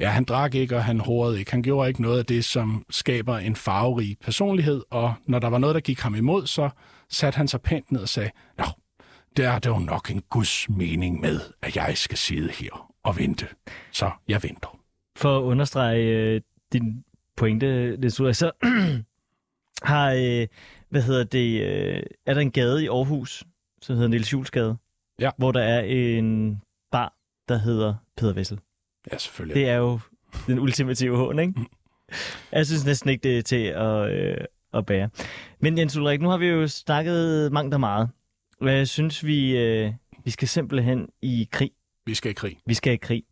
ja, 0.00 0.08
han 0.08 0.24
drak 0.24 0.54
ikke, 0.54 0.76
og 0.76 0.84
han 0.84 1.00
horede 1.00 1.38
ikke. 1.38 1.50
Han 1.50 1.62
gjorde 1.62 1.88
ikke 1.88 2.02
noget 2.02 2.18
af 2.18 2.26
det, 2.26 2.44
som 2.44 2.84
skaber 2.90 3.38
en 3.38 3.56
farverig 3.56 4.16
personlighed, 4.20 4.82
og 4.90 5.14
når 5.26 5.38
der 5.38 5.48
var 5.48 5.58
noget, 5.58 5.74
der 5.74 5.80
gik 5.80 6.00
ham 6.00 6.14
imod, 6.14 6.46
så 6.46 6.70
satte 7.08 7.36
han 7.36 7.48
sig 7.48 7.60
pænt 7.62 7.92
ned 7.92 8.00
og 8.00 8.08
sagde, 8.08 8.30
Nå, 8.58 8.64
der 9.36 9.50
er 9.50 9.58
der 9.58 9.70
jo 9.70 9.78
nok 9.78 10.10
en 10.10 10.22
Guds 10.30 10.68
mening 10.68 11.20
med, 11.20 11.40
at 11.62 11.76
jeg 11.76 11.92
skal 11.96 12.18
sidde 12.18 12.50
her 12.52 12.90
og 13.02 13.18
vente. 13.18 13.46
Så 13.92 14.10
jeg 14.28 14.42
venter. 14.42 14.78
for 15.16 15.38
at 15.38 15.42
understrege 15.42 16.02
øh, 16.02 16.40
din 16.72 17.04
pointe, 17.36 17.96
lidt 17.96 18.20
ud, 18.20 18.34
så 18.34 18.50
har, 19.92 20.10
øh, 20.12 20.46
hvad 20.90 21.02
hedder 21.02 21.24
det, 21.24 21.62
øh, 21.62 22.02
er 22.26 22.34
der 22.34 22.40
en 22.40 22.50
gade 22.50 22.84
i 22.84 22.88
Aarhus, 22.88 23.44
som 23.82 23.94
hedder 23.96 24.08
Niels 24.08 24.32
Jules 24.32 24.50
Gade, 24.50 24.76
Ja. 25.20 25.30
hvor 25.38 25.52
der 25.52 25.62
er 25.62 25.80
en 25.80 26.60
bar, 26.92 27.14
der 27.48 27.58
hedder 27.58 27.94
Peter 28.16 28.32
Vessel. 28.32 28.58
Ja, 29.12 29.18
selvfølgelig. 29.18 29.54
Det 29.54 29.68
er 29.68 29.76
jo 29.76 30.00
den 30.46 30.58
ultimative 30.58 31.16
hån, 31.16 31.38
ikke? 31.38 31.54
Jeg 32.52 32.66
synes 32.66 32.84
næsten 32.86 33.10
ikke, 33.10 33.22
det 33.22 33.38
er 33.38 33.42
til 33.42 33.64
at, 33.64 34.12
øh, 34.12 34.36
at 34.74 34.86
bære. 34.86 35.08
Men 35.60 35.78
Jens 35.78 35.96
Ulrik, 35.96 36.20
nu 36.20 36.28
har 36.28 36.36
vi 36.38 36.46
jo 36.46 36.68
snakket 36.68 37.52
mangt 37.52 37.74
og 37.74 37.80
meget. 37.80 38.08
Jeg 38.62 38.88
synes, 38.88 39.26
vi, 39.26 39.56
øh, 39.58 39.92
vi 40.24 40.30
skal 40.30 40.48
simpelthen 40.48 41.08
i 41.22 41.48
krig. 41.52 41.70
Vi 42.06 42.14
skal 42.14 42.30
i 42.30 42.34
krig. 42.34 42.58
Vi 42.66 42.74
skal 42.74 42.92
i 42.92 42.96
krig. 42.96 43.22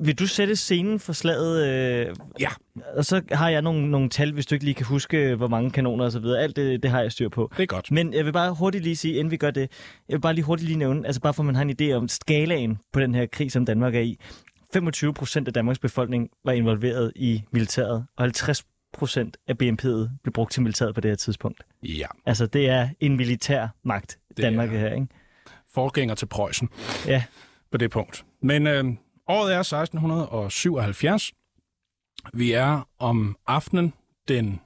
Vil 0.00 0.18
du 0.18 0.26
sætte 0.26 0.56
scenen 0.56 1.00
for 1.00 1.12
slaget? 1.12 1.66
Øh, 2.08 2.14
Ja. 2.40 2.48
Og 2.96 3.04
så 3.04 3.22
har 3.32 3.48
jeg 3.48 3.62
nogle, 3.62 3.90
nogle 3.90 4.08
tal, 4.08 4.32
hvis 4.32 4.46
du 4.46 4.54
ikke 4.54 4.64
lige 4.64 4.74
kan 4.74 4.86
huske, 4.86 5.34
hvor 5.34 5.48
mange 5.48 5.70
kanoner 5.70 6.04
og 6.04 6.12
så 6.12 6.18
videre. 6.18 6.40
Alt 6.42 6.56
det, 6.56 6.82
det 6.82 6.90
har 6.90 7.00
jeg 7.00 7.12
styr 7.12 7.28
på. 7.28 7.52
Det 7.56 7.62
er 7.62 7.66
godt. 7.66 7.90
Men 7.90 8.14
jeg 8.14 8.24
vil 8.24 8.32
bare 8.32 8.54
hurtigt 8.54 8.84
lige 8.84 8.96
sige, 8.96 9.14
inden 9.14 9.30
vi 9.30 9.36
gør 9.36 9.50
det, 9.50 9.60
jeg 10.08 10.14
vil 10.14 10.20
bare 10.20 10.34
lige 10.34 10.44
hurtigt 10.44 10.68
lige 10.68 10.78
nævne, 10.78 11.06
altså 11.06 11.20
bare 11.20 11.34
for 11.34 11.42
at 11.42 11.46
man 11.46 11.54
har 11.54 11.62
en 11.62 11.76
idé 11.82 11.92
om 11.92 12.08
skalaen 12.08 12.78
på 12.92 13.00
den 13.00 13.14
her 13.14 13.26
krig, 13.26 13.52
som 13.52 13.66
Danmark 13.66 13.94
er 13.94 14.00
i. 14.00 14.18
25 14.74 15.14
procent 15.14 15.48
af 15.48 15.54
Danmarks 15.54 15.78
befolkning 15.78 16.30
var 16.44 16.52
involveret 16.52 17.12
i 17.16 17.42
militæret, 17.52 18.06
og 18.16 18.22
50 18.24 18.66
procent 18.92 19.36
af 19.48 19.52
BNP'et 19.62 20.08
blev 20.22 20.32
brugt 20.34 20.52
til 20.52 20.62
militæret 20.62 20.94
på 20.94 21.00
det 21.00 21.10
her 21.10 21.16
tidspunkt. 21.16 21.62
Ja. 21.82 22.06
Altså 22.26 22.46
det 22.46 22.68
er 22.68 22.88
en 23.00 23.16
militær 23.16 23.68
magt, 23.84 24.18
Danmark 24.36 24.68
er- 24.68 24.74
er 24.74 24.78
her, 24.78 24.94
ikke? 24.94 25.06
Forgænger 25.74 26.14
til 26.14 26.26
Preussen 26.26 26.68
Ja, 27.06 27.24
på 27.70 27.78
det 27.78 27.90
punkt. 27.90 28.24
Men 28.42 28.66
øh, 28.66 28.84
året 29.28 29.54
er 29.54 29.58
1677. 29.62 31.32
Vi 32.34 32.52
er 32.52 32.88
om 32.98 33.36
aftenen 33.46 33.92
den 34.28 34.60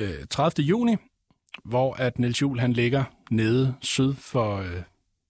øh, 0.00 0.26
30. 0.30 0.66
juni, 0.66 0.96
hvor 1.64 1.94
at 1.94 2.18
Niels 2.18 2.42
Juhl 2.42 2.60
han 2.60 2.72
ligger 2.72 3.04
nede 3.30 3.74
syd 3.80 4.14
for, 4.14 4.56
øh, 4.56 4.82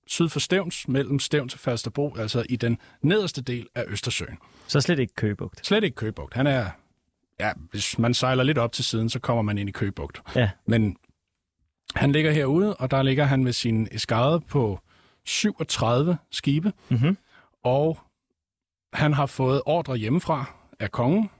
syd 0.06 0.28
for 0.28 0.40
Stævns, 0.40 0.88
mellem 0.88 1.18
Stævns 1.18 1.54
og 1.54 1.60
Falsterbro, 1.60 2.16
altså 2.16 2.46
i 2.48 2.56
den 2.56 2.78
nederste 3.02 3.42
del 3.42 3.66
af 3.74 3.84
Østersøen. 3.88 4.38
så 4.66 4.80
slet 4.80 4.98
ikke 4.98 5.14
Køgebugt. 5.14 5.66
Slet 5.66 5.84
ikke 5.84 5.94
Købugt. 5.94 6.34
Han 6.34 6.46
er, 6.46 6.70
ja, 7.40 7.52
hvis 7.70 7.98
man 7.98 8.14
sejler 8.14 8.42
lidt 8.42 8.58
op 8.58 8.72
til 8.72 8.84
siden, 8.84 9.08
så 9.08 9.18
kommer 9.18 9.42
man 9.42 9.58
ind 9.58 9.68
i 9.68 9.72
Købugt. 9.72 10.22
Ja, 10.36 10.50
Men 10.66 10.96
han 11.94 12.12
ligger 12.12 12.32
herude, 12.32 12.76
og 12.76 12.90
der 12.90 13.02
ligger 13.02 13.24
han 13.24 13.44
med 13.44 13.52
sin 13.52 13.88
eskade 13.92 14.40
på 14.40 14.80
37 15.24 16.18
skibe, 16.30 16.72
mm-hmm. 16.88 17.18
og 17.64 17.98
han 18.92 19.12
har 19.12 19.26
fået 19.26 19.62
ordre 19.66 19.96
hjemmefra 19.96 20.54
af 20.80 20.90
kongen. 20.92 21.30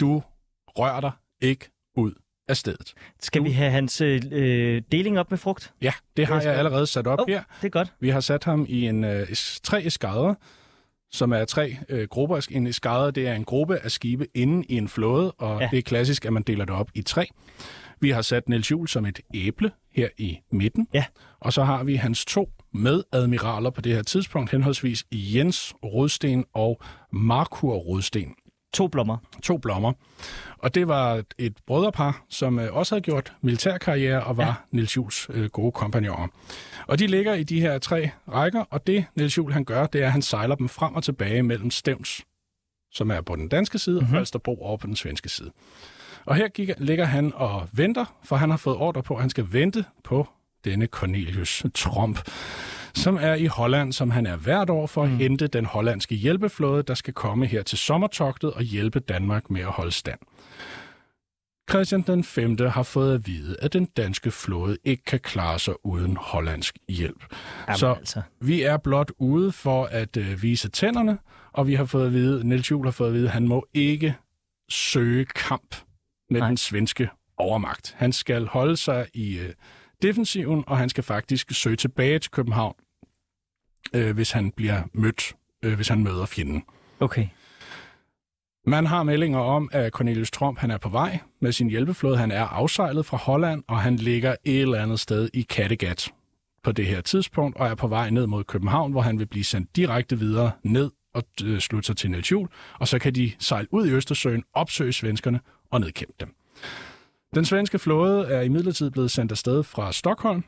Du 0.00 0.22
rør 0.66 1.00
dig 1.00 1.10
ikke 1.40 1.70
ud 1.96 2.12
af 2.48 2.56
stedet. 2.56 2.94
Skal 3.20 3.44
vi 3.44 3.50
have 3.50 3.70
hans 3.70 4.00
øh, 4.00 4.82
deling 4.92 5.18
op 5.18 5.30
med 5.30 5.38
frugt? 5.38 5.72
Ja, 5.82 5.92
det 6.16 6.26
har 6.26 6.34
Det 6.34 6.44
jeg 6.44 6.54
allerede 6.54 6.86
sat 6.86 7.06
op 7.06 7.20
Åh. 7.20 7.26
her. 7.28 7.42
Det 7.60 7.66
er 7.66 7.70
godt. 7.70 7.92
Vi 8.00 8.08
har 8.08 8.20
sat 8.20 8.44
ham 8.44 8.66
i 8.68 8.86
en 8.86 9.04
øh, 9.04 9.26
tre 9.62 9.86
eskader, 9.86 10.34
som 11.12 11.32
er 11.32 11.44
tre 11.44 11.76
øh, 11.88 12.08
grupper. 12.08 12.46
En 12.50 12.66
eskader, 12.66 13.10
det 13.10 13.28
er 13.28 13.34
en 13.34 13.44
gruppe 13.44 13.78
af 13.78 13.90
skibe 13.90 14.26
inde 14.34 14.66
i 14.68 14.76
en 14.76 14.88
flåde, 14.88 15.32
og 15.32 15.60
ja. 15.60 15.68
det 15.70 15.78
er 15.78 15.82
klassisk, 15.82 16.24
at 16.24 16.32
man 16.32 16.42
deler 16.42 16.64
det 16.64 16.74
op 16.74 16.90
i 16.94 17.02
tre. 17.02 17.28
Vi 18.00 18.10
har 18.10 18.22
sat 18.22 18.48
Niels 18.48 18.70
Juhl 18.70 18.88
som 18.88 19.06
et 19.06 19.20
æble 19.34 19.70
her 19.94 20.08
i 20.18 20.38
midten. 20.52 20.88
Ja. 20.94 21.04
Og 21.40 21.52
så 21.52 21.64
har 21.64 21.84
vi 21.84 21.94
hans 21.94 22.24
to 22.24 22.48
medadmiraler 22.74 23.70
på 23.70 23.80
det 23.80 23.94
her 23.94 24.02
tidspunkt, 24.02 24.50
henholdsvis 24.50 25.04
Jens 25.12 25.74
Rodsten 25.84 26.44
og 26.54 26.80
Markur 27.12 27.74
Rodsten. 27.74 28.34
To 28.72 28.88
blommer. 28.88 29.16
To 29.42 29.58
blommer. 29.58 29.92
Og 30.58 30.74
det 30.74 30.88
var 30.88 31.22
et 31.38 31.56
brødrepar, 31.66 32.24
som 32.28 32.58
øh, 32.58 32.74
også 32.76 32.94
havde 32.94 33.02
gjort 33.02 33.32
militærkarriere 33.40 34.24
og 34.24 34.36
var 34.36 34.46
ja. 34.46 34.54
Niels 34.70 34.96
Juhls 34.96 35.26
øh, 35.30 35.50
gode 35.50 35.72
kompagnoner. 35.72 36.28
Og 36.86 36.98
de 36.98 37.06
ligger 37.06 37.34
i 37.34 37.42
de 37.42 37.60
her 37.60 37.78
tre 37.78 38.10
rækker, 38.32 38.64
og 38.70 38.86
det 38.86 39.04
Niels 39.14 39.38
Juhl 39.38 39.52
han 39.52 39.64
gør, 39.64 39.86
det 39.86 40.02
er, 40.02 40.06
at 40.06 40.12
han 40.12 40.22
sejler 40.22 40.54
dem 40.54 40.68
frem 40.68 40.94
og 40.94 41.04
tilbage 41.04 41.42
mellem 41.42 41.70
Stævns, 41.70 42.22
som 42.92 43.10
er 43.10 43.20
på 43.20 43.36
den 43.36 43.48
danske 43.48 43.78
side, 43.78 44.00
mm-hmm. 44.00 44.14
og 44.14 44.18
Falsterbro 44.18 44.62
over 44.62 44.76
på 44.76 44.86
den 44.86 44.96
svenske 44.96 45.28
side. 45.28 45.50
Og 46.24 46.36
her 46.36 46.48
gik, 46.48 46.70
ligger 46.78 47.04
han 47.04 47.32
og 47.34 47.68
venter, 47.72 48.04
for 48.24 48.36
han 48.36 48.50
har 48.50 48.56
fået 48.56 48.76
ordre 48.76 49.02
på, 49.02 49.14
at 49.14 49.20
han 49.20 49.30
skal 49.30 49.46
vente 49.50 49.84
på 50.04 50.28
denne 50.64 50.86
Cornelius 50.86 51.66
Trump, 51.74 52.18
som 52.94 53.18
er 53.20 53.34
i 53.34 53.46
Holland, 53.46 53.92
som 53.92 54.10
han 54.10 54.26
er 54.26 54.36
hvert 54.36 54.70
år 54.70 54.86
for 54.86 55.02
at 55.02 55.10
mm. 55.10 55.16
hente 55.16 55.46
den 55.46 55.66
hollandske 55.66 56.14
hjælpeflåde, 56.14 56.82
der 56.82 56.94
skal 56.94 57.14
komme 57.14 57.46
her 57.46 57.62
til 57.62 57.78
sommertogtet 57.78 58.52
og 58.52 58.62
hjælpe 58.62 59.00
Danmark 59.00 59.50
med 59.50 59.60
at 59.60 59.66
holde 59.66 59.92
stand. 59.92 60.18
Christian 61.70 62.02
den 62.02 62.24
5. 62.24 62.56
har 62.60 62.82
fået 62.82 63.14
at 63.14 63.26
vide, 63.26 63.56
at 63.62 63.72
den 63.72 63.84
danske 63.84 64.30
flåde 64.30 64.76
ikke 64.84 65.04
kan 65.04 65.20
klare 65.20 65.58
sig 65.58 65.74
uden 65.86 66.16
hollandsk 66.16 66.78
hjælp. 66.88 67.24
Jamen, 67.68 67.78
Så 67.78 67.92
altså. 67.92 68.22
vi 68.40 68.62
er 68.62 68.76
blot 68.76 69.12
ude 69.18 69.52
for 69.52 69.84
at 69.84 70.16
øh, 70.16 70.42
vise 70.42 70.68
tænderne, 70.68 71.18
og 71.52 71.66
vi 71.66 71.74
har 71.74 71.84
fået 71.84 72.06
at 72.06 72.12
vide, 72.12 72.48
Niels 72.48 72.70
Juhl 72.70 72.86
har 72.86 72.92
fået 72.92 73.08
at 73.08 73.14
vide, 73.14 73.26
at 73.26 73.32
han 73.32 73.48
må 73.48 73.66
ikke 73.74 74.14
søge 74.70 75.24
kamp 75.24 75.76
med 76.30 76.40
Nej. 76.40 76.48
Den 76.48 76.56
svenske 76.56 77.08
overmagt. 77.36 77.94
Han 77.98 78.12
skal 78.12 78.46
holde 78.46 78.76
sig 78.76 79.06
i 79.14 79.38
øh, 79.38 79.52
defensiven, 80.02 80.64
og 80.66 80.78
han 80.78 80.88
skal 80.88 81.04
faktisk 81.04 81.52
søge 81.54 81.76
tilbage 81.76 82.18
til 82.18 82.30
København, 82.30 82.74
øh, 83.94 84.14
hvis 84.14 84.30
han 84.30 84.50
bliver 84.50 84.82
mødt, 84.92 85.34
øh, 85.62 85.74
hvis 85.74 85.88
han 85.88 86.04
møder 86.04 86.26
fjenden. 86.26 86.62
Okay. 87.00 87.26
Man 88.66 88.86
har 88.86 89.02
meldinger 89.02 89.38
om, 89.38 89.68
at 89.72 89.92
Cornelius 89.92 90.30
Trump 90.30 90.58
han 90.58 90.70
er 90.70 90.78
på 90.78 90.88
vej 90.88 91.18
med 91.40 91.52
sin 91.52 91.70
hjælpeflåde. 91.70 92.16
Han 92.16 92.30
er 92.30 92.44
afsejlet 92.44 93.06
fra 93.06 93.16
Holland, 93.16 93.62
og 93.68 93.80
han 93.80 93.96
ligger 93.96 94.34
et 94.44 94.60
eller 94.60 94.82
andet 94.82 95.00
sted 95.00 95.28
i 95.34 95.42
Kattegat 95.42 96.12
på 96.62 96.72
det 96.72 96.86
her 96.86 97.00
tidspunkt, 97.00 97.56
og 97.56 97.66
er 97.66 97.74
på 97.74 97.86
vej 97.86 98.10
ned 98.10 98.26
mod 98.26 98.44
København, 98.44 98.92
hvor 98.92 99.00
han 99.00 99.18
vil 99.18 99.26
blive 99.26 99.44
sendt 99.44 99.76
direkte 99.76 100.18
videre 100.18 100.50
ned 100.62 100.90
og 101.14 101.22
øh, 101.44 101.58
slutte 101.58 101.86
sig 101.86 101.96
til 101.96 102.10
Niels 102.10 102.32
Juhl, 102.32 102.48
og 102.78 102.88
så 102.88 102.98
kan 102.98 103.14
de 103.14 103.32
sejle 103.38 103.68
ud 103.70 103.86
i 103.86 103.90
Østersøen, 103.90 104.44
opsøge 104.52 104.92
svenskerne 104.92 105.40
og 105.70 105.80
nedkæmpe 105.80 106.14
dem. 106.20 106.34
Den 107.34 107.44
svenske 107.44 107.78
flåde 107.78 108.26
er 108.26 108.40
imidlertid 108.40 108.90
blevet 108.90 109.10
sendt 109.10 109.32
afsted 109.32 109.62
fra 109.62 109.92
Stockholm, 109.92 110.44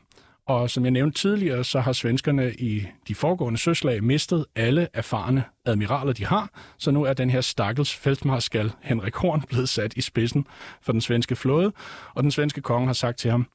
og 0.47 0.69
som 0.69 0.83
jeg 0.83 0.91
nævnte 0.91 1.19
tidligere, 1.19 1.63
så 1.63 1.79
har 1.79 1.93
svenskerne 1.93 2.53
i 2.53 2.87
de 3.07 3.15
foregående 3.15 3.59
søslag 3.59 4.03
mistet 4.03 4.45
alle 4.55 4.87
erfarne 4.93 5.43
admiraler, 5.65 6.13
de 6.13 6.25
har. 6.25 6.49
Så 6.77 6.91
nu 6.91 7.03
er 7.03 7.13
den 7.13 7.29
her 7.29 7.41
stakkels 7.41 7.95
feltmarskal 7.95 8.71
Henrik 8.81 9.15
Horn 9.15 9.41
blevet 9.49 9.69
sat 9.69 9.93
i 9.93 10.01
spidsen 10.01 10.47
for 10.81 10.91
den 10.91 11.01
svenske 11.01 11.35
flåde. 11.35 11.71
Og 12.13 12.23
den 12.23 12.31
svenske 12.31 12.61
konge 12.61 12.87
har 12.87 12.93
sagt 12.93 13.17
til 13.17 13.31
ham, 13.31 13.47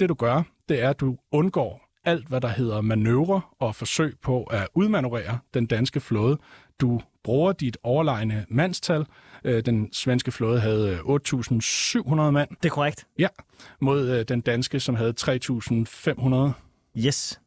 det 0.00 0.08
du 0.08 0.14
gør, 0.14 0.42
det 0.68 0.82
er, 0.82 0.90
at 0.90 1.00
du 1.00 1.16
undgår 1.32 1.88
alt, 2.04 2.28
hvad 2.28 2.40
der 2.40 2.48
hedder 2.48 2.80
manøvre 2.80 3.40
og 3.60 3.74
forsøg 3.74 4.14
på 4.22 4.42
at 4.42 4.68
udmanøvrere 4.74 5.38
den 5.54 5.66
danske 5.66 6.00
flåde. 6.00 6.38
Du 6.80 7.00
bruger 7.24 7.52
dit 7.52 7.76
overlegne 7.82 8.46
mandstal. 8.48 9.06
Øh, 9.44 9.66
Den 9.66 9.92
svenske 9.92 10.32
flåde 10.32 10.60
havde 10.60 10.90
øh, 10.90 10.98
8.700 10.98 12.14
mand 12.14 12.48
Det 12.62 12.68
er 12.68 12.74
korrekt. 12.74 13.06
ja, 13.18 13.28
mod 13.80 14.08
øh, 14.08 14.24
den 14.28 14.40
danske, 14.40 14.80
som 14.80 14.94
havde 14.94 15.14
3.500. 15.20 16.52
Yes. 17.06 17.40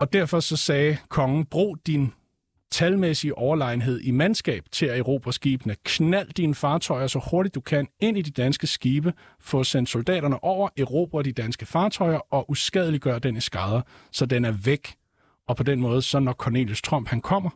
Og 0.00 0.12
derfor 0.12 0.40
så 0.40 0.56
sagde 0.56 0.98
kongen, 1.08 1.44
brug 1.46 1.76
din 1.86 2.12
talmæssige 2.70 3.38
overlegenhed 3.38 4.00
i 4.00 4.10
mandskab 4.10 4.64
til 4.72 4.86
at 4.86 4.98
erobre 4.98 5.32
skibene. 5.32 5.76
Knald 5.84 6.28
dine 6.32 6.54
fartøjer 6.54 7.06
så 7.06 7.28
hurtigt 7.30 7.54
du 7.54 7.60
kan 7.60 7.88
ind 8.00 8.18
i 8.18 8.22
de 8.22 8.30
danske 8.30 8.66
skibe, 8.66 9.12
få 9.40 9.64
sendt 9.64 9.88
soldaterne 9.88 10.44
over, 10.44 10.68
erobre 10.76 11.22
de 11.22 11.32
danske 11.32 11.66
fartøjer 11.66 12.18
og 12.18 12.50
uskadeliggør 12.50 13.18
den 13.18 13.36
i 13.36 13.40
skader, 13.40 13.80
så 14.12 14.26
den 14.26 14.44
er 14.44 14.52
væk. 14.52 14.94
Og 15.48 15.56
på 15.56 15.62
den 15.62 15.80
måde, 15.80 16.02
så 16.02 16.18
når 16.18 16.32
Cornelius 16.32 16.82
Trump 16.82 17.08
han 17.08 17.20
kommer, 17.20 17.50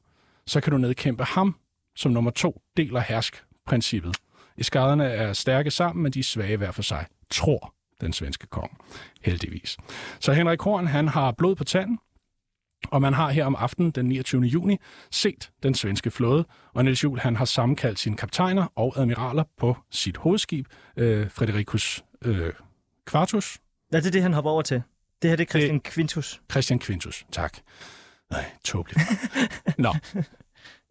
så 0.47 0.61
kan 0.61 0.73
du 0.73 0.79
nedkæmpe 0.79 1.25
ham, 1.25 1.57
som 1.97 2.13
nummer 2.13 2.31
to 2.31 2.63
deler 2.77 3.01
hersk-princippet. 3.01 4.17
I 4.57 4.63
skaderne 4.63 5.05
er 5.05 5.33
stærke 5.33 5.71
sammen, 5.71 6.03
men 6.03 6.13
de 6.13 6.19
er 6.19 6.25
svage 6.25 6.57
hver 6.57 6.71
for 6.71 6.83
sig, 6.83 7.07
tror 7.31 7.75
den 8.01 8.13
svenske 8.13 8.47
konge, 8.47 8.77
heldigvis. 9.23 9.77
Så 10.21 10.33
Henrik 10.33 10.61
Horn, 10.61 10.87
han 10.87 11.09
har 11.09 11.33
blod 11.33 11.57
på 11.57 11.65
tanden, 11.65 11.99
og 12.91 13.03
man 13.03 13.15
har 13.15 13.31
her 13.31 13.45
om 13.45 13.57
aftenen 13.59 13.91
den 13.91 14.07
29. 14.07 14.43
juni 14.43 14.79
set 15.11 15.51
den 15.63 15.75
svenske 15.75 16.11
flåde, 16.11 16.45
og 16.75 16.85
Niels 16.85 17.05
Juhl 17.05 17.21
han 17.21 17.37
har 17.37 17.45
sammenkaldt 17.45 17.99
sine 17.99 18.17
kaptajner 18.17 18.67
og 18.77 18.95
admiraler 18.97 19.45
på 19.59 19.77
sit 19.91 20.17
hovedskib, 20.17 20.67
øh, 20.97 21.31
Fredericus 21.31 22.05
øh, 22.25 22.53
Quartus, 23.11 23.59
Ja, 23.93 23.97
det 23.97 24.07
er 24.07 24.11
det, 24.11 24.23
han 24.23 24.33
hopper 24.33 24.51
over 24.51 24.63
til. 24.63 24.83
Det 25.23 25.31
her 25.31 25.37
det 25.37 25.47
er 25.47 25.51
Christian 25.51 25.75
det... 25.75 25.85
Quintus. 25.85 26.41
Christian 26.51 26.79
Quintus. 26.79 27.27
Tak. 27.33 27.59
Nej, 28.31 28.45
tåbeligt. 28.65 29.01
Nå. 29.79 29.95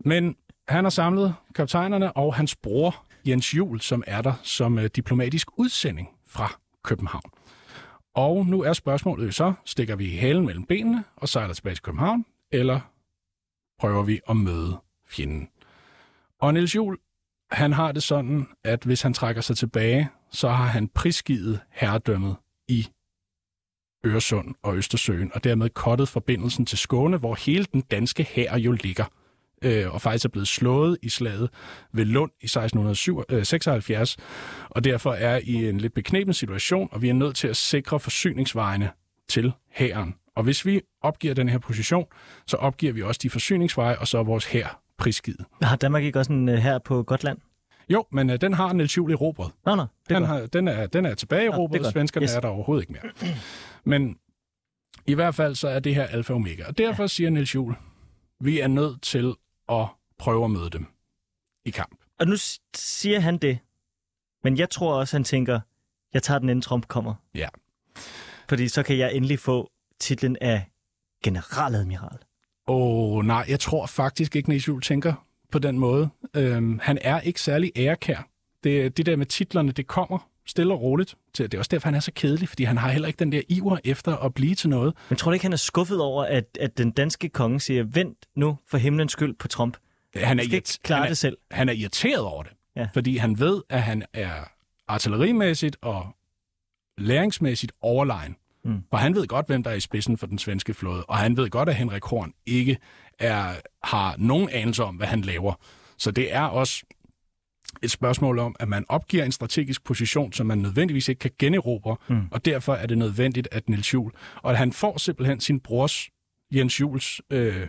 Men 0.06 0.36
han 0.68 0.86
har 0.86 0.89
samlet 0.89 1.36
kaptajnerne 1.56 2.18
og 2.18 2.36
hans 2.36 2.56
bror 2.56 3.06
Jens 3.28 3.54
Juhl, 3.54 3.82
som 3.82 4.04
er 4.08 4.22
der 4.22 4.34
som 4.44 4.80
øh, 4.80 4.89
diplomatisk 4.96 5.48
udsending 5.58 6.10
fra 6.28 6.60
København. 6.84 7.32
Og 8.15 8.46
nu 8.46 8.62
er 8.62 8.74
spørgsmålet 8.74 9.26
jo 9.26 9.32
så, 9.32 9.54
stikker 9.65 9.96
vi 9.96 10.15
halen 10.15 10.46
mellem 10.46 10.65
benene 10.65 11.04
og 11.15 11.30
sejler 11.30 11.54
tilbage 11.54 11.76
til 11.76 11.84
København, 11.84 12.26
eller 12.52 12.80
prøver 13.80 14.04
vi 14.04 14.20
at 14.30 14.38
møde 14.38 14.80
fjenden? 15.08 15.50
Og 16.39 16.54
Niels 16.54 16.76
Juhl, 16.76 16.98
han 17.52 17.74
har 17.74 17.92
det 17.92 18.04
sådan, 18.04 18.48
at 18.63 18.84
hvis 18.84 19.02
han 19.02 19.13
trækker 19.13 19.42
sig 19.42 19.58
tilbage, 19.58 20.10
så 20.32 20.50
har 20.50 20.65
han 20.65 20.88
prisgivet 20.88 21.60
herredømmet 21.72 22.36
i 22.68 22.89
Øresund 24.06 24.56
og 24.64 24.78
Østersøen, 24.78 25.32
og 25.34 25.44
dermed 25.44 25.70
kottet 25.70 26.10
forbindelsen 26.10 26.66
til 26.66 26.78
Skåne, 26.78 27.18
hvor 27.18 27.36
hele 27.46 27.66
den 27.74 27.82
danske 27.82 28.24
hær 28.24 28.58
jo 28.58 28.72
ligger, 28.72 29.06
øh, 29.64 29.94
og 29.94 30.02
faktisk 30.02 30.26
er 30.26 30.30
blevet 30.30 30.48
slået 30.48 30.98
i 31.02 31.10
slaget 31.10 31.50
ved 31.94 32.06
Lund 32.06 32.32
i 32.42 32.46
1676, 32.46 34.18
og 34.70 34.84
derfor 34.84 35.14
er 35.14 35.40
i 35.44 35.70
en 35.70 35.78
lidt 35.78 35.94
beknepen 35.94 36.34
situation, 36.34 36.90
og 36.92 37.02
vi 37.02 37.10
er 37.10 37.14
nødt 37.14 37.36
til 37.36 37.48
at 37.48 37.58
sikre 37.58 38.00
forsyningsvejene 38.00 38.90
til 39.30 39.52
hæren. 39.72 40.16
Og 40.36 40.44
hvis 40.44 40.66
vi 40.66 40.82
opgiver 41.02 41.34
den 41.34 41.50
her 41.50 41.58
position, 41.58 42.06
så 42.48 42.58
opgiver 42.58 42.94
vi 42.94 43.02
også 43.02 43.20
de 43.24 43.30
forsyningsveje, 43.30 43.98
og 43.98 44.08
så 44.08 44.18
er 44.18 44.24
vores 44.24 44.46
hær 44.46 44.82
prisgivet. 44.98 45.46
Har 45.62 45.76
Danmark 45.76 46.04
ikke 46.04 46.20
også 46.20 46.34
en 46.34 46.48
her 46.50 46.80
på 46.80 47.04
Gotland? 47.04 47.38
Jo, 47.90 48.06
men 48.12 48.30
øh, 48.30 48.42
den 48.42 48.54
har 48.54 48.74
Niels 48.74 48.98
Juhl 48.98 49.12
erobret. 49.12 49.52
Nå, 49.66 49.76
nå, 49.76 49.86
det 50.10 50.18
er 50.18 50.26
har, 50.26 50.46
den, 50.46 50.68
er, 50.68 50.88
den 50.88 51.06
er 51.06 51.14
tilbage 51.16 51.44
i 51.44 51.46
Europa, 51.46 51.78
godt. 51.78 51.94
svenskerne 51.94 52.24
Yes. 52.24 52.36
er 52.36 52.40
der 52.40 52.48
overhovedet 52.48 52.90
ikke 52.90 53.00
mere. 53.04 53.34
Men 53.84 54.18
i 55.08 55.13
hvert 55.13 55.36
fald 55.36 55.56
så 55.56 55.68
er 55.68 55.80
det 55.80 55.96
her 55.96 56.04
alfa 56.04 56.34
og 56.34 56.36
omega. 56.36 56.65
Og 56.68 56.78
derfor 56.78 57.04
ja. 57.04 57.08
siger 57.08 57.30
Niels 57.30 57.56
Juhl, 57.56 57.76
vi 58.39 58.60
er 58.60 58.68
nødt 58.68 59.02
til 59.02 59.34
at 59.70 59.88
prøve 60.18 60.46
at 60.46 60.52
møde 60.52 60.70
dem 60.70 60.86
i 61.65 61.70
kamp. 61.70 62.00
Og 62.20 62.28
nu 62.28 62.36
siger 62.76 63.20
han 63.20 63.38
det, 63.38 63.60
men 64.44 64.58
jeg 64.58 64.70
tror 64.70 64.94
også, 64.94 65.18
han 65.18 65.24
tænker, 65.24 65.60
jeg 66.13 66.24
tager 66.24 66.39
den 66.39 66.50
inden 66.50 66.62
Trump 66.62 66.88
kommer. 66.88 67.13
Ja. 67.36 67.48
Fordi 68.50 68.68
så 68.68 68.84
kan 68.84 68.98
jeg 68.98 69.13
endelig 69.13 69.39
få 69.39 69.72
titlen 70.00 70.38
af 70.42 70.65
generaladmiral. 71.24 72.18
Og 72.68 73.26
nej, 73.26 73.46
jeg 73.48 73.60
tror 73.60 73.86
faktisk 73.86 74.36
ikke, 74.36 74.50
Niels 74.50 74.68
Juhl 74.68 74.82
tænker 74.82 75.26
på 75.52 75.60
den 75.60 75.80
måde. 75.80 76.10
Øhm, 76.36 76.80
han 76.80 76.98
er 77.02 77.22
ikke 77.22 77.42
særlig 77.42 77.72
ærekær. 77.76 78.30
Det, 78.63 78.98
det 78.98 79.06
der 79.06 79.15
med 79.15 79.26
titlerne, 79.26 79.72
det 79.72 79.88
kommer 79.88 80.29
stille 80.50 80.74
og 80.74 80.82
roligt. 80.82 81.16
til. 81.34 81.46
Det 81.52 81.54
er 81.54 81.60
også 81.60 81.70
derfor, 81.70 81.88
han 81.88 81.96
er 81.96 82.00
så 82.00 82.12
kedelig, 82.16 82.50
fordi 82.50 82.64
han 82.64 82.78
har 82.78 82.90
heller 82.90 83.08
ikke 83.08 83.20
den 83.20 83.32
der 83.32 83.42
iver 83.50 83.78
efter 83.84 84.16
at 84.18 84.34
blive 84.34 84.56
til 84.56 84.70
noget. 84.70 84.94
Men 85.10 85.18
tror 85.18 85.32
du 85.32 85.34
ikke, 85.34 85.46
han 85.46 85.54
er 85.54 85.58
skuffet 85.58 86.02
over, 86.02 86.24
at, 86.24 86.58
at 86.62 86.78
den 86.78 86.92
danske 86.92 87.30
konge 87.30 87.60
siger, 87.60 87.84
vent 87.84 88.18
nu 88.36 88.58
for 88.68 88.78
himlens 88.78 89.12
skyld 89.12 89.36
på 89.40 89.48
Trump? 89.48 89.78
Han 90.16 90.40
er, 90.40 90.44
skal 90.44 90.54
ikke 90.56 90.80
klare 90.84 90.98
han 91.00 91.06
er, 91.06 91.10
det 91.10 91.18
selv. 91.18 91.38
han 91.52 91.70
er 91.70 91.74
irriteret 91.74 92.20
over 92.24 92.44
det, 92.44 92.52
Ja. 92.76 92.88
fordi 92.94 93.18
han 93.18 93.40
ved, 93.40 93.62
at 93.70 93.82
han 93.84 94.04
er 94.14 94.32
artillerimæssigt 94.88 95.78
og 95.82 96.08
læringsmæssigt 96.98 97.72
overlegen. 97.82 98.36
Mm. 98.66 98.84
For 98.90 98.98
han 98.98 99.16
ved 99.16 99.28
godt, 99.28 99.48
hvem 99.48 99.64
der 99.64 99.72
er 99.72 99.76
i 99.76 99.80
spidsen 99.80 100.18
for 100.18 100.28
den 100.28 100.38
svenske 100.38 100.74
flåde, 100.74 101.06
og 101.06 101.18
han 101.18 101.38
ved 101.38 101.50
godt, 101.50 101.70
at 101.70 101.76
Henrik 101.76 102.04
Horn 102.04 102.34
ikke 102.46 102.78
er, 103.20 103.54
har 103.84 104.16
nogen 104.18 104.50
anelse 104.50 104.84
om, 104.84 104.96
hvad 104.96 105.08
han 105.08 105.22
laver. 105.22 105.54
Så 105.98 106.12
det 106.12 106.34
er 106.36 106.42
også 106.42 106.84
et 107.84 107.92
spørgsmål 107.92 108.40
om, 108.40 108.56
at 108.60 108.68
man 108.68 108.86
opgiver 108.90 109.24
en 109.24 109.32
strategisk 109.32 109.84
position, 109.84 110.34
som 110.34 110.48
man 110.48 110.58
nødvendigvis 110.58 111.08
ikke 111.10 111.20
kan 111.20 111.32
generobre, 111.40 111.96
Mm. 112.08 112.22
og 112.32 112.46
derfor 112.46 112.74
er 112.74 112.86
det 112.86 112.98
nødvendigt, 112.98 113.48
at 113.52 113.70
Niels 113.70 113.94
Juhl, 113.94 114.12
og 114.36 114.52
at 114.52 114.58
han 114.58 114.74
får 114.74 114.98
simpelthen 114.98 115.40
sin 115.40 115.60
brors, 115.60 116.10
Jens 116.52 116.80
Jules, 116.82 117.22
øh, 117.30 117.68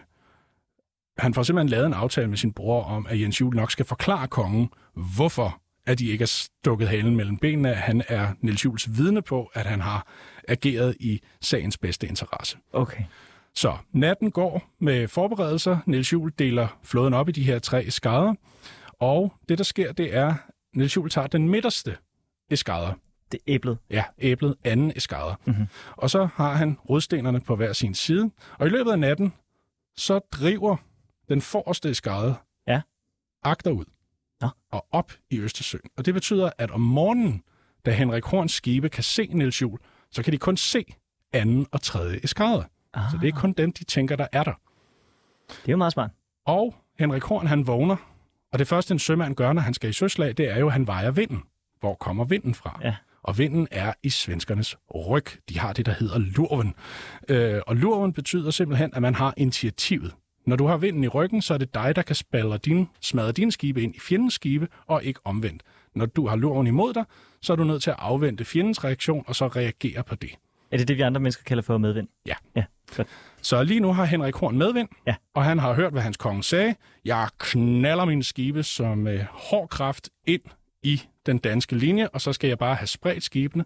han 1.19 1.35
får 1.35 1.43
simpelthen 1.43 1.69
lavet 1.69 1.87
en 1.87 1.95
aftale 1.95 2.29
med 2.29 2.37
sin 2.37 2.53
bror 2.53 2.85
om, 2.85 3.07
at 3.11 3.21
Jens 3.21 3.41
Juhl 3.41 3.57
nok 3.57 3.71
skal 3.71 3.85
forklare 3.85 4.29
kongen, 4.29 4.69
hvorfor 5.17 5.61
at 5.87 5.99
de 5.99 6.07
ikke 6.09 6.23
er 6.23 6.27
stukket 6.63 6.89
halen 6.89 7.17
mellem 7.17 7.37
benene. 7.37 7.75
Han 7.75 8.03
er 8.09 8.29
Niels 8.41 8.65
Jules 8.65 8.89
vidne 8.99 9.23
på, 9.23 9.51
at 9.55 9.67
han 9.67 9.81
har 9.81 10.07
ageret 10.49 10.97
i 11.01 11.21
sagens 11.41 11.79
bedste 11.79 12.07
interesse. 12.09 12.57
Okay. 12.73 13.03
Så 13.55 13.77
natten 13.93 14.31
går 14.31 14.63
med 14.79 15.09
forberedelser. 15.09 15.79
Niels 15.87 16.13
Juhl 16.13 16.33
deler 16.39 16.79
flåden 16.85 17.15
op 17.15 17.29
i 17.29 17.33
de 17.33 17.43
her 17.43 17.59
tre 17.59 17.85
eskader. 17.87 18.35
Og 19.01 19.33
det, 19.49 19.59
der 19.59 19.65
sker, 19.65 19.93
det 19.93 20.15
er, 20.17 20.27
at 20.29 20.35
Niels 20.75 20.97
Juhl 20.97 21.11
tager 21.11 21.27
den 21.27 21.49
midterste 21.49 21.97
eskader. 22.51 22.93
Det 23.33 23.39
er 23.39 23.43
æblet. 23.47 23.79
Ja, 23.91 24.05
æblet 24.19 24.55
anden 24.65 24.93
eskader. 24.97 25.35
Mhm. 25.45 25.67
Og 25.97 26.11
så 26.11 26.29
har 26.35 26.53
han 26.55 26.79
rodstenerne 26.91 27.41
på 27.41 27.57
hver 27.57 27.73
sin 27.73 27.95
side. 27.95 28.31
Og 28.59 28.67
i 28.67 28.71
løbet 28.71 28.91
af 28.93 28.99
natten, 28.99 29.33
så 29.97 30.19
driver 30.19 30.77
den 31.29 31.41
forreste 31.43 31.91
eskade 31.91 32.35
Ja. 32.69 32.81
agterud 33.43 33.85
Nå. 34.41 34.49
og 34.73 34.87
op 34.91 35.13
i 35.31 35.39
Østersøen. 35.39 35.91
Og 35.97 36.07
det 36.07 36.15
betyder, 36.15 36.51
at 36.59 36.71
om 36.71 36.81
morgenen, 36.81 37.43
da 37.87 37.91
Henrik 37.91 38.25
Horns 38.25 38.53
skibe 38.53 38.89
kan 38.89 39.03
se 39.05 39.27
Niels 39.27 39.63
Juhl, 39.63 39.81
så 40.11 40.23
kan 40.23 40.33
de 40.33 40.39
kun 40.39 40.57
se 40.57 40.85
anden 41.33 41.67
og 41.73 41.83
tredje 41.83 42.21
eskader. 42.23 42.63
Ah, 42.95 43.11
Så 43.11 43.19
det 43.23 43.29
er 43.29 43.33
kun 43.41 43.53
dem, 43.53 43.73
de 43.73 43.85
tænker, 43.85 44.17
der 44.17 44.27
er 44.33 44.45
der. 44.45 44.55
det 45.49 45.69
er 45.69 45.73
jo 45.73 45.77
meget 45.77 45.93
smart. 45.93 46.11
Og 46.47 46.75
Henrik 46.99 47.23
Horn, 47.23 47.47
han 47.47 47.67
vågner, 47.67 47.97
og 48.53 48.59
det 48.59 48.69
første, 48.69 48.93
en 48.93 48.99
sømand 48.99 49.37
gør, 49.37 49.53
når 49.53 49.63
han 49.63 49.75
skal 49.75 49.91
i 49.91 49.93
søslag, 49.93 50.37
det 50.37 50.51
er 50.51 50.59
jo, 50.59 50.67
at 50.67 50.73
han 50.73 50.87
vejer 50.87 51.11
vinden. 51.11 51.43
Hvor 51.81 51.95
kommer 51.95 52.25
vinden 52.25 52.55
fra? 52.55 52.81
Ja. 52.83 52.95
Og 53.23 53.39
vinden 53.39 53.69
er 53.71 53.93
i 54.03 54.11
svenskernes 54.11 54.77
ryg. 54.95 55.25
De 55.49 55.59
har 55.59 55.73
det, 55.73 55.87
der 55.87 55.93
hedder 55.93 56.19
lurven. 56.19 56.75
Øh, 57.29 57.61
og 57.67 57.77
lurven 57.77 58.13
betyder 58.13 58.51
simpelthen, 58.51 58.95
at 58.95 59.03
man 59.03 59.15
har 59.15 59.35
initiativet. 59.37 60.15
Når 60.47 60.57
du 60.57 60.67
har 60.67 60.77
vinden 60.77 61.05
i 61.05 61.09
ryggen, 61.09 61.43
så 61.43 61.55
er 61.55 61.59
det 61.59 61.75
dig, 61.75 61.97
der 61.97 62.03
kan 62.03 62.17
spalle 62.17 62.59
din, 62.59 62.89
smadre 63.01 63.33
dine 63.33 63.53
skibe 63.53 63.83
ind 63.83 63.97
i 63.97 64.01
fjendens 64.01 64.35
skibe, 64.35 64.69
og 64.87 65.05
ikke 65.05 65.21
omvendt. 65.25 65.63
Når 65.95 66.07
du 66.07 66.27
har 66.27 66.37
lurven 66.37 66.67
imod 66.67 66.93
dig, 66.93 67.05
så 67.43 67.53
er 67.53 67.57
du 67.57 67.65
nødt 67.65 67.83
til 67.83 67.91
at 67.91 67.97
afvente 67.99 68.45
fjendens 68.45 68.85
reaktion, 68.85 69.25
og 69.27 69.37
så 69.37 69.47
reagere 69.47 70.03
på 70.03 70.15
det. 70.15 70.31
Er 70.71 70.77
det 70.77 70.89
det, 70.89 70.97
vi 70.97 71.03
andre 71.03 71.21
mennesker 71.21 71.45
kalder 71.45 71.63
for 71.63 71.79
medvind? 71.79 72.09
Ja. 72.27 72.35
Ja, 72.57 72.65
godt. 72.97 73.09
Så 73.42 73.62
lige 73.62 73.81
nu 73.81 73.92
har 73.92 74.05
Henrik 74.05 74.35
Horn 74.35 74.59
medvind, 74.59 74.88
Ja. 75.07 75.14
og 75.35 75.44
han 75.44 75.59
har 75.59 75.72
hørt, 75.74 75.92
hvad 75.92 76.03
hans 76.03 76.16
konge 76.16 76.42
sagde. 76.42 76.74
Jeg 77.05 77.29
knaller 77.38 78.05
mine 78.05 78.24
skibe 78.24 78.62
som 78.62 78.98
med 78.98 79.24
hård 79.33 79.68
kraft 79.68 80.09
ind 80.26 80.42
i 80.83 81.03
den 81.26 81.38
danske 81.38 81.76
linje, 81.76 82.09
og 82.09 82.20
så 82.20 82.33
skal 82.33 82.48
jeg 82.48 82.59
bare 82.59 82.74
have 82.74 82.87
spredt 82.87 83.24
skibene 83.24 83.64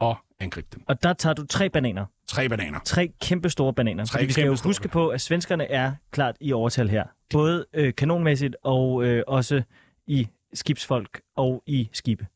og 0.00 0.16
angribe 0.40 0.66
dem. 0.74 0.82
Og 0.88 1.02
der 1.02 1.12
tager 1.12 1.34
du 1.34 1.46
tre 1.46 1.70
bananer. 1.70 2.06
Tre 2.28 2.48
bananer. 2.48 2.78
Tre 2.84 3.12
kæmpe 3.22 3.50
store 3.50 3.72
bananer. 3.74 4.04
Tre 4.04 4.12
Fordi 4.12 4.26
vi 4.26 4.32
skal 4.32 4.46
jo 4.46 4.56
huske 4.64 4.88
på, 4.88 5.08
at 5.08 5.20
svenskerne 5.20 5.70
er 5.70 5.92
klart 6.10 6.36
i 6.40 6.52
overtal 6.52 6.88
her. 6.88 7.04
Både 7.30 7.66
øh, 7.74 7.94
kanonmæssigt 7.94 8.56
og 8.64 9.04
øh, 9.04 9.22
også 9.26 9.62
i 10.06 10.28
skibsfolk 10.54 11.20
og 11.36 11.62
i 11.66 11.88
skibe. 11.92 12.26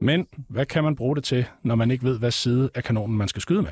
Men 0.00 0.26
hvad 0.48 0.66
kan 0.66 0.84
man 0.84 0.96
bruge 0.96 1.16
det 1.16 1.24
til, 1.24 1.46
når 1.62 1.74
man 1.74 1.90
ikke 1.90 2.04
ved, 2.04 2.18
hvad 2.18 2.30
side 2.30 2.70
af 2.74 2.84
kanonen 2.84 3.16
man 3.18 3.28
skal 3.28 3.42
skyde 3.42 3.62
med? 3.62 3.70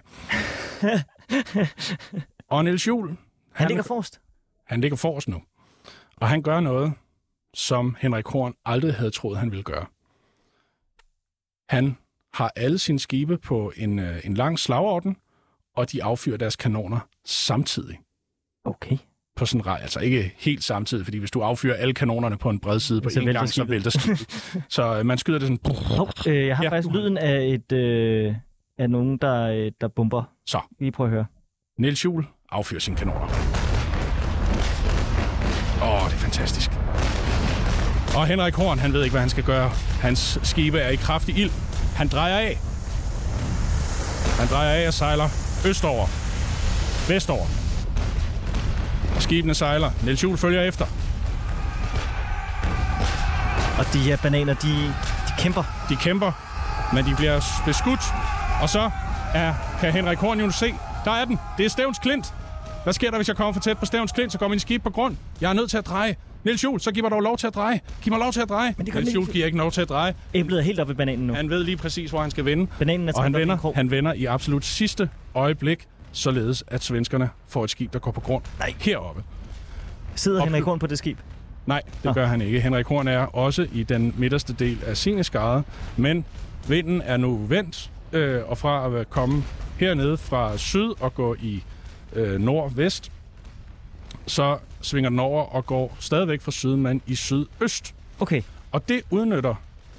og 2.50 2.64
Niels 2.64 2.86
Juhl, 2.86 3.08
Han, 3.08 3.16
han, 3.52 3.68
ligger 3.68 3.82
forrest. 3.82 4.20
han 4.66 4.80
ligger 4.80 4.96
forrest 4.96 5.28
nu. 5.28 5.42
Og 6.16 6.28
han 6.28 6.42
gør 6.42 6.60
noget, 6.60 6.92
som 7.54 7.96
Henrik 8.00 8.26
Horn 8.26 8.54
aldrig 8.64 8.94
havde 8.94 9.10
troet, 9.10 9.38
han 9.38 9.50
ville 9.50 9.62
gøre. 9.62 9.86
Han 11.68 11.96
har 12.34 12.52
alle 12.56 12.78
sine 12.78 12.98
skibe 12.98 13.38
på 13.38 13.72
en, 13.76 13.98
øh, 13.98 14.20
en 14.24 14.34
lang 14.34 14.58
slagorden, 14.58 15.16
og 15.76 15.92
de 15.92 16.04
affyrer 16.04 16.36
deres 16.36 16.56
kanoner 16.56 16.98
samtidig 17.24 17.98
Okay. 18.64 18.96
på 19.36 19.46
sådan 19.46 19.60
en 19.60 19.66
rej. 19.66 19.78
Altså 19.82 20.00
ikke 20.00 20.34
helt 20.36 20.64
samtidig, 20.64 21.04
fordi 21.06 21.18
hvis 21.18 21.30
du 21.30 21.40
affyrer 21.42 21.74
alle 21.76 21.94
kanonerne 21.94 22.38
på 22.38 22.50
en 22.50 22.58
bred 22.60 22.80
side 22.80 23.00
på 23.00 23.08
Så 23.10 23.20
en 23.20 23.26
gang, 23.26 23.48
så 23.48 23.52
skibet. 23.52 23.70
vælter 23.70 23.90
skibet. 23.90 24.52
så 24.74 24.98
øh, 24.98 25.06
man 25.06 25.18
skyder 25.18 25.38
det 25.38 25.48
sådan... 25.48 26.32
Øh, 26.34 26.46
jeg 26.46 26.56
har 26.56 26.64
Ja, 26.64 26.70
faktisk 26.70 26.92
lyden 26.94 27.16
af 27.18 27.44
et 27.46 27.72
øh, 27.72 28.34
af 28.78 28.90
nogen, 28.90 29.16
der, 29.16 29.42
øh, 29.48 29.72
der 29.80 29.88
bomber. 29.88 30.22
Så, 30.46 30.60
Lige 30.80 30.92
prøv 30.92 31.06
at 31.06 31.12
høre. 31.12 31.26
Niels 31.78 32.04
Juhl 32.04 32.26
affyrer 32.52 32.80
sine 32.80 32.96
kanoner. 32.96 33.26
Åh, 35.82 36.04
det 36.08 36.14
er 36.14 36.22
fantastisk. 36.28 36.70
Og 38.16 38.26
Henrik 38.26 38.54
Horn, 38.54 38.78
han 38.78 38.92
ved 38.92 39.02
ikke, 39.02 39.12
hvad 39.12 39.20
han 39.20 39.30
skal 39.30 39.44
gøre. 39.44 39.70
Hans 40.00 40.38
skibe 40.42 40.78
er 40.78 40.88
i 40.88 40.96
kraftig 40.96 41.38
ild. 41.38 41.50
Han 41.96 42.08
drejer 42.08 42.38
af. 42.38 42.58
Han 44.38 44.48
drejer 44.48 44.82
af 44.82 44.86
og 44.86 44.94
sejler 44.94 45.28
østover. 45.70 46.06
Vestover. 47.08 47.46
Skibene 49.20 49.54
sejler. 49.54 49.90
Niels 50.04 50.22
Juhl 50.22 50.38
følger 50.38 50.62
efter. 50.62 50.86
Og 53.78 53.92
de 53.92 53.98
her 53.98 54.16
bananer, 54.22 54.54
de, 54.54 54.72
de 55.28 55.32
kæmper. 55.38 55.62
De 55.88 55.96
kæmper, 55.96 56.32
men 56.94 57.04
de 57.04 57.14
bliver 57.16 57.40
beskudt. 57.66 58.00
Og 58.62 58.68
så 58.68 58.90
er, 59.34 59.54
kan 59.80 59.92
Henrik 59.92 60.18
Horn 60.18 60.52
se, 60.52 60.74
der 61.04 61.10
er 61.10 61.24
den. 61.24 61.38
Det 61.58 61.66
er 61.66 61.70
Stævns 61.70 61.98
Klint. 61.98 62.34
Hvad 62.84 62.92
sker 62.92 63.10
der, 63.10 63.16
hvis 63.18 63.28
jeg 63.28 63.36
kommer 63.36 63.52
for 63.52 63.60
tæt 63.60 63.78
på 63.78 63.86
Stævns 63.86 64.12
Klint, 64.12 64.32
så 64.32 64.38
går 64.38 64.48
min 64.48 64.58
skib 64.58 64.82
på 64.82 64.90
grund. 64.90 65.16
Jeg 65.40 65.48
er 65.50 65.54
nødt 65.54 65.70
til 65.70 65.76
at 65.78 65.86
dreje. 65.86 66.16
Niels 66.44 66.64
Juhl, 66.64 66.80
så 66.80 66.92
giv 66.92 67.02
mig 67.02 67.10
dog 67.10 67.20
lov 67.20 67.36
til 67.38 67.46
at 67.46 67.54
dreje. 67.54 67.80
Giv 68.02 68.10
mig 68.12 68.20
lov 68.20 68.32
til 68.32 68.40
at 68.40 68.48
dreje. 68.48 68.74
Men 68.76 68.86
det 68.86 68.94
Niels 68.94 69.14
Juhl 69.14 69.26
giver 69.32 69.46
ikke 69.46 69.58
lov 69.58 69.70
til 69.72 69.80
at 69.80 69.88
dreje. 69.88 70.14
Æblet 70.34 70.58
er 70.58 70.62
helt 70.62 70.80
oppe 70.80 70.92
i 70.92 70.96
bananen 70.96 71.26
nu. 71.26 71.34
Han 71.34 71.50
ved 71.50 71.64
lige 71.64 71.76
præcis, 71.76 72.10
hvor 72.10 72.20
han 72.20 72.30
skal 72.30 72.44
vende. 72.44 72.66
Bananen 72.78 73.08
er 73.08 73.12
Og 73.16 73.22
han 73.22 73.34
vender, 73.34 73.72
han 73.74 73.90
vender 73.90 74.12
i 74.12 74.24
absolut 74.24 74.64
sidste 74.64 75.08
øjeblik, 75.34 75.86
således 76.12 76.64
at 76.66 76.84
svenskerne 76.84 77.30
får 77.48 77.64
et 77.64 77.70
skib, 77.70 77.92
der 77.92 77.98
går 77.98 78.10
på 78.10 78.20
grund 78.20 78.42
Nej. 78.58 78.74
heroppe. 78.80 79.22
Sidder 80.14 80.40
Op- 80.40 80.46
Henrik 80.46 80.62
Horn 80.62 80.78
på 80.78 80.86
det 80.86 80.98
skib? 80.98 81.18
Nej, 81.66 81.82
det 81.86 82.04
Nå. 82.04 82.12
gør 82.12 82.26
han 82.26 82.40
ikke. 82.40 82.60
Henrik 82.60 82.86
Horn 82.86 83.08
er 83.08 83.18
også 83.18 83.66
i 83.72 83.82
den 83.82 84.14
midterste 84.18 84.52
del 84.52 84.78
af 84.86 84.96
sin 84.96 85.24
skade, 85.24 85.62
men 85.96 86.24
vinden 86.68 87.02
er 87.04 87.16
nu 87.16 87.36
vendt, 87.36 87.90
øh, 88.16 88.48
og 88.48 88.58
fra 88.58 88.98
at 88.98 89.10
komme 89.10 89.44
hernede 89.78 90.16
fra 90.16 90.56
syd 90.58 90.94
og 91.00 91.14
gå 91.14 91.34
i 91.34 91.64
øh, 92.12 92.40
nordvest, 92.40 93.12
så 94.26 94.58
svinger 94.80 95.10
den 95.10 95.18
over 95.18 95.42
og 95.42 95.66
går 95.66 95.96
stadigvæk 96.00 96.40
fra 96.40 96.50
syd, 96.50 96.76
men 96.76 97.02
i 97.06 97.14
sydøst. 97.14 97.94
Okay. 98.20 98.42
Og 98.72 98.88
det 98.88 99.02
udnytter 99.10 99.54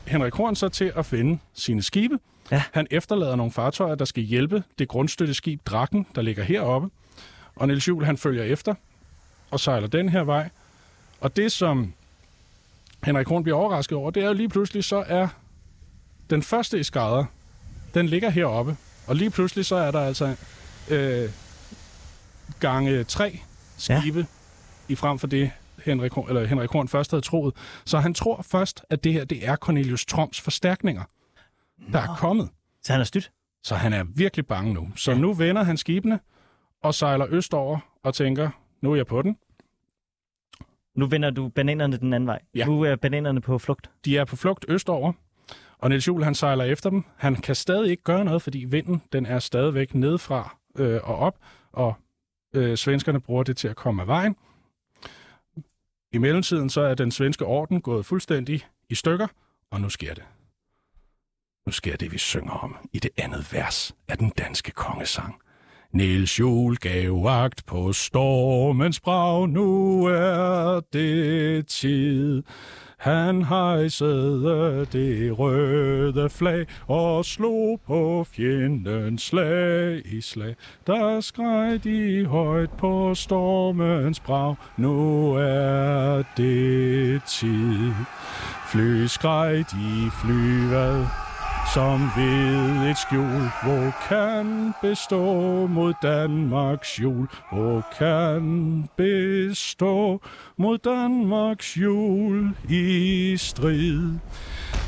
Henrik 0.08 0.34
Horn 0.34 0.56
så 0.56 0.70
til 0.70 0.92
at 0.96 1.06
finde 1.06 1.40
sine 1.54 1.84
skibe. 1.84 2.20
Ja. 2.52 2.64
Han 2.74 2.88
efterlader 2.92 3.36
nogle 3.36 3.52
fartøjer, 3.52 3.96
der 3.96 4.06
skal 4.06 4.24
hjælpe 4.24 4.64
det 4.80 4.88
grundstøtte 4.88 5.34
skib 5.34 5.62
Drakken, 5.66 6.08
der 6.16 6.22
ligger 6.22 6.44
heroppe. 6.44 6.90
Og 7.56 7.68
Niels 7.68 7.88
Juhl, 7.88 8.06
han 8.06 8.18
følger 8.18 8.44
efter 8.44 8.74
og 9.52 9.60
sejler 9.60 9.88
den 9.88 10.10
her 10.10 10.24
vej. 10.24 10.50
Og 11.22 11.36
det, 11.36 11.52
som 11.52 11.94
Henrik 13.04 13.28
Horn 13.28 13.44
bliver 13.44 13.58
overrasket 13.58 13.98
over, 13.98 14.12
det 14.12 14.24
er 14.24 14.28
jo 14.28 14.34
lige 14.34 14.50
pludselig, 14.50 14.84
så 14.84 15.04
er 15.08 15.28
den 16.30 16.44
første 16.44 16.80
eskader, 16.80 17.26
den 17.93 18.06
ligger 18.06 18.30
heroppe. 18.30 18.78
Og 19.08 19.15
lige 19.15 19.30
pludselig, 19.30 19.65
så 19.65 19.76
er 19.76 19.91
der 19.91 20.00
altså 20.00 20.36
øh, 20.89 21.30
gange 22.60 23.04
tre 23.04 23.39
skibe 23.78 24.19
ja. 24.19 24.26
i 24.88 24.95
frem 24.95 25.19
for 25.19 25.28
det, 25.28 25.52
Henrik, 25.86 26.12
Horn- 26.12 26.28
eller 26.28 26.45
Henrik 26.45 26.69
Horn 26.69 26.88
først 26.88 27.12
havde 27.12 27.21
troet. 27.21 27.54
Så 27.86 28.00
han 28.00 28.13
tror 28.13 28.41
først, 28.41 28.82
at 28.89 29.04
det 29.04 29.13
her 29.13 29.26
det 29.26 29.47
er 29.47 29.56
Cornelius 29.56 30.06
Troms 30.06 30.41
forstærkninger, 30.41 31.04
der 31.91 32.00
er 32.00 32.15
kommet. 32.15 32.50
Så 32.84 32.93
han 32.93 33.02
er 33.02 33.06
stødt. 33.06 33.32
Så 33.63 33.76
han 33.76 33.93
er 33.93 34.04
virkelig 34.04 34.47
bange 34.47 34.73
nu. 34.73 34.89
Så 34.95 35.12
ja. 35.12 35.17
nu 35.17 35.34
vender 35.34 35.63
han 35.63 35.78
skibene 35.78 36.19
og 36.84 36.93
sejler 36.93 37.26
østover 37.30 37.80
og 38.04 38.13
tænker, 38.13 38.50
nu 38.82 38.91
er 38.91 38.95
jeg 38.95 39.08
på 39.08 39.21
den. 39.21 39.38
Nu 40.95 41.08
vender 41.08 41.30
du 41.30 41.50
bananerne 41.50 41.97
den 41.97 42.13
anden 42.13 42.28
vej. 42.28 42.39
Ja. 42.56 42.65
Nu 42.65 42.82
er 42.82 42.95
bananerne 42.95 43.41
på 43.41 43.58
flugt. 43.58 43.89
De 44.06 44.17
er 44.17 44.26
på 44.26 44.36
flugt 44.36 44.65
østover, 44.67 45.13
og 45.78 45.90
Niels 45.90 46.08
Juhl, 46.08 46.24
han 46.24 46.36
sejler 46.36 46.63
efter 46.63 46.90
dem. 46.90 47.04
Han 47.18 47.36
kan 47.36 47.56
stadig 47.56 47.92
ikke 47.92 48.04
gøre 48.04 48.26
noget, 48.26 48.42
fordi 48.42 48.66
vinden 48.70 49.02
den 49.12 49.26
er 49.26 49.40
stadigvæk 49.40 49.96
nedefra 49.96 50.58
øh, 50.78 51.00
og 51.04 51.16
op, 51.16 51.38
og 51.72 51.96
øh, 52.54 52.78
svenskerne 52.78 53.22
bruger 53.22 53.44
det 53.44 53.58
til 53.58 53.68
at 53.68 53.76
komme 53.76 54.02
af 54.02 54.08
vejen. 54.08 54.36
I 56.12 56.18
mellemtiden 56.18 56.70
så 56.70 56.82
er 56.82 56.96
den 56.96 57.12
svenske 57.12 57.46
orden 57.46 57.82
gået 57.82 58.06
fuldstændig 58.06 58.68
i 58.90 58.96
stykker, 58.96 59.28
og 59.72 59.82
nu 59.82 59.90
sker 59.90 60.13
det. 60.13 60.24
Nu 61.66 61.72
sker 61.72 61.96
det, 61.96 62.12
vi 62.12 62.18
synger 62.18 62.54
om 62.54 62.90
i 62.94 63.00
det 63.00 63.12
andet 63.18 63.54
vers 63.54 63.96
af 64.08 64.18
den 64.18 64.30
danske 64.30 64.72
kongesang. 64.72 65.42
Niels 65.93 66.39
Jul 66.39 66.76
gav 66.76 67.23
vagt 67.23 67.65
på 67.65 67.93
stormens 67.93 69.00
brag, 69.00 69.50
nu 69.50 70.04
er 70.06 70.82
det 70.93 71.67
tid. 71.67 72.43
Han 72.97 73.43
hejsede 73.43 74.86
det 74.91 75.39
røde 75.39 76.30
flag 76.30 76.65
og 76.88 77.26
slog 77.26 77.82
på 77.88 78.26
fjendens 78.32 79.21
slag 79.21 80.02
i 80.06 80.21
slag. 80.21 80.56
Der 80.88 81.21
skreg 81.21 81.84
de 81.84 82.26
højt 82.26 82.71
på 82.71 83.15
stormens 83.15 84.19
brag, 84.19 84.56
nu 84.78 85.32
er 85.34 86.23
det 86.38 87.23
tid. 87.23 87.93
Fly 88.71 89.06
skreg 89.06 89.65
de 89.71 90.12
flyvede 90.21 91.08
som 91.74 92.00
ved 92.18 92.90
et 92.90 92.98
skjul, 92.98 93.42
hvor 93.64 93.94
kan 94.10 94.74
bestå 94.82 95.24
mod 95.68 95.94
Danmarks 96.02 97.00
jul, 97.00 97.28
hvor 97.52 97.86
kan 97.98 98.88
bestå 98.98 100.22
mod 100.58 100.78
Danmarks 100.78 101.78
jul 101.78 102.56
i 102.70 103.38
strid. 103.38 104.14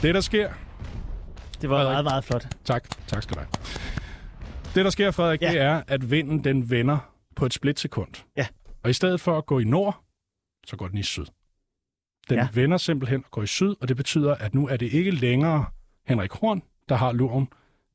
Det, 0.01 0.15
der 0.15 0.21
sker... 0.21 0.49
Det 1.61 1.69
var 1.69 1.75
Frederik. 1.77 1.93
meget, 1.93 2.03
meget 2.05 2.23
flot. 2.23 2.47
Tak, 2.65 2.89
tak 3.07 3.23
skal 3.23 3.35
du 3.35 3.39
have. 3.39 3.49
Det, 4.75 4.85
der 4.85 4.89
sker, 4.89 5.11
Frederik, 5.11 5.41
Ja. 5.41 5.51
det 5.51 5.59
er, 5.61 5.81
at 5.87 6.11
vinden 6.11 6.43
den 6.43 6.69
vender 6.69 6.97
på 7.35 7.45
et 7.45 7.53
splitsekund. 7.53 8.13
Ja. 8.37 8.47
Og 8.83 8.89
i 8.89 8.93
stedet 8.93 9.21
for 9.21 9.37
at 9.37 9.45
gå 9.45 9.59
i 9.59 9.63
nord, 9.63 10.03
så 10.65 10.75
går 10.75 10.87
den 10.87 10.97
i 10.97 11.03
syd. 11.03 11.25
Den 12.29 12.37
ja. 12.37 12.47
vender 12.53 12.77
simpelthen 12.77 13.23
og 13.25 13.31
går 13.31 13.43
i 13.43 13.47
syd, 13.47 13.75
og 13.81 13.87
det 13.87 13.97
betyder, 13.97 14.35
at 14.35 14.55
nu 14.55 14.67
er 14.67 14.77
det 14.77 14.93
ikke 14.93 15.11
længere 15.11 15.65
Henrik 16.09 16.31
Horn, 16.31 16.61
der 16.89 16.95
har 16.95 17.11
luren. 17.11 17.47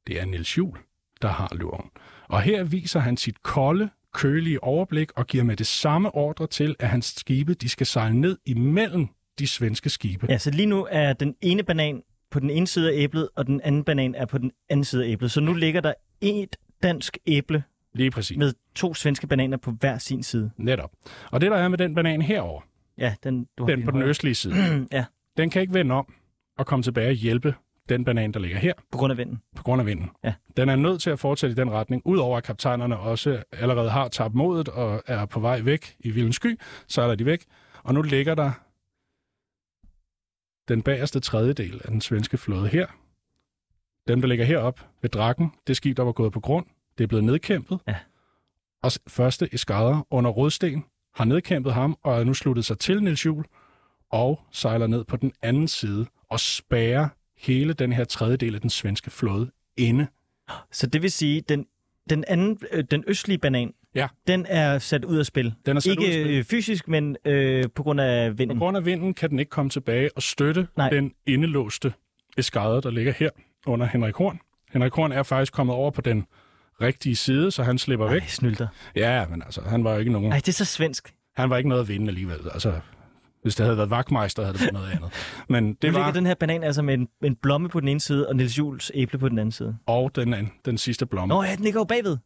Det 0.06 0.20
er 0.20 0.24
Niels 0.24 0.58
Juhl, 0.58 0.78
der 1.22 1.28
har 1.28 1.48
luren. 1.54 1.90
Og 2.28 2.42
her 2.42 2.64
viser 2.64 3.00
han 3.00 3.16
sit 3.16 3.42
kolde, 3.42 3.90
kølige 4.12 4.64
overblik 4.64 5.12
og 5.16 5.26
giver 5.26 5.44
med 5.44 5.56
det 5.56 5.66
samme 5.66 6.14
ordre 6.14 6.46
til, 6.46 6.76
at 6.78 6.88
hans 6.88 7.06
skibe 7.06 7.54
de 7.54 7.68
skal 7.68 7.86
sejle 7.86 8.20
ned 8.20 8.38
imellem 8.46 9.08
de 9.38 9.46
svenske 9.46 9.90
skibe. 9.90 10.26
Ja, 10.28 10.38
så 10.38 10.50
lige 10.50 10.66
nu 10.66 10.86
er 10.90 11.12
den 11.12 11.34
ene 11.40 11.62
banan 11.62 12.02
på 12.30 12.40
den 12.40 12.50
ene 12.50 12.66
side 12.66 12.92
af 12.92 12.94
æblet, 12.96 13.28
og 13.36 13.46
den 13.46 13.60
anden 13.60 13.84
banan 13.84 14.14
er 14.14 14.26
på 14.26 14.38
den 14.38 14.52
anden 14.68 14.84
side 14.84 15.04
af 15.04 15.08
æblet. 15.08 15.30
Så 15.30 15.40
nu 15.40 15.52
ligger 15.54 15.80
der 15.80 15.94
et 16.20 16.56
dansk 16.82 17.18
æble 17.26 17.62
Lige 17.94 18.10
præcis. 18.10 18.36
med 18.36 18.52
to 18.74 18.94
svenske 18.94 19.26
bananer 19.26 19.56
på 19.56 19.70
hver 19.70 19.98
sin 19.98 20.22
side. 20.22 20.50
Netop. 20.56 20.90
Og 21.30 21.40
det, 21.40 21.50
der 21.50 21.56
er 21.56 21.68
med 21.68 21.78
den 21.78 21.94
banan 21.94 22.22
herover, 22.22 22.60
Ja, 22.98 23.14
den, 23.24 23.46
du 23.58 23.64
har 23.64 23.70
den 23.76 23.84
på 23.84 23.90
den 23.90 24.02
østlige 24.02 24.34
side, 24.34 24.54
ja, 24.92 25.04
den 25.36 25.50
kan 25.50 25.62
ikke 25.62 25.74
vende 25.74 25.94
om 25.94 26.12
og 26.58 26.66
komme 26.66 26.82
tilbage 26.82 27.08
og 27.08 27.14
hjælpe 27.14 27.54
den 27.88 28.04
banan, 28.04 28.32
der 28.32 28.40
ligger 28.40 28.58
her, 28.58 28.72
på 28.92 28.98
grund 28.98 29.10
af 29.10 29.16
vinden. 29.16 29.42
på 29.56 29.62
grund 29.62 29.80
af 29.80 29.86
vinden. 29.86 30.10
Ja. 30.24 30.34
Den 30.56 30.68
er 30.68 30.76
nødt 30.76 31.02
til 31.02 31.10
at 31.10 31.18
fortsætte 31.18 31.52
i 31.52 31.56
den 31.56 31.70
retning, 31.70 32.02
udover 32.04 32.36
at 32.36 32.44
kaptajnerne 32.44 32.98
også 32.98 33.42
allerede 33.52 33.90
har 33.90 34.08
tabt 34.08 34.34
modet 34.34 34.68
og 34.68 35.02
er 35.06 35.26
på 35.26 35.40
vej 35.40 35.60
væk 35.60 35.96
i 36.00 36.10
vildens 36.10 36.36
sky, 36.36 36.60
så 36.88 37.02
er 37.02 37.14
de 37.14 37.26
væk. 37.26 37.44
Og 37.82 37.94
nu 37.94 38.02
ligger 38.02 38.34
der 38.34 38.52
den 40.68 40.82
bagerste 40.82 41.20
tredjedel 41.20 41.80
af 41.84 41.90
den 41.90 42.00
svenske 42.00 42.38
flåde 42.38 42.68
her. 42.68 42.86
Dem, 44.08 44.20
der 44.20 44.28
ligger 44.28 44.44
herop 44.44 44.80
ved 45.02 45.10
Drakken, 45.10 45.52
det 45.66 45.76
skib, 45.76 45.96
der 45.96 46.02
var 46.02 46.12
gået 46.12 46.32
på 46.32 46.40
grund, 46.40 46.66
det 46.98 47.04
er 47.04 47.08
blevet 47.08 47.24
nedkæmpet. 47.24 47.78
Ja. 47.86 47.96
Og 48.82 48.92
første 49.08 49.54
eskader 49.54 50.06
under 50.10 50.30
Rådsten 50.30 50.84
har 51.14 51.24
nedkæmpet 51.24 51.74
ham 51.74 51.96
og 52.02 52.20
er 52.20 52.24
nu 52.24 52.34
sluttet 52.34 52.64
sig 52.64 52.78
til 52.78 53.02
Niels 53.02 53.26
Juhl 53.26 53.44
og 54.10 54.40
sejler 54.50 54.86
ned 54.86 55.04
på 55.04 55.16
den 55.16 55.32
anden 55.42 55.68
side 55.68 56.06
og 56.28 56.40
spærrer 56.40 57.08
hele 57.36 57.72
den 57.72 57.92
her 57.92 58.04
tredjedel 58.04 58.54
af 58.54 58.60
den 58.60 58.70
svenske 58.70 59.10
flåde 59.10 59.50
inde. 59.76 60.06
Så 60.72 60.86
det 60.86 61.02
vil 61.02 61.10
sige, 61.12 61.40
den, 61.40 61.66
den 62.10 62.24
anden, 62.28 62.58
øh, 62.72 62.84
den 62.90 63.04
østlige 63.06 63.38
banan, 63.38 63.72
Ja. 63.94 64.08
den 64.26 64.46
er 64.48 64.78
sat 64.78 65.04
ud 65.04 65.18
af 65.18 65.26
spil. 65.26 65.54
Den 65.66 65.76
er 65.76 65.80
sat 65.80 65.90
Ikke 65.90 66.02
ud 66.02 66.06
af 66.06 66.12
spil. 66.12 66.30
øh, 66.30 66.44
fysisk, 66.44 66.88
men 66.88 67.16
øh, 67.24 67.64
på 67.74 67.82
grund 67.82 68.00
af 68.00 68.30
På 68.30 68.36
vinden. 68.36 68.58
grund 68.58 68.76
af 68.76 68.84
vinden 68.84 69.14
kan 69.14 69.30
den 69.30 69.38
ikke 69.38 69.50
komme 69.50 69.70
tilbage 69.70 70.10
og 70.16 70.22
støtte 70.22 70.60
Nej. 70.60 70.68
Nej. 70.76 70.90
den 70.90 71.12
indelåste 71.26 71.92
eskadre, 72.38 72.80
der 72.80 72.90
ligger 72.90 73.12
her 73.12 73.30
under 73.66 73.86
Henrik 73.86 74.14
Horn. 74.14 74.38
Henrik 74.72 74.92
Horn 74.92 75.12
er 75.12 75.22
faktisk 75.22 75.52
kommet 75.52 75.76
over 75.76 75.90
på 75.90 76.00
den 76.00 76.26
rigtige 76.80 77.16
side, 77.16 77.50
så 77.50 77.62
han 77.62 77.78
slipper 77.78 78.08
væk. 78.10 78.22
Ej, 78.22 78.28
snylter. 78.28 78.66
Ja, 78.96 79.26
men 79.26 79.42
altså, 79.42 79.60
han 79.60 79.84
var 79.84 79.92
jo 79.92 79.98
ikke 79.98 80.12
nogen... 80.12 80.32
Ej, 80.32 80.38
det 80.38 80.48
er 80.48 80.52
så 80.52 80.64
svensk. 80.64 81.14
Han 81.36 81.50
var 81.50 81.56
ikke 81.56 81.68
noget 81.68 81.82
at 81.82 81.88
vinde 81.88 82.08
alligevel. 82.08 82.38
Altså, 82.52 82.80
hvis 83.44 83.54
det 83.56 83.64
havde 83.66 83.76
været 83.76 83.90
vagtmeister, 83.90 84.42
havde 84.42 84.52
det 84.52 84.60
været 84.60 84.72
noget 84.72 84.90
andet. 84.90 85.10
Men 85.48 85.64
Nu 85.64 85.70
det 85.70 85.76
ligger 85.82 86.00
var... 86.00 86.10
den 86.12 86.26
her 86.26 86.34
banan 86.34 86.62
altså 86.62 86.82
med 86.82 86.94
en, 86.94 87.08
en 87.24 87.36
blomme 87.36 87.68
på 87.68 87.80
den 87.80 87.88
ene 87.88 88.00
side, 88.00 88.28
og 88.28 88.36
Niels 88.36 88.58
Jules 88.58 88.90
æble 88.94 89.18
på 89.18 89.28
den 89.28 89.38
anden 89.38 89.52
side. 89.52 89.76
Og 89.86 90.16
den, 90.16 90.34
anden- 90.34 90.52
den 90.64 90.78
sidste 90.78 91.06
blomme. 91.06 91.34
Nå 91.34 91.42
ja, 91.42 91.54
den 91.56 91.64
ligger 91.64 91.80
jo 91.80 91.84
bagved. 91.84 92.18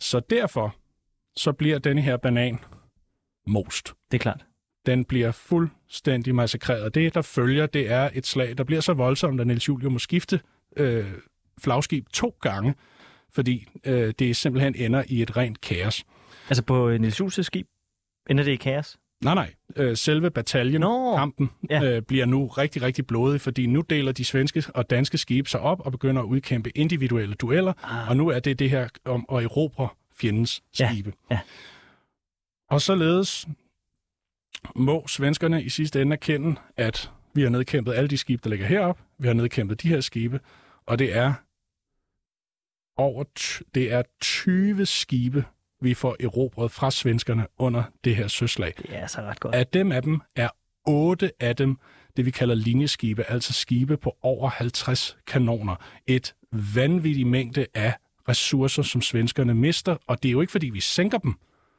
Så 0.00 0.20
derfor, 0.30 0.76
så 1.36 1.52
bliver 1.52 1.78
denne 1.78 2.02
her 2.02 2.16
banan 2.16 2.58
most. 3.46 3.94
Det 4.10 4.18
er 4.18 4.22
klart. 4.22 4.44
Den 4.86 5.04
bliver 5.04 5.32
fuldstændig 5.32 6.34
massakreret. 6.34 6.94
Det, 6.94 7.14
der 7.14 7.22
følger, 7.22 7.66
det 7.66 7.90
er 7.90 8.10
et 8.14 8.26
slag, 8.26 8.58
der 8.58 8.64
bliver 8.64 8.80
så 8.80 8.92
voldsomt, 8.92 9.40
at 9.40 9.46
Niels 9.46 9.68
Julius 9.68 9.92
må 9.92 9.98
skifte 9.98 10.40
øh, 10.76 11.06
flagskib 11.60 12.06
to 12.12 12.36
gange, 12.40 12.74
fordi 13.32 13.68
øh, 13.84 14.14
det 14.18 14.36
simpelthen 14.36 14.74
ender 14.76 15.04
i 15.08 15.22
et 15.22 15.36
rent 15.36 15.60
kaos. 15.60 16.04
Altså 16.48 16.62
på 16.62 16.88
øh, 16.88 17.00
Niels 17.00 17.20
Jules' 17.20 17.42
skib 17.42 17.66
ender 18.30 18.44
det 18.44 18.52
i 18.52 18.56
kaos. 18.56 18.96
Nej, 19.24 19.34
nej. 19.34 19.54
Øh, 19.76 19.96
selve 19.96 20.30
bataljen, 20.30 20.80
Nå, 20.80 21.16
kampen, 21.16 21.50
ja. 21.70 21.84
øh, 21.96 22.02
bliver 22.02 22.26
nu 22.26 22.46
rigtig, 22.46 22.82
rigtig 22.82 23.06
blodig, 23.06 23.40
fordi 23.40 23.66
nu 23.66 23.80
deler 23.80 24.12
de 24.12 24.24
svenske 24.24 24.64
og 24.74 24.90
danske 24.90 25.18
skibe 25.18 25.48
sig 25.48 25.60
op 25.60 25.80
og 25.80 25.92
begynder 25.92 26.22
at 26.22 26.26
udkæmpe 26.26 26.70
individuelle 26.70 27.34
dueller, 27.34 27.72
Ah. 27.84 28.08
og 28.10 28.16
nu 28.16 28.28
er 28.28 28.38
det 28.38 28.58
det 28.58 28.70
her 28.70 28.88
om 29.04 29.26
at 29.32 29.44
erobre 29.44 29.88
fjendens 30.20 30.62
Ja, 30.80 30.90
skibe. 30.92 31.12
ja. 31.30 31.38
Og 32.70 32.82
således 32.82 33.46
må 34.76 35.06
svenskerne 35.08 35.62
i 35.62 35.68
sidste 35.68 36.02
ende 36.02 36.12
erkende, 36.12 36.56
at 36.76 37.10
vi 37.34 37.42
har 37.42 37.48
nedkæmpet 37.48 37.92
alle 37.94 38.08
de 38.08 38.18
skibe, 38.18 38.40
der 38.44 38.50
ligger 38.50 38.66
herop. 38.66 38.98
Vi 39.18 39.26
har 39.26 39.34
nedkæmpet 39.34 39.82
de 39.82 39.88
her 39.88 40.00
skibe, 40.00 40.40
og 40.86 40.98
det 40.98 41.16
er 41.16 41.34
over 42.96 43.24
det 43.74 43.92
er 43.92 44.02
20 44.20 44.86
skibe, 44.86 45.44
vi 45.80 45.94
får 45.94 46.16
erobret 46.20 46.70
fra 46.70 46.90
svenskerne 46.90 47.46
under 47.58 47.82
det 48.04 48.16
her 48.16 48.28
søslag. 48.28 48.72
det 48.78 48.86
er 48.90 49.06
så 49.06 49.20
ret 49.20 49.40
godt. 49.40 49.54
Af 49.54 49.66
dem 49.66 49.92
af 49.92 50.02
dem 50.02 50.20
er 50.36 50.48
otte 50.86 51.30
af 51.40 51.56
dem 51.56 51.76
det, 52.16 52.26
vi 52.26 52.30
kalder 52.30 52.54
linjeskibe, 52.54 53.30
altså 53.30 53.52
skibe 53.52 53.96
på 53.96 54.16
over 54.22 54.50
50 54.50 55.16
kanoner. 55.26 55.74
Et 56.06 56.34
vanvittigt 56.74 57.28
mængde 57.28 57.66
af 57.74 57.94
ressourcer, 58.28 58.82
som 58.82 59.02
svenskerne 59.02 59.54
mister, 59.54 59.96
og 60.06 60.22
det 60.22 60.28
er 60.28 60.32
jo 60.32 60.40
ikke, 60.40 60.50
fordi 60.50 60.66
vi 60.68 60.80
sænker 60.80 61.18
dem. 61.18 61.34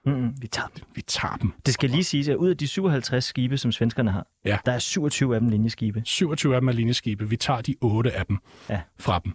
Mm-mm, 0.05 0.33
vi 0.41 0.47
tager 0.47 0.67
dem. 0.67 0.83
Vi 0.95 1.01
tager 1.01 1.35
dem. 1.35 1.53
Det 1.65 1.73
skal 1.73 1.89
lige 1.89 2.03
siges, 2.03 2.27
at 2.27 2.35
ud 2.35 2.49
af 2.49 2.57
de 2.57 2.67
57 2.67 3.25
skibe, 3.25 3.57
som 3.57 3.71
svenskerne 3.71 4.11
har, 4.11 4.27
Ja. 4.45 4.57
der 4.65 4.71
er 4.71 4.79
27 4.79 5.35
af 5.35 5.41
dem 5.41 5.49
linjeskibe. 5.49 6.01
27 6.05 6.55
af 6.55 6.61
dem 6.61 6.67
er 6.67 6.73
linjeskibe. 6.73 7.29
Vi 7.29 7.37
tager 7.37 7.61
de 7.61 7.75
otte 7.81 8.11
af 8.11 8.25
dem 8.25 8.37
Ja. 8.69 8.81
fra 8.99 9.19
dem. 9.25 9.33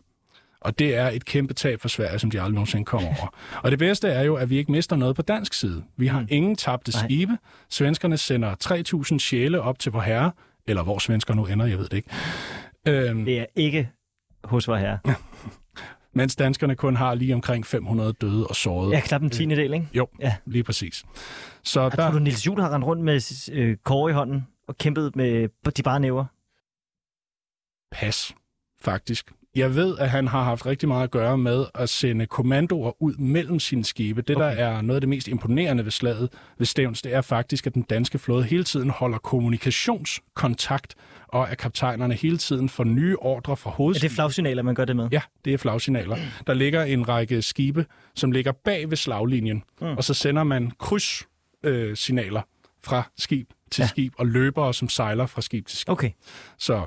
Og 0.65 0.79
det 0.79 0.95
er 0.97 1.09
et 1.11 1.25
kæmpe 1.25 1.55
tab 1.55 1.81
for 1.81 1.89
Sverige, 1.89 2.19
som 2.19 2.31
de 2.31 2.41
aldrig 2.41 2.55
nogensinde 2.55 2.85
kommer 2.85 3.09
over. 3.09 3.35
Og 3.63 3.71
det 3.71 3.79
bedste 3.79 4.09
er 4.09 4.23
jo, 4.23 4.35
at 4.35 4.51
vi 4.51 4.57
ikke 4.57 4.73
mister 4.73 4.97
noget 4.97 5.17
på 5.17 5.23
dansk 5.23 5.55
side. 5.55 5.85
Vi 5.97 6.07
har 6.07 6.21
Mm. 6.21 6.27
ingen 6.31 6.57
tabte 6.57 6.93
Nej. 6.93 7.05
skibe. 7.07 7.33
Svenskerne 7.71 8.17
sender 8.17 8.55
3.000 8.55 9.19
sjæle 9.19 9.61
op 9.61 9.79
til 9.79 9.93
vor 9.93 10.01
herre, 10.01 10.33
eller 10.67 10.83
hvor 10.83 10.99
svensker 10.99 11.35
nu 11.35 11.47
ender, 11.47 11.67
jeg 11.67 11.79
ved 11.79 11.89
det 11.89 11.97
ikke. 11.97 12.11
Øhm, 12.89 13.25
Det 13.25 13.39
er 13.41 13.47
ikke 13.57 13.91
hos 14.45 14.69
vor 14.69 14.77
herre. 14.77 14.99
mens 16.15 16.37
danskerne 16.37 16.75
kun 16.77 16.97
har 16.97 17.15
lige 17.15 17.35
omkring 17.35 17.67
500 17.67 18.13
døde 18.13 18.47
og 18.47 18.57
sårede. 18.57 18.93
Ja, 18.95 19.01
knap 19.01 19.23
en 19.23 19.31
tiende 19.31 19.57
del, 19.57 19.75
ikke? 19.75 19.89
Jo, 19.95 20.07
Ja. 20.21 20.35
lige 20.47 20.65
præcis. 20.65 21.05
Så 21.63 21.83
Jeg 21.83 21.93
tror 21.93 22.05
der, 22.05 22.13
du, 22.13 22.19
Niels 22.19 22.47
Juhl 22.47 22.61
har 22.61 22.75
rendt 22.75 22.87
rundt 22.87 23.03
med 23.05 23.49
øh, 23.53 23.77
kåre 23.85 24.11
i 24.11 24.15
hånden 24.15 24.47
og 24.69 24.79
kæmpet 24.79 25.17
med 25.17 25.49
de 25.77 25.83
bare 25.83 26.01
næver? 26.01 26.25
pas, 27.93 28.35
faktisk. 28.81 29.33
Jeg 29.55 29.75
ved, 29.75 29.99
at 29.99 30.11
han 30.11 30.29
har 30.29 30.43
haft 30.43 30.67
rigtig 30.67 30.89
meget 30.89 31.05
at 31.05 31.11
gøre 31.11 31.39
med 31.39 31.65
at 31.75 31.89
sende 31.89 32.27
kommandoer 32.27 33.03
ud 33.03 33.15
mellem 33.15 33.59
sine 33.61 33.85
skibe. 33.85 34.23
Det, 34.23 34.37
okay. 34.37 34.45
der 34.47 34.53
er 34.53 34.81
noget 34.83 34.97
af 34.97 35.01
det 35.01 35.09
mest 35.09 35.29
imponerende 35.29 35.85
ved 35.85 35.91
slaget 35.93 36.29
ved 36.59 36.67
Stævns, 36.67 37.03
det 37.03 37.15
er 37.15 37.21
faktisk, 37.21 37.67
at 37.67 37.75
den 37.75 37.83
danske 37.83 38.19
flåde 38.19 38.45
hele 38.45 38.65
tiden 38.65 38.91
holder 38.91 39.19
kommunikationskontakt, 39.19 40.95
og 41.29 41.51
at 41.51 41.59
kaptajnerne 41.59 42.15
hele 42.15 42.39
tiden 42.39 42.69
får 42.69 42.85
nye 42.85 43.17
ordre 43.19 43.57
fra 43.57 43.71
Er 43.71 43.75
hovedskibet. 43.75 44.11
det 44.11 44.15
flagsignaler, 44.15 44.63
man 44.63 44.75
gør 44.75 44.85
det 44.85 44.97
med? 44.97 45.09
Ja, 45.13 45.21
det 45.45 45.55
er 45.55 45.59
flagsignaler. 45.59 46.17
Der 46.47 46.55
ligger 46.55 46.83
en 46.83 47.09
række 47.09 47.43
skibe, 47.43 47.87
som 48.15 48.33
ligger 48.33 48.53
bag 48.53 48.91
ved 48.91 48.97
slaglinjen, 48.97 49.63
Mm. 49.81 49.87
og 49.87 50.05
så 50.05 50.15
sender 50.15 50.45
man 50.45 50.71
krydssignaler 50.79 51.89
øh, 51.91 51.97
signaler 51.97 52.43
fra 52.85 53.11
skib 53.19 53.49
til 53.71 53.83
ja. 53.83 53.87
skib, 53.89 54.13
og 54.19 54.27
løbere, 54.27 54.75
som 54.75 54.89
sejler 54.89 55.27
fra 55.27 55.43
skib 55.43 55.67
til 55.67 55.79
skib. 55.79 55.89
Okay. 55.93 56.11
Så, 56.59 56.83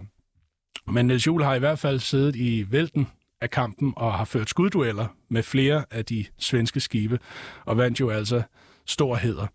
men 0.88 1.08
Niels 1.08 1.28
Juhl 1.28 1.44
har 1.44 1.56
i 1.56 1.60
hvert 1.60 1.80
fald 1.80 2.00
siddet 2.00 2.36
i 2.36 2.66
vælten 2.70 3.08
af 3.42 3.50
kampen 3.50 3.94
og 3.98 4.14
har 4.14 4.26
ført 4.26 4.50
skuddueller 4.50 5.08
med 5.30 5.44
flere 5.44 5.86
af 5.92 6.06
de 6.06 6.26
svenske 6.40 6.80
skibe, 6.80 7.20
og 7.66 7.78
vandt 7.78 8.00
jo 8.00 8.10
altså 8.10 8.42
stor 8.86 9.16
heder. 9.16 9.48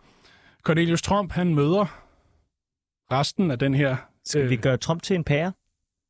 Cornelius 0.62 1.02
Trump, 1.02 1.32
han 1.32 1.54
møder 1.54 2.04
resten 3.12 3.50
af 3.50 3.58
den 3.58 3.74
her... 3.74 3.96
Skal 4.24 4.40
Øh. 4.42 4.50
vi 4.50 4.56
gøre 4.56 4.76
Trump 4.76 5.02
til 5.02 5.16
en 5.16 5.24
pære? 5.24 5.52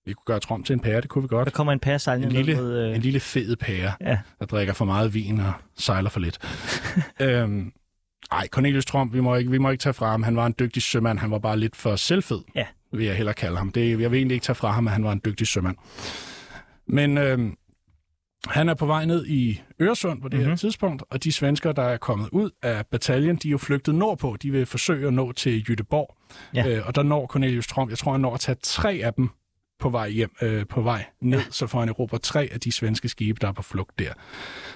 Vi 0.06 0.12
kunne 0.12 0.24
gøre 0.26 0.40
Trump 0.40 0.66
til 0.66 0.72
en 0.72 0.80
pære, 0.80 1.00
det 1.00 1.08
kunne 1.10 1.22
vi 1.22 1.28
godt. 1.28 1.44
Der 1.46 1.50
kommer 1.52 1.72
en 1.72 1.80
pære 1.80 1.98
sejlende 1.98 2.26
En 2.38 2.44
lille- 2.46 2.62
mod... 2.62 2.72
Øh... 2.78 2.94
En 2.94 3.00
lille 3.00 3.20
fed 3.20 3.56
pære, 3.56 3.92
Ja. 4.00 4.18
der 4.38 4.46
drikker 4.46 4.72
for 4.74 4.84
meget 4.84 5.14
vin 5.14 5.40
og 5.40 5.52
sejler 5.78 6.10
for 6.10 6.20
lidt. 6.20 6.38
øhm, 7.20 7.72
ej, 8.32 8.48
Cornelius 8.48 8.84
Trump, 8.86 9.12
vi 9.14 9.20
må, 9.20 9.34
ikke, 9.36 9.50
vi 9.50 9.58
må 9.58 9.70
ikke 9.70 9.82
tage 9.82 9.92
fra 9.92 10.10
ham. 10.10 10.22
Han 10.22 10.36
var 10.36 10.46
en 10.46 10.54
dygtig 10.58 10.82
sømand. 10.82 11.18
Han 11.18 11.30
var 11.30 11.38
bare 11.38 11.58
lidt 11.58 11.76
for 11.76 11.96
selvfed, 11.96 12.38
Ja. 12.54 12.66
Vil 12.92 13.06
jeg 13.06 13.16
hellere 13.16 13.34
kalde 13.34 13.56
ham. 13.58 13.72
Det, 13.72 14.00
jeg 14.00 14.10
vil 14.10 14.16
egentlig 14.16 14.34
ikke 14.34 14.44
tage 14.44 14.54
fra 14.56 14.70
ham, 14.70 14.86
at 14.86 14.92
han 14.92 15.04
var 15.04 15.12
en 15.12 15.20
dygtig 15.24 15.46
sømand. 15.46 15.76
Men 16.86 17.18
øhm, 17.18 17.56
han 18.46 18.68
er 18.68 18.74
på 18.74 18.86
vej 18.86 19.04
ned 19.04 19.26
i 19.26 19.62
Øresund 19.80 20.22
på 20.22 20.28
det 20.28 20.34
mm-hmm. 20.34 20.44
her 20.44 20.50
Mhm. 20.50 20.58
tidspunkt, 20.58 21.02
og 21.10 21.24
de 21.24 21.32
svensker, 21.32 21.72
der 21.72 21.82
er 21.82 21.96
kommet 21.96 22.28
ud 22.32 22.50
af 22.62 22.86
bataljen, 22.86 23.36
de 23.36 23.48
er 23.48 23.52
jo 23.52 23.58
flygtet 23.58 23.94
nordpå. 23.94 24.36
De 24.42 24.50
vil 24.50 24.66
forsøge 24.66 25.06
at 25.06 25.14
nå 25.14 25.32
til 25.32 25.64
Jytteborg. 25.68 26.16
Ja. 26.54 26.68
Øh, 26.78 26.86
og 26.86 26.94
der 26.94 27.02
når 27.02 27.26
Cornelius 27.26 27.66
Trump, 27.66 27.90
jeg 27.90 27.98
tror, 27.98 28.12
han 28.12 28.20
når 28.20 28.34
at 28.34 28.40
tage 28.40 28.56
tre 28.62 29.00
af 29.04 29.14
dem 29.14 29.28
på 29.80 29.88
vej 29.90 30.08
hjem, 30.10 30.30
øh, 30.42 30.66
på 30.66 30.80
vej 30.82 31.04
ned, 31.22 31.38
ja. 31.38 31.44
så 31.50 31.66
får 31.66 31.80
han 31.80 31.88
erobret 31.88 32.22
tre 32.22 32.48
af 32.52 32.60
de 32.60 32.72
svenske 32.72 33.08
skibe, 33.08 33.38
der 33.40 33.48
er 33.48 33.52
på 33.52 33.62
flugt 33.62 33.98
der. 33.98 34.12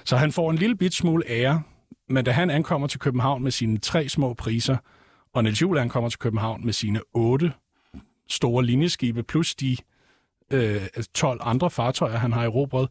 Så 0.03 0.17
han 0.17 0.31
får 0.31 0.51
en 0.51 0.57
lille 0.57 0.75
bit 0.77 0.93
smule 0.93 1.23
ære, 1.27 1.61
men 2.09 2.25
da 2.25 2.31
han 2.31 2.49
ankommer 2.49 2.87
til 2.87 2.99
København 2.99 3.43
med 3.43 3.51
sine 3.51 3.77
tre 3.77 4.09
små 4.09 4.33
priser, 4.33 4.77
og 5.33 5.43
Niels 5.43 5.61
Juhl 5.61 5.77
ankommer 5.77 6.09
til 6.09 6.19
København 6.19 6.65
med 6.65 6.73
sine 6.73 6.99
otte 7.13 7.51
store 8.29 8.65
linjeskibe, 8.65 9.23
plus 9.23 9.55
de 9.55 9.77
øh, 10.51 10.81
12 11.13 11.39
andre 11.43 11.69
fartøjer, 11.69 12.17
han 12.17 12.31
har 12.33 12.43
erobret, 12.43 12.89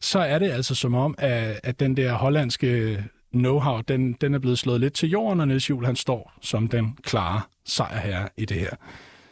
så 0.00 0.18
er 0.18 0.38
det 0.38 0.50
altså 0.50 0.74
som 0.74 0.94
om, 0.94 1.14
at, 1.18 1.60
at 1.62 1.80
den 1.80 1.96
der 1.96 2.12
hollandske 2.12 3.04
know-how, 3.36 3.80
den, 3.88 4.12
den 4.12 4.34
er 4.34 4.38
blevet 4.38 4.58
slået 4.58 4.80
lidt 4.80 4.94
til 4.94 5.08
jorden, 5.08 5.40
og 5.40 5.48
Niels 5.48 5.70
Juhl, 5.70 5.86
han 5.86 5.96
står 5.96 6.32
som 6.40 6.68
den 6.68 6.98
klare 7.02 7.40
sejrherre 7.64 8.28
i 8.36 8.44
det 8.44 8.56
her. 8.60 8.70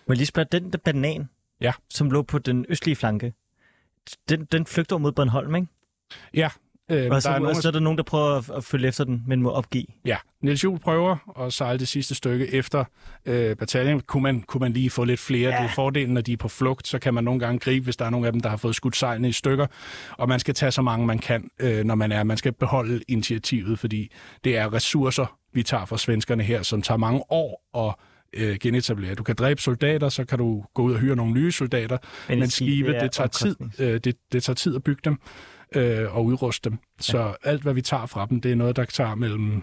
Må 0.07 0.12
jeg 0.12 0.16
lige 0.16 0.26
spørge, 0.26 0.48
den 0.52 0.72
der 0.72 0.78
banan, 0.78 1.28
Ja. 1.61 1.72
som 1.90 2.11
lå 2.11 2.22
på 2.22 2.38
den 2.38 2.66
østlige 2.68 2.96
flanke, 2.96 3.32
den, 4.28 4.44
den 4.44 4.66
flygter 4.66 4.98
mod 4.98 5.12
Bornholm, 5.12 5.55
ikke? 5.55 5.68
Ja, 6.34 6.48
øh, 6.91 7.11
Og 7.11 7.22
så, 7.22 7.28
der 7.28 7.35
er 7.35 7.39
og 7.39 7.43
nogen, 7.43 7.62
så 7.62 7.68
er 7.68 7.72
der 7.72 7.80
nogen, 7.80 7.99
der 7.99 8.05
prøver 8.05 8.39
at, 8.39 8.51
at 8.57 8.64
følge 8.64 8.89
efter 8.89 9.05
den, 9.05 9.22
men 9.26 9.43
må 9.43 9.51
opgive. 9.51 9.87
Ja, 10.05 10.16
Niels 10.43 10.64
Juhl 10.64 10.78
prøver 10.78 11.43
at 11.47 11.53
sejle 11.53 11.78
det 11.78 11.89
sidste 11.89 12.14
stykke 12.14 12.55
efter 12.55 12.85
øh, 13.26 13.57
bataljen. 13.57 14.01
Kunne 14.01 14.22
man, 14.22 14.43
kunne 14.43 14.61
man 14.61 14.72
lige 14.72 14.91
få 14.91 15.05
lidt 15.05 15.20
flere? 15.20 15.51
Ja. 15.51 15.62
Det 15.62 15.64
er 15.64 15.74
fordelen, 15.74 16.14
når 16.14 16.20
de 16.20 16.32
er 16.32 16.37
på 16.37 16.49
flugt, 16.49 16.89
så 16.89 16.99
kan 16.99 17.14
man 17.14 17.24
nogle 17.24 17.41
gange 17.41 17.59
gribe, 17.59 17.85
hvis 17.85 17.97
der 17.97 18.05
er 18.05 18.11
nogle 18.11 18.26
af 18.26 18.32
dem, 18.32 18.41
der 18.41 18.49
har 18.49 18.57
fået 18.57 18.74
skudt 18.74 18.97
sejlene 18.97 19.28
i 19.28 19.32
stykker. 19.32 19.66
Og 20.11 20.28
man 20.28 20.41
skal 20.41 20.55
tage 20.55 20.72
så 20.72 20.82
mange, 20.82 21.07
man 21.07 21.18
kan, 21.18 21.51
øh, 21.61 21.85
når 21.85 21.95
man 21.95 22.12
er. 22.12 22.22
Man 22.22 22.37
skal 22.37 22.53
beholde 22.53 23.01
initiativet, 23.09 23.78
fordi 23.78 24.12
det 24.45 24.57
er 24.57 24.72
ressourcer, 24.72 25.39
vi 25.53 25.62
tager 25.62 25.85
fra 25.85 25.99
svenskerne 25.99 26.43
her, 26.43 26.62
som 26.62 26.82
tager 26.82 26.99
mange 26.99 27.22
år 27.30 27.78
at 27.89 27.95
øh, 28.32 28.57
genetablere. 28.61 29.14
Du 29.14 29.22
kan 29.22 29.35
dræbe 29.35 29.62
soldater, 29.62 30.09
så 30.09 30.24
kan 30.24 30.39
du 30.39 30.64
gå 30.74 30.82
ud 30.82 30.93
og 30.93 31.01
hyre 31.01 31.16
nogle 31.16 31.32
nye 31.32 31.53
soldater, 31.53 31.99
men, 32.28 32.39
men 32.39 32.51
skibe, 32.51 32.95
er 32.95 33.01
det 33.01 33.12
tager, 33.12 33.28
tid, 33.28 33.57
øh, 33.78 34.01
det, 34.05 34.14
det 34.32 34.43
tager 34.43 34.55
tid 34.55 34.76
at 34.76 34.82
bygge 34.82 35.01
dem 35.05 35.18
øh, 35.77 36.16
og 36.16 36.25
udruste 36.25 36.70
dem. 36.70 36.79
Så 37.01 37.18
ja. 37.18 37.33
alt, 37.51 37.62
hvad 37.62 37.75
vi 37.75 37.83
tager 37.83 38.07
fra 38.07 38.27
dem, 38.31 38.41
det 38.41 38.53
er 38.53 38.57
noget, 38.57 38.77
der 38.77 38.85
tager 38.85 39.14
mellem 39.14 39.62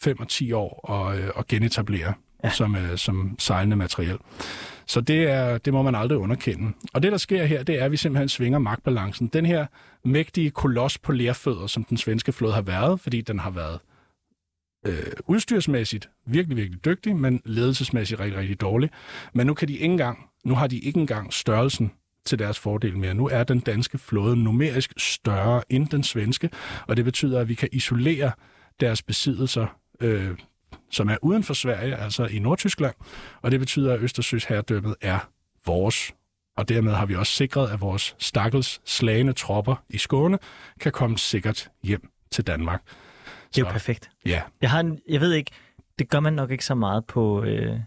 5 0.00 0.20
og 0.20 0.28
10 0.28 0.52
år 0.52 0.90
at, 0.92 1.18
øh, 1.18 1.30
at 1.38 1.46
genetablere 1.46 2.14
Ja. 2.44 2.50
som, 2.50 2.76
øh, 2.76 2.98
som 2.98 3.36
sejlende 3.38 3.76
materiel. 3.76 4.18
Så 4.86 5.00
det, 5.00 5.30
er, 5.30 5.58
det 5.58 5.72
må 5.72 5.82
man 5.82 5.94
aldrig 5.94 6.18
underkende. 6.18 6.72
Og 6.94 7.02
det, 7.02 7.12
der 7.12 7.18
sker 7.18 7.44
her, 7.44 7.62
det 7.62 7.80
er, 7.80 7.84
at 7.84 7.92
vi 7.92 7.96
simpelthen 7.96 8.28
svinger 8.28 8.58
magtbalancen. 8.58 9.26
Den 9.26 9.46
her 9.46 9.66
mægtige 10.04 10.50
koloss 10.50 10.98
på 10.98 11.12
lærfødder, 11.12 11.66
som 11.66 11.84
den 11.84 11.96
svenske 11.96 12.32
flåde 12.32 12.52
har 12.52 12.62
været, 12.62 13.00
fordi 13.00 13.20
den 13.20 13.38
har 13.38 13.50
været 13.50 13.78
øh, 14.86 15.12
udstyrsmæssigt 15.26 16.08
virkelig, 16.26 16.56
virkelig 16.56 16.84
dygtig, 16.84 17.16
men 17.16 17.42
ledelsesmæssigt 17.44 18.20
rigtig, 18.20 18.38
rigtig 18.38 18.60
dårlig. 18.60 18.90
Men 19.34 19.46
nu 19.46 19.54
kan 19.54 19.68
de 19.68 19.72
ikke 19.72 19.84
engang, 19.84 20.18
nu 20.44 20.54
har 20.54 20.66
de 20.66 20.78
ikke 20.78 21.00
engang 21.00 21.32
størrelsen 21.32 21.92
til 22.26 22.38
deres 22.38 22.58
fordel 22.58 22.98
mere. 22.98 23.14
Nu 23.14 23.28
er 23.28 23.44
den 23.44 23.60
danske 23.60 23.98
flåde 23.98 24.36
numerisk 24.36 24.92
større 24.96 25.62
end 25.68 25.88
den 25.88 26.02
svenske, 26.02 26.50
og 26.86 26.96
det 26.96 27.04
betyder, 27.04 27.40
at 27.40 27.48
vi 27.48 27.54
kan 27.54 27.68
isolere 27.72 28.32
deres 28.80 29.02
besiddelser, 29.02 29.66
øh, 30.00 30.38
som 30.90 31.08
er 31.08 31.16
uden 31.22 31.42
for 31.42 31.54
Sverige, 31.54 31.96
altså 31.96 32.26
i 32.26 32.38
Nordtyskland, 32.38 32.94
og 33.42 33.50
det 33.50 33.60
betyder, 33.60 33.94
at 33.94 34.00
Østersøs 34.00 34.44
herredømmet 34.44 34.94
er 35.00 35.18
vores 35.66 36.12
Og 36.56 36.68
dermed 36.68 36.92
har 36.92 37.06
vi 37.06 37.14
også 37.14 37.32
sikret, 37.32 37.70
at 37.70 37.80
vores 37.80 38.16
stakkels 38.18 38.80
slagende 38.84 39.32
tropper 39.32 39.84
i 39.88 39.98
Skåne 39.98 40.38
kan 40.80 40.92
komme 40.92 41.18
sikkert 41.18 41.68
hjem 41.82 42.08
til 42.30 42.46
Danmark. 42.46 42.82
Det 43.48 43.62
er 43.62 43.66
jo 43.66 43.72
perfekt. 43.72 44.10
Ja, 44.26 44.42
Jeg, 44.62 44.70
har 44.70 44.80
en, 44.80 45.00
jeg 45.08 45.20
ved 45.20 45.32
ikke, 45.32 45.50
det 45.98 46.10
gør 46.10 46.20
man 46.20 46.32
nok 46.32 46.50
ikke 46.50 46.64
så 46.64 46.74
meget 46.74 47.06
på, 47.06 47.42
øh, 47.42 47.80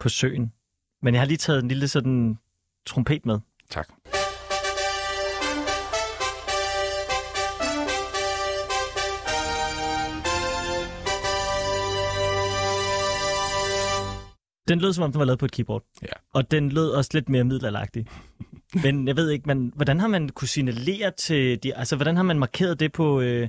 på 0.00 0.08
søen. 0.08 0.52
Men 1.02 1.14
jeg 1.14 1.20
har 1.20 1.26
lige 1.26 1.38
taget 1.38 1.62
en 1.62 1.68
lille 1.68 1.88
sådan 1.88 2.38
trompet 2.86 3.26
med. 3.26 3.38
Tak. 3.70 3.88
Den 14.68 14.78
lød 14.78 14.92
som 14.92 15.04
om, 15.04 15.12
den 15.12 15.18
var 15.18 15.24
lavet 15.24 15.38
på 15.38 15.44
et 15.44 15.52
keyboard. 15.52 15.82
Ja. 16.02 16.12
Og 16.34 16.50
den 16.50 16.68
lød 16.68 16.88
også 16.90 17.10
lidt 17.14 17.28
mere 17.28 17.44
middelalderagtig. 17.44 18.06
Men 18.84 19.08
jeg 19.08 19.16
ved 19.16 19.30
ikke, 19.30 19.46
man, 19.46 19.72
hvordan 19.76 20.00
har 20.00 20.08
man 20.08 20.28
kunne 20.28 20.48
signalere 20.48 21.10
til 21.10 21.62
de, 21.62 21.74
altså 21.74 21.96
hvordan 21.96 22.16
har 22.16 22.22
man 22.22 22.38
markeret 22.38 22.80
det 22.80 22.92
på, 22.92 23.20
øh, 23.20 23.48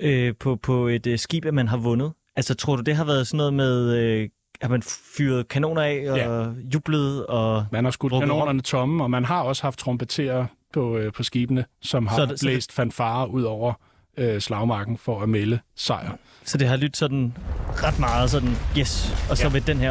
øh, 0.00 0.34
på, 0.40 0.56
på 0.56 0.88
et 0.88 1.06
øh, 1.06 1.18
skib, 1.18 1.44
at 1.44 1.54
man 1.54 1.68
har 1.68 1.76
vundet? 1.76 2.12
Altså 2.36 2.54
tror 2.54 2.76
du, 2.76 2.82
det 2.82 2.96
har 2.96 3.04
været 3.04 3.26
sådan 3.26 3.36
noget 3.36 3.54
med, 3.54 3.96
øh, 3.98 4.28
at 4.60 4.70
man 4.70 4.82
fyret 5.16 5.48
kanoner 5.48 5.82
af 5.82 6.04
og 6.10 6.16
Ja. 6.18 6.44
jublet 6.74 7.26
og... 7.26 7.66
Man 7.72 7.84
har 7.84 7.90
skudt 7.90 8.12
kanonerne 8.12 8.60
tomme, 8.60 9.02
og 9.04 9.10
man 9.10 9.24
har 9.24 9.42
også 9.42 9.62
haft 9.62 9.78
trompeterer 9.78 10.46
på, 10.72 10.96
øh, 10.96 11.12
på 11.12 11.22
skibene, 11.22 11.64
som 11.82 12.06
har 12.06 12.16
Så 12.16 12.22
det- 12.22 12.30
det, 12.30 12.38
så 12.40 12.46
det- 12.46 12.52
blæst 12.52 12.72
fanfare 12.72 13.30
ud 13.30 13.42
over 13.42 13.72
øh, 14.18 14.40
slagmarken 14.40 14.98
for 14.98 15.20
at 15.22 15.28
melde 15.28 15.58
sejr. 15.76 16.16
Så 16.44 16.58
det 16.58 16.68
har 16.68 16.76
lyttet 16.76 16.96
sådan 16.96 17.36
ret 17.70 17.98
meget 17.98 18.30
sådan, 18.30 18.48
yes, 18.78 19.26
og 19.30 19.36
så 19.36 19.44
Ja. 19.46 19.52
med 19.52 19.60
den 19.60 19.76
her 19.76 19.90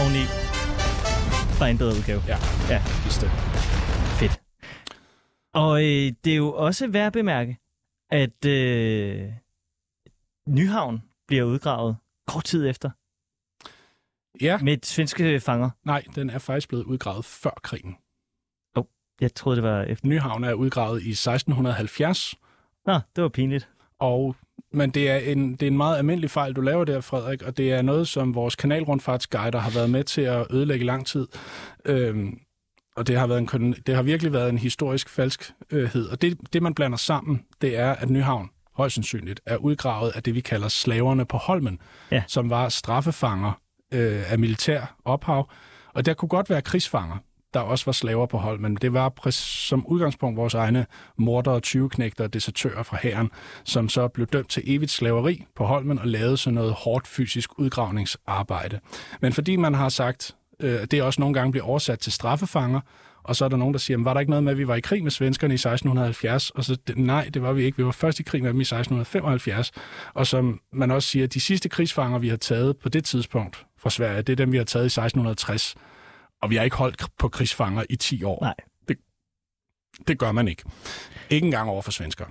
oveni 0.00 0.24
bare 1.58 1.70
en 1.70 1.78
bedre 1.78 1.92
udgave. 1.96 2.22
Ja, 2.28 2.36
Ja. 2.70 2.82
bestemt. 3.04 3.32
Fedt. 4.20 4.40
Og 5.54 5.82
øh, 5.84 6.12
det 6.24 6.32
er 6.32 6.36
jo 6.36 6.52
også 6.52 6.86
værd 6.88 7.06
at 7.06 7.12
bemærke, 7.12 7.58
at 8.10 8.44
øh, 8.46 9.22
Nyhavn 10.48 11.02
bliver 11.28 11.44
udgravet 11.44 11.96
kort 12.26 12.44
tid 12.44 12.68
efter 12.68 12.90
Ja, 14.40 14.58
med 14.58 14.78
svenske 14.82 15.40
fanger. 15.40 15.70
nej, 15.84 16.04
den 16.14 16.30
er 16.30 16.38
faktisk 16.38 16.68
blevet 16.68 16.84
udgravet 16.84 17.24
før 17.24 17.58
krigen. 17.62 17.96
Jeg 19.20 19.34
troede, 19.34 19.56
det 19.56 19.64
var 19.64 19.82
efter. 19.82 20.08
Nyhavn 20.08 20.44
er 20.44 20.52
udgravet 20.52 21.02
i 21.02 21.10
1670, 21.10 22.34
Nå, 22.86 22.92
det 23.16 23.22
var 23.22 23.28
pinligt. 23.28 23.68
og 23.98 24.36
men 24.72 24.90
det 24.90 25.10
er, 25.10 25.16
en, 25.16 25.52
det 25.52 25.62
er 25.62 25.66
en 25.66 25.76
meget 25.76 25.98
almindelig 25.98 26.30
fejl, 26.30 26.52
du 26.52 26.60
laver 26.60 26.84
der, 26.84 27.00
Frederik, 27.00 27.42
og 27.42 27.56
det 27.56 27.72
er 27.72 27.82
noget, 27.82 28.08
som 28.08 28.34
vores 28.34 28.56
kanalrundfartsguider 28.56 29.58
har 29.58 29.70
været 29.70 29.90
med 29.90 30.04
til 30.04 30.20
at 30.20 30.46
ødelægge 30.50 30.84
lang 30.84 31.06
tid. 31.06 31.26
Øhm, 31.84 32.38
og 32.96 33.06
det 33.06 33.18
har, 33.18 33.26
været 33.26 33.54
en, 33.54 33.72
det 33.72 33.94
har 33.94 34.02
virkelig 34.02 34.32
været 34.32 34.48
en 34.48 34.58
historisk 34.58 35.08
falskhed. 35.08 36.06
Og 36.08 36.22
det, 36.22 36.38
det, 36.52 36.62
man 36.62 36.74
blander 36.74 36.98
sammen, 36.98 37.44
det 37.60 37.76
er, 37.78 37.90
at 37.92 38.10
Nyhavn 38.10 38.50
højst 38.72 38.94
sandsynligt 38.94 39.40
er 39.46 39.56
udgravet 39.56 40.10
af 40.10 40.22
det, 40.22 40.34
vi 40.34 40.40
kalder 40.40 40.68
slaverne 40.68 41.24
på 41.26 41.36
Holmen, 41.36 41.78
Ja. 42.10 42.22
som 42.26 42.50
var 42.50 42.68
straffefanger 42.68 43.60
øh, 43.94 44.32
af 44.32 44.38
militær 44.38 44.96
ophav. 45.04 45.50
Og 45.94 46.06
der 46.06 46.14
kunne 46.14 46.28
godt 46.28 46.50
være 46.50 46.62
krigsfanger, 46.62 47.16
der 47.54 47.60
også 47.60 47.84
var 47.84 47.92
slaver 47.92 48.26
på 48.26 48.38
hold, 48.38 48.60
men 48.60 48.74
det 48.74 48.92
var 48.92 49.12
præs- 49.20 49.66
som 49.68 49.86
udgangspunkt 49.86 50.36
vores 50.36 50.54
egne 50.54 50.86
mordere, 51.18 51.60
20-knægter 51.66 52.24
og 52.24 52.34
desertører 52.34 52.82
fra 52.82 52.98
hæren, 53.02 53.30
som 53.64 53.88
så 53.88 54.08
blev 54.08 54.26
dømt 54.26 54.50
til 54.50 54.62
evigt 54.66 54.90
slaveri 54.90 55.44
på 55.56 55.64
Holmen 55.64 55.98
og 55.98 56.06
lavede 56.06 56.36
sådan 56.36 56.54
noget 56.54 56.72
hårdt 56.72 57.06
fysisk 57.06 57.58
udgravningsarbejde. 57.58 58.80
Men 59.20 59.32
fordi 59.32 59.56
man 59.56 59.74
har 59.74 59.88
sagt, 59.88 60.36
øh, 60.60 60.80
det 60.90 61.02
også 61.02 61.20
nogle 61.20 61.34
gange 61.34 61.52
bliver 61.52 61.64
oversat 61.66 61.98
til 61.98 62.12
straffefanger, 62.12 62.80
og 63.24 63.36
så 63.36 63.44
er 63.44 63.48
der 63.48 63.56
nogen, 63.56 63.74
der 63.74 63.78
siger, 63.78 63.98
var 64.02 64.12
der 64.12 64.20
ikke 64.20 64.30
noget 64.30 64.44
med, 64.44 64.52
at 64.52 64.58
vi 64.58 64.68
var 64.68 64.74
i 64.74 64.80
krig 64.80 65.02
med 65.02 65.10
svenskerne 65.10 65.54
i 65.54 65.56
1670? 65.56 66.50
Og 66.50 66.64
så, 66.64 66.76
nej, 66.96 67.30
det 67.34 67.42
var 67.42 67.52
vi 67.52 67.64
ikke. 67.64 67.76
Vi 67.76 67.84
var 67.84 67.90
først 67.92 68.20
i 68.20 68.22
krig 68.22 68.42
med 68.42 68.50
dem 68.50 68.60
i 68.60 68.62
1675. 68.62 69.72
Og 70.14 70.26
som 70.26 70.60
man 70.72 70.90
også 70.90 71.08
siger, 71.08 71.26
de 71.26 71.40
sidste 71.40 71.68
krigsfanger, 71.68 72.18
vi 72.18 72.28
har 72.28 72.36
taget 72.36 72.76
på 72.76 72.88
det 72.88 73.04
tidspunkt 73.04 73.66
fra 73.84 73.90
Sverige, 73.90 74.22
det 74.22 74.32
er 74.32 74.36
dem, 74.36 74.52
vi 74.52 74.56
har 74.56 74.64
taget 74.64 74.84
i 74.84 74.86
1660. 74.86 75.74
Og 76.42 76.50
vi 76.50 76.56
har 76.56 76.62
ikke 76.62 76.76
holdt 76.76 77.04
på 77.18 77.28
krigsfanger 77.28 77.84
i 77.90 77.96
10 77.96 78.24
år. 78.24 78.38
Nej. 78.40 78.54
Det, 78.88 78.96
det 80.08 80.18
gør 80.18 80.32
man 80.32 80.48
ikke. 80.48 80.62
Ikke 81.30 81.44
engang 81.44 81.70
over 81.70 81.82
for 81.82 81.90
svensker. 81.90 82.26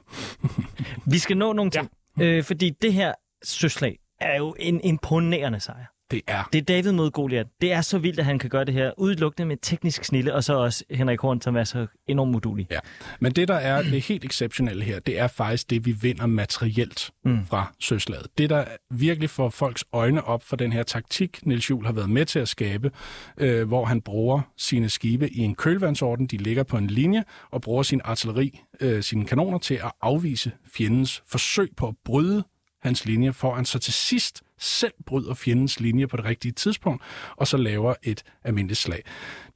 Vi 1.12 1.20
skal 1.20 1.38
nå 1.38 1.54
nogle 1.54 1.72
ting, 1.72 1.90
ja. 2.18 2.24
øh, 2.24 2.44
fordi 2.44 2.70
det 2.70 2.94
her 2.94 3.14
søslag 3.44 3.98
er 4.22 4.38
jo 4.38 4.56
en 4.60 4.82
imponerende 4.82 5.60
sejr. 5.60 5.86
Det 6.14 6.22
er. 6.28 6.44
Det 6.54 6.60
er 6.60 6.64
David 6.66 6.92
mod 6.92 7.12
Goliath. 7.12 7.50
Det 7.62 7.72
er 7.74 7.82
så 7.82 7.98
vildt, 7.98 8.20
at 8.20 8.26
han 8.26 8.40
kan 8.40 8.50
gøre 8.50 8.66
det 8.66 8.74
her 8.74 8.92
udelukkende 8.98 9.46
med 9.46 9.58
teknisk 9.62 10.04
snille, 10.04 10.34
og 10.34 10.44
så 10.44 10.54
også 10.58 10.84
Henrik 10.92 11.20
Horn, 11.20 11.42
som 11.42 11.56
er 11.58 11.64
så 11.64 11.88
enormt 12.08 12.32
modulig. 12.32 12.68
Ja. 12.72 12.80
Men 13.20 13.32
det, 13.32 13.48
der 13.48 13.56
er 13.56 13.82
det 13.82 14.02
helt 14.02 14.26
exceptionelle 14.26 14.84
her, 14.84 15.00
det 15.00 15.20
er 15.20 15.28
faktisk 15.28 15.70
det, 15.70 15.86
vi 15.86 15.92
vinder 15.92 16.26
materielt 16.26 17.10
Mm. 17.26 17.46
fra 17.46 17.74
søslaget. 17.80 18.28
Det, 18.38 18.50
der 18.50 18.66
virkelig 18.92 19.30
får 19.30 19.50
folks 19.50 19.84
øjne 19.94 20.24
op 20.24 20.44
for 20.44 20.56
den 20.56 20.74
her 20.74 20.84
taktik, 20.84 21.46
Niels 21.46 21.70
Juhl 21.70 21.86
har 21.86 21.94
været 21.94 22.10
med 22.10 22.26
til 22.26 22.40
at 22.40 22.48
skabe, 22.48 22.92
øh, 23.38 23.68
hvor 23.68 23.86
han 23.86 24.02
bruger 24.02 24.42
sine 24.58 24.90
skibe 24.90 25.30
i 25.30 25.40
en 25.40 25.56
kølvandsorden, 25.56 26.28
de 26.28 26.38
ligger 26.38 26.64
på 26.64 26.78
en 26.78 26.88
linje, 26.88 27.24
og 27.52 27.62
bruger 27.62 27.84
sin 27.84 28.02
artilleri, 28.04 28.62
øh, 28.80 29.04
sine 29.04 29.26
kanoner 29.26 29.58
til 29.58 29.76
at 29.76 29.92
afvise 30.02 30.52
fjendens 30.74 31.24
forsøg 31.28 31.70
på 31.78 31.88
at 31.88 31.96
bryde 32.06 32.44
hans 32.84 33.06
linje, 33.06 33.34
for 33.34 33.56
han 33.56 33.66
så 33.66 33.80
til 33.80 33.94
sidst 33.94 34.42
selv 34.60 34.94
bryder 35.06 35.34
fjendens 35.34 35.80
linje 35.80 36.08
på 36.08 36.18
det 36.18 36.26
rigtige 36.26 36.52
tidspunkt, 36.52 37.04
og 37.38 37.48
så 37.48 37.58
laver 37.58 37.94
et 38.04 38.24
almindeligt 38.44 38.80
slag. 38.80 39.04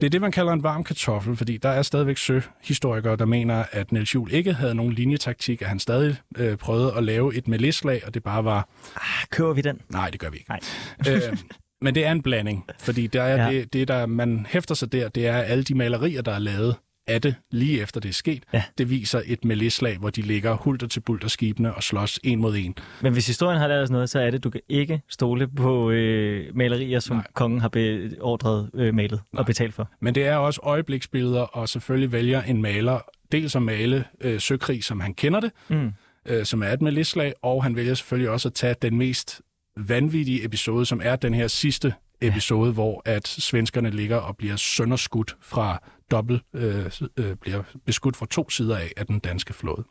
Det 0.02 0.06
er 0.06 0.10
det, 0.10 0.22
man 0.22 0.32
kalder 0.32 0.54
en 0.54 0.64
varm 0.64 0.84
kartoffel, 0.84 1.36
fordi 1.36 1.58
der 1.58 1.70
er 1.70 1.82
stadigvæk 1.82 2.18
søhistorikere, 2.18 3.16
der 3.16 3.26
mener, 3.26 3.64
at 3.72 3.92
Niels 3.92 4.16
Juhl 4.16 4.34
ikke 4.34 4.54
havde 4.54 4.76
nogen 4.76 4.94
linjetaktik, 4.94 5.62
at 5.62 5.68
han 5.68 5.80
stadig 5.80 6.16
øh, 6.38 6.58
prøvede 6.58 6.94
at 6.94 7.04
lave 7.04 7.36
et 7.36 7.48
melisslag, 7.48 8.02
og 8.06 8.14
det 8.14 8.24
bare 8.24 8.46
var, 8.46 8.68
Ah, 8.96 9.28
kører 9.30 9.54
vi 9.54 9.62
den? 9.62 9.82
nej, 9.90 10.10
det 10.10 10.20
gør 10.20 10.30
vi 10.30 10.38
ikke. 10.38 10.50
Nej. 10.50 10.60
øh, 11.14 11.38
men 11.82 11.96
det 11.96 12.06
er 12.06 12.12
en 12.12 12.22
blanding, 12.22 12.66
fordi 12.80 13.08
der 13.08 13.24
er 13.24 13.46
ja. 13.46 13.52
det, 13.52 13.74
det, 13.74 13.88
der 13.88 14.06
man 14.06 14.46
hæfter 14.50 14.76
sig 14.76 14.92
der, 14.92 15.10
det 15.10 15.28
er 15.28 15.38
alle 15.38 15.64
de 15.64 15.76
malerier, 15.76 16.22
der 16.22 16.32
er 16.32 16.40
lavet 16.40 16.76
af 17.08 17.22
det, 17.22 17.36
lige 17.52 17.82
efter 17.82 18.00
det 18.00 18.10
er 18.10 18.14
sket. 18.14 18.44
Ja. 18.54 18.64
Det 18.78 18.90
viser 18.90 19.22
et 19.26 19.46
melisslag, 19.46 19.98
hvor 19.98 20.10
de 20.10 20.22
ligger 20.22 20.54
hulter 20.54 20.88
til 20.88 21.00
bulter 21.00 21.28
skibene 21.28 21.74
og 21.74 21.84
slås 21.84 22.20
en 22.24 22.40
mod 22.42 22.56
en. 22.56 22.76
Men 23.02 23.14
hvis 23.14 23.28
historien 23.28 23.60
har 23.60 23.68
lært 23.68 23.84
os 23.84 23.90
noget, 23.90 24.10
så 24.10 24.20
er 24.20 24.32
det, 24.32 24.44
du 24.44 24.50
kan 24.50 24.62
ikke 24.70 25.02
stole 25.10 25.48
på 25.48 25.92
øh, 25.92 26.56
malerier, 26.56 27.00
som 27.00 27.16
Nej. 27.16 27.26
Kongen 27.34 27.62
har 27.62 27.70
beordret 27.70 28.70
øh, 28.74 28.94
malet 28.96 29.22
Nej. 29.34 29.40
og 29.40 29.46
betalt 29.46 29.74
for. 29.74 29.90
Men 30.02 30.16
det 30.16 30.26
er 30.28 30.36
også 30.36 30.60
øjebliksbilleder, 30.64 31.42
og 31.42 31.70
selvfølgelig 31.70 32.12
vælger 32.12 32.42
en 32.42 32.62
maler 32.62 33.00
dels 33.32 33.56
at 33.56 33.62
male 33.62 34.04
øh, 34.22 34.40
søkrig, 34.42 34.84
som 34.84 35.00
han 35.00 35.14
kender 35.14 35.40
det, 35.40 35.52
Mm. 35.70 35.92
øh, 36.26 36.46
som 36.46 36.64
er 36.64 36.68
et 36.68 36.82
melisslag, 36.82 37.34
og 37.42 37.64
han 37.64 37.76
vælger 37.76 37.94
selvfølgelig 37.94 38.30
også 38.30 38.48
at 38.48 38.54
tage 38.54 38.76
den 38.82 38.98
mest 38.98 39.42
vanvittige 39.78 40.46
episode, 40.46 40.86
som 40.86 41.02
er 41.04 41.16
den 41.16 41.34
her 41.34 41.48
sidste 41.48 41.94
episode, 42.22 42.68
ja. 42.68 42.74
hvor 42.74 43.02
at 43.06 43.28
svenskerne 43.28 43.90
ligger 43.90 44.18
og 44.18 44.38
bliver 44.38 44.56
sønderskudt 44.56 45.36
fra 45.42 45.84
dobbelt, 46.12 46.44
øh, 46.54 46.92
øh, 47.18 47.36
bliver 47.36 47.64
beskudt 47.86 48.18
fra 48.18 48.26
to 48.30 48.50
sider 48.50 48.78
af 48.78 48.92
af 48.98 49.06
den 49.06 49.20
danske 49.20 49.54
flåde. 49.54 49.84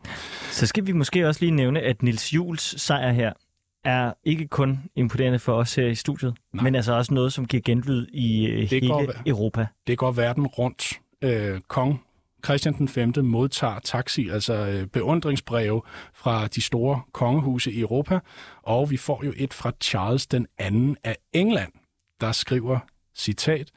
Så 0.51 0.67
skal 0.67 0.87
vi 0.87 0.93
måske 0.93 1.29
også 1.29 1.41
lige 1.41 1.51
nævne, 1.51 1.81
at 1.81 2.03
Nils 2.03 2.35
Jules 2.35 2.75
sejr 2.79 3.13
her 3.13 3.33
er 3.85 4.13
ikke 4.25 4.49
kun 4.49 4.81
imponerende 4.97 5.39
for 5.39 5.53
os 5.53 5.75
her 5.75 5.87
i 5.87 5.95
studiet, 5.95 6.35
Nej. 6.53 6.65
Men 6.65 6.75
altså 6.75 6.93
også 6.93 7.15
noget, 7.15 7.33
som 7.33 7.47
giver 7.47 7.63
genlyd 7.63 8.07
i 8.13 8.47
øh, 8.47 8.71
hele 8.71 8.89
går. 8.89 9.13
Europa. 9.27 9.67
Det 9.87 9.99
går 9.99 10.13
verden 10.13 10.47
rundt. 10.47 11.01
Øh, 11.23 11.61
kong 11.69 12.03
Christian 12.45 12.75
den 12.75 12.89
5. 12.89 13.13
modtager 13.23 13.79
taxi, 13.79 14.29
altså 14.29 14.55
øh, 14.55 14.87
beundringsbreve 14.87 15.83
fra 16.15 16.47
de 16.47 16.63
store 16.63 17.01
kongehuse 17.13 17.73
i 17.73 17.81
Europa, 17.81 18.19
og 18.63 18.91
vi 18.91 18.97
får 18.97 19.25
jo 19.25 19.33
et 19.37 19.55
fra 19.55 19.73
Charles 19.81 20.27
den 20.27 20.47
2. 20.95 21.01
af 21.05 21.17
England, 21.33 21.73
der 22.21 22.33
skriver, 22.33 22.79
citat, 23.17 23.71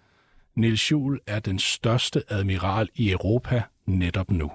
Niels 0.60 0.92
Juhl 0.92 1.20
er 1.28 1.40
den 1.40 1.60
største 1.60 2.24
admiral 2.30 2.90
i 2.96 3.12
Europa 3.12 3.64
netop 3.86 4.32
nu. 4.32 4.52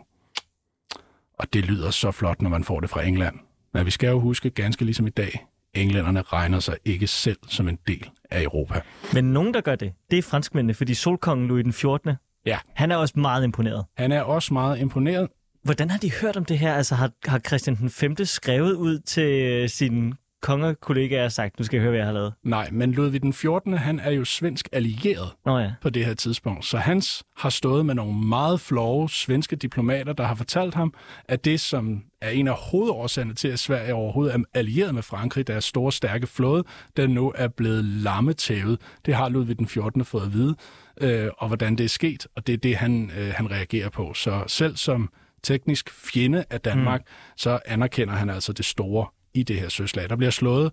Og 1.38 1.52
det 1.52 1.64
lyder 1.64 1.90
så 1.90 2.11
flot, 2.11 2.42
når 2.42 2.50
man 2.50 2.64
får 2.64 2.80
det 2.80 2.90
fra 2.90 3.02
England. 3.02 3.36
Men 3.74 3.86
vi 3.86 3.90
skal 3.90 4.09
jo 4.09 4.20
huske, 4.20 4.50
ganske 4.50 4.84
ligesom 4.84 5.07
i 5.07 5.11
dag, 5.11 5.46
englænderne 5.74 6.22
regner 6.22 6.61
sig 6.61 6.76
ikke 6.84 7.07
selv 7.07 7.38
som 7.48 7.68
en 7.68 7.78
del 7.86 8.11
af 8.30 8.42
Europa. 8.42 8.80
Men 9.14 9.24
nogen, 9.24 9.55
der 9.55 9.61
gør 9.61 9.74
det, 9.74 9.92
det 10.11 10.18
er 10.18 10.22
franskmændene, 10.22 10.74
fordi 10.74 10.94
solkongen 10.94 11.48
Louis 11.48 11.64
den 11.64 11.72
14. 11.72 12.11
Ja. 12.46 12.59
Han 12.74 12.90
er 12.90 12.96
også 12.96 13.18
meget 13.18 13.44
imponeret. 13.44 13.84
Han 13.96 14.12
er 14.12 14.22
også 14.22 14.55
meget 14.55 14.78
imponeret, 14.78 15.28
Hvordan 15.64 15.90
har 15.90 15.98
de 15.98 16.12
hørt 16.12 16.36
om 16.36 16.44
det 16.44 16.59
her? 16.59 16.74
Altså 16.74 16.94
har, 16.94 17.11
har 17.26 17.38
Christian 17.38 17.76
den 17.76 17.90
5. 17.90 18.24
skrevet 18.24 18.74
ud 18.74 18.98
til 18.98 19.70
sine 19.70 20.12
kongekollegaer 20.45 21.22
har 21.22 21.28
sagt, 21.28 21.59
nu 21.59 21.64
skal 21.64 21.76
jeg 21.76 21.82
høre, 21.82 21.90
hvad 21.90 21.99
jeg 21.99 22.07
har 22.07 22.12
lavet. 22.12 22.32
Nej, 22.42 22.68
men 22.72 22.92
Ludvig 22.92 23.22
den 23.22 23.32
14. 23.32 23.72
han 23.72 24.01
er 24.01 24.11
jo 24.11 24.24
svensk 24.24 24.68
allieret 24.72 25.28
Nå 25.47 25.59
ja. 25.59 25.72
på 25.82 25.90
det 25.90 26.07
her 26.07 26.14
tidspunkt. 26.14 26.64
Så 26.64 26.78
hans 26.78 27.24
har 27.36 27.51
stået 27.51 27.86
med 27.86 27.95
nogle 27.95 28.26
meget 28.26 28.61
flove 28.61 29.11
svenske 29.11 29.57
diplomater, 29.57 30.12
der 30.12 30.24
har 30.24 30.34
fortalt 30.34 30.74
ham, 30.74 30.95
at 31.24 31.45
det, 31.45 31.61
som 31.61 32.03
er 32.20 32.30
en 32.30 32.49
af 32.49 32.55
hovedårsagerne 32.55 33.34
til, 33.34 33.49
at 33.49 33.59
Sverige 33.59 33.95
overhovedet 33.95 34.34
er 34.34 34.38
allieret 34.55 34.95
med 34.95 35.03
Frankrig, 35.03 35.47
deres 35.47 35.64
store, 35.64 35.92
stærke 35.92 36.26
flåde, 36.26 36.64
den 36.97 37.11
nu 37.11 37.32
er 37.34 37.49
blevet 37.49 37.84
lammetævet. 37.84 38.80
Det 39.07 39.14
har 39.14 39.28
Ludvig 39.28 39.59
den 39.59 39.66
14. 39.66 40.05
fået 40.05 40.22
at 40.22 40.32
vide, 40.32 40.57
øh, 41.01 41.28
og 41.38 41.49
hvordan 41.49 41.76
det 41.76 41.84
er 41.84 41.88
sket, 41.88 42.26
og 42.36 42.47
det 42.47 42.53
er 42.53 42.57
det, 42.57 42.76
han, 42.76 43.11
øh, 43.18 43.32
han 43.36 43.51
reagerer 43.51 43.88
på. 43.88 44.14
Så 44.14 44.45
selv 44.47 44.76
som 44.76 45.09
teknisk 45.42 45.90
fjende 45.90 46.45
af 46.51 46.61
Danmark, 46.61 47.01
mm. 47.01 47.36
så 47.36 47.59
anerkender 47.66 48.14
han 48.14 48.30
altså 48.30 48.53
det 48.53 48.64
store 48.64 49.07
i 49.35 49.43
det 49.43 49.61
her 49.61 49.68
søslag. 49.68 50.09
Der 50.09 50.16
bliver 50.16 50.30
slået 50.30 50.72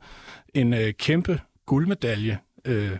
en 0.53 0.73
øh, 0.73 0.93
kæmpe 0.93 1.39
guldmedalje 1.65 2.39
øh, 2.65 2.91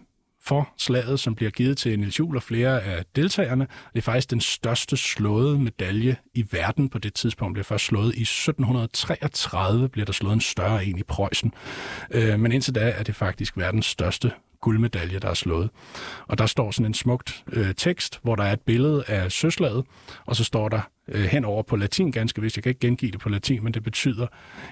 for 0.43 0.69
slaget, 0.77 1.19
som 1.19 1.35
bliver 1.35 1.51
givet 1.51 1.77
til 1.77 1.99
Niels 1.99 2.19
Juhl 2.19 2.35
og 2.37 2.43
flere 2.43 2.81
af 2.81 3.05
deltagerne. 3.15 3.67
Det 3.93 3.97
er 3.97 4.01
faktisk 4.01 4.29
den 4.29 4.41
største 4.41 4.97
slåede 4.97 5.59
medalje 5.59 6.15
i 6.33 6.45
verden 6.51 6.89
på 6.89 6.99
det 6.99 7.13
tidspunkt. 7.13 7.49
Det 7.49 7.53
bliver 7.53 7.63
først 7.63 7.85
slået 7.85 8.15
i 8.15 8.21
1733, 8.21 9.89
bliver 9.89 10.05
der 10.05 10.13
slået 10.13 10.33
en 10.33 10.41
større 10.41 10.85
en 10.85 10.97
i 10.97 11.03
Preussen. 11.03 11.53
Øh, 12.11 12.39
men 12.39 12.51
indtil 12.51 12.75
da 12.75 12.89
er 12.89 13.03
det 13.03 13.15
faktisk 13.15 13.57
verdens 13.57 13.85
største 13.85 14.31
guldmedalje, 14.61 15.19
der 15.19 15.29
er 15.29 15.33
slået. 15.33 15.69
Og 16.27 16.37
der 16.37 16.45
står 16.45 16.71
sådan 16.71 16.85
en 16.85 16.93
smukt 16.93 17.43
øh, 17.53 17.75
tekst, 17.75 18.19
hvor 18.23 18.35
der 18.35 18.43
er 18.43 18.53
et 18.53 18.61
billede 18.61 19.03
af 19.07 19.31
søslaget, 19.31 19.85
og 20.25 20.35
så 20.35 20.43
står 20.43 20.69
der 20.69 20.81
øh, 21.11 21.23
henover 21.23 21.63
på 21.63 21.75
latin 21.75 22.11
ganske 22.11 22.41
vist. 22.41 22.57
Jeg 22.57 22.63
kan 22.63 22.69
ikke 22.69 22.79
gengive 22.87 23.11
det 23.11 23.19
på 23.19 23.29
latin, 23.29 23.63
men 23.63 23.73
det 23.73 23.83
betyder 23.83 24.27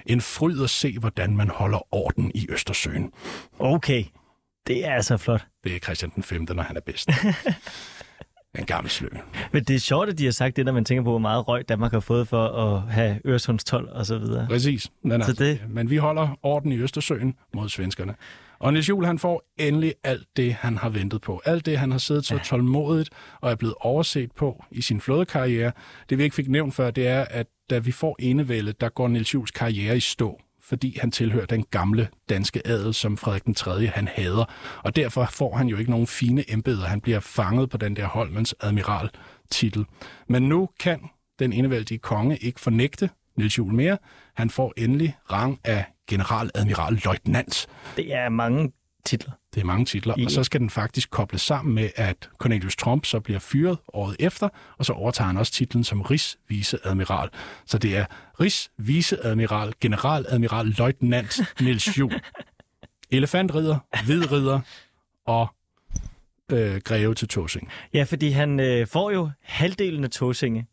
en 0.06 0.20
fryd 0.20 0.62
at 0.62 0.70
se, 0.70 0.98
hvordan 0.98 1.36
man 1.36 1.48
holder 1.48 1.94
orden 1.94 2.30
i 2.34 2.46
Østersøen. 2.50 3.12
Okay, 3.58 4.04
det 4.66 4.86
er 4.86 4.94
altså 4.94 5.16
flot. 5.16 5.46
Det 5.64 5.74
er 5.74 5.78
Christian 5.78 6.12
den 6.14 6.22
5., 6.22 6.46
når 6.50 6.62
han 6.62 6.76
er 6.76 6.80
bedst. 6.80 7.08
en 8.58 8.64
gammel 8.66 8.90
slø. 8.90 9.08
Men 9.52 9.64
det 9.64 9.76
er 9.76 9.80
sjovt, 9.80 10.08
at 10.08 10.18
de 10.18 10.24
har 10.24 10.32
sagt 10.32 10.56
det, 10.56 10.64
når 10.64 10.72
man 10.72 10.84
tænker 10.84 11.02
på, 11.04 11.10
hvor 11.10 11.18
meget 11.18 11.48
røg 11.48 11.68
Danmark 11.68 11.92
har 11.92 12.00
fået 12.00 12.28
for 12.28 12.46
at 12.48 12.82
have 12.92 13.20
Øresundstol 13.26 13.88
og 13.92 14.06
så 14.06 14.18
videre. 14.18 14.46
Præcis. 14.48 14.90
Men, 15.02 15.22
Så 15.22 15.28
altså, 15.30 15.44
det- 15.44 15.60
men 15.68 15.90
vi 15.90 15.96
holder 15.96 16.38
orden 16.42 16.72
i 16.72 16.76
Østersøen 16.76 17.34
mod 17.54 17.68
svenskerne. 17.68 18.14
Og 18.60 18.72
Niels 18.72 18.88
Juhl, 18.88 19.06
han 19.06 19.18
får 19.18 19.42
endelig 19.58 19.94
alt 20.04 20.26
det, 20.36 20.54
han 20.54 20.76
har 20.76 20.88
ventet 20.88 21.20
på. 21.20 21.42
Alt 21.44 21.66
det, 21.66 21.78
han 21.78 21.90
har 21.90 21.98
siddet 21.98 22.26
så 22.26 22.38
tålmodigt 22.38 23.10
og 23.40 23.50
er 23.50 23.54
blevet 23.54 23.74
overset 23.80 24.32
på 24.32 24.64
i 24.70 24.82
sin 24.82 25.00
flådekarriere. 25.00 25.72
Det 26.10 26.18
vi 26.18 26.22
ikke 26.22 26.36
fik 26.36 26.48
nævnt 26.48 26.74
før, 26.74 26.90
det 26.90 27.06
er, 27.06 27.24
at 27.30 27.46
da 27.70 27.78
vi 27.78 27.92
får 27.92 28.16
enevælde, 28.18 28.72
der 28.72 28.88
går 28.88 29.08
Niels 29.08 29.34
Juhls 29.34 29.50
karriere 29.50 29.96
i 29.96 30.00
stå 30.00 30.40
fordi 30.62 30.98
han 31.00 31.10
tilhører 31.10 31.46
den 31.46 31.64
gamle 31.70 32.08
danske 32.28 32.66
adel, 32.66 32.94
som 32.94 33.16
Frederik 33.16 33.44
den 33.44 33.54
3. 33.54 33.86
han 33.86 34.08
hader. 34.08 34.44
Og 34.84 34.96
derfor 34.96 35.24
får 35.24 35.56
han 35.56 35.68
jo 35.68 35.76
ikke 35.76 35.90
nogen 35.90 36.06
fine 36.06 36.52
embeder. 36.52 36.84
Han 36.84 37.00
bliver 37.00 37.20
fanget 37.20 37.70
på 37.70 37.76
den 37.76 37.96
der 37.96 38.06
Holmens 38.06 38.54
admiral-titel. 38.60 39.84
Men 40.28 40.42
nu 40.42 40.68
kan 40.80 41.00
den 41.38 41.52
enevældige 41.52 41.98
konge 41.98 42.36
ikke 42.36 42.60
fornægte 42.60 43.10
Niels 43.36 43.58
Juhl 43.58 43.74
mere. 43.74 43.98
Han 44.40 44.50
får 44.50 44.72
endelig 44.76 45.16
rang 45.32 45.60
af 45.64 45.84
generaladmiral-løjtnant. 46.08 47.66
Det 47.96 48.14
er 48.14 48.28
mange 48.28 48.72
titler. 49.04 49.32
Det 49.54 49.60
er 49.60 49.64
mange 49.64 49.84
titler, 49.84 50.14
I- 50.18 50.24
og 50.24 50.30
så 50.30 50.44
skal 50.44 50.60
den 50.60 50.70
faktisk 50.70 51.10
kobles 51.10 51.42
sammen 51.42 51.74
med, 51.74 51.90
at 51.96 52.28
Cornelius 52.38 52.76
Trump 52.76 53.04
så 53.04 53.20
bliver 53.20 53.38
fyret 53.38 53.78
året 53.92 54.16
efter, 54.18 54.48
og 54.78 54.84
så 54.84 54.92
overtager 54.92 55.26
han 55.26 55.36
også 55.36 55.52
titlen 55.52 55.84
som 55.84 56.00
Rigsviceadmiral. 56.00 57.28
Så 57.66 57.78
det 57.78 57.96
er 57.96 58.04
Rigsviceadmiral, 58.40 59.72
generaladmiral, 59.80 60.66
løjtnant 60.66 61.40
Niels 61.60 61.98
Juhl. 61.98 62.20
Elefantridder, 63.10 63.78
hvidridder 64.04 64.60
og 65.26 65.48
øh, 66.52 66.80
greve 66.84 67.14
til 67.14 67.28
Tåsing. 67.28 67.68
Ja, 67.94 68.02
fordi 68.02 68.30
han 68.30 68.60
øh, 68.60 68.86
får 68.86 69.10
jo 69.10 69.30
halvdelen 69.42 70.04
af 70.04 70.10
Tåsinge. 70.10 70.66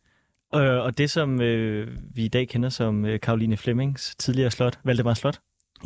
Øh, 0.55 0.61
og 0.83 0.97
det, 0.97 1.09
som 1.11 1.41
øh, 1.41 1.97
vi 2.15 2.25
i 2.25 2.27
dag 2.27 2.47
kender 2.47 2.69
som 2.69 3.05
øh, 3.05 3.19
Karoline 3.19 3.57
Flemmings 3.57 4.15
tidligere 4.15 4.51
slot, 4.51 4.79
Valdemar 4.83 5.13
Slot, 5.13 5.39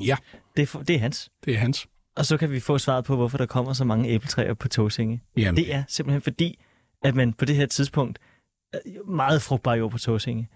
Ja, 0.05 0.17
det, 0.57 0.75
er 0.75 0.83
det 0.83 0.95
er 0.95 0.99
hans. 0.99 1.31
det 1.45 1.53
er 1.53 1.57
hans. 1.57 1.87
Og 2.15 2.25
så 2.25 2.37
kan 2.37 2.51
vi 2.51 2.59
få 2.59 2.77
svaret 2.77 3.05
på, 3.05 3.15
hvorfor 3.15 3.37
der 3.37 3.45
kommer 3.45 3.73
så 3.73 3.85
mange 3.85 4.09
æbletræer 4.09 4.53
på 4.53 4.67
Tåsinge. 4.67 5.21
Jamen, 5.37 5.55
Det 5.57 5.73
er 5.73 5.83
simpelthen 5.87 6.21
fordi, 6.21 6.59
at 7.03 7.15
man 7.15 7.33
på 7.33 7.45
det 7.45 7.55
her 7.55 7.65
tidspunkt 7.65 8.19
er 8.73 8.79
meget 9.11 9.41
frugtbar 9.41 9.75
jord 9.75 9.91
på 9.91 9.97
Tåsinge. 9.97 10.49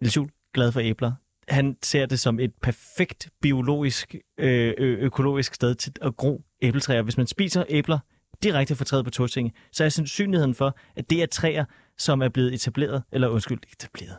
Niels 0.00 0.16
Juhl, 0.16 0.30
glad 0.54 0.72
for 0.72 0.80
æbler. 0.80 1.12
Han 1.48 1.76
ser 1.82 2.06
det 2.06 2.20
som 2.20 2.40
et 2.40 2.52
perfekt 2.62 3.28
biologisk, 3.42 4.14
øh, 4.38 4.74
økologisk 4.78 5.54
sted 5.54 5.74
til 5.74 5.92
at 6.02 6.16
gro 6.16 6.42
æbletræer. 6.62 7.02
Hvis 7.02 7.16
man 7.16 7.26
spiser 7.26 7.64
æbler 7.68 7.98
direkte 8.42 8.76
fra 8.76 8.84
træet 8.84 9.04
på 9.04 9.10
Tåsinge, 9.10 9.52
så 9.72 9.84
er 9.84 9.88
sandsynligheden 9.88 10.54
for, 10.54 10.76
at 10.96 11.10
det 11.10 11.22
er 11.22 11.26
træer, 11.26 11.64
som 11.98 12.22
er 12.22 12.28
blevet 12.28 12.54
etableret, 12.54 13.02
eller 13.12 13.28
undskyld, 13.28 13.60
etableret, 13.72 14.16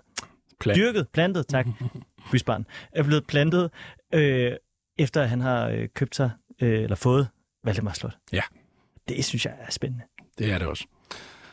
plan. 0.59 0.75
dyrket, 0.75 1.07
plantet, 1.13 1.47
tak, 1.47 1.67
bysbarn, 2.31 2.65
er 2.91 3.03
blevet 3.03 3.27
plantet, 3.27 3.69
øh, 4.13 4.51
efter 4.99 5.21
at 5.21 5.29
han 5.29 5.41
har 5.41 5.69
øh, 5.69 5.87
købt 5.95 6.15
sig, 6.15 6.31
øh, 6.61 6.83
eller 6.83 6.95
fået 6.95 7.27
Valdemar 7.63 7.93
Slot. 7.93 8.17
Ja. 8.33 8.41
Det 9.07 9.25
synes 9.25 9.45
jeg 9.45 9.53
er 9.59 9.71
spændende. 9.71 10.03
Det 10.37 10.51
er 10.51 10.57
det 10.57 10.67
også. 10.67 10.85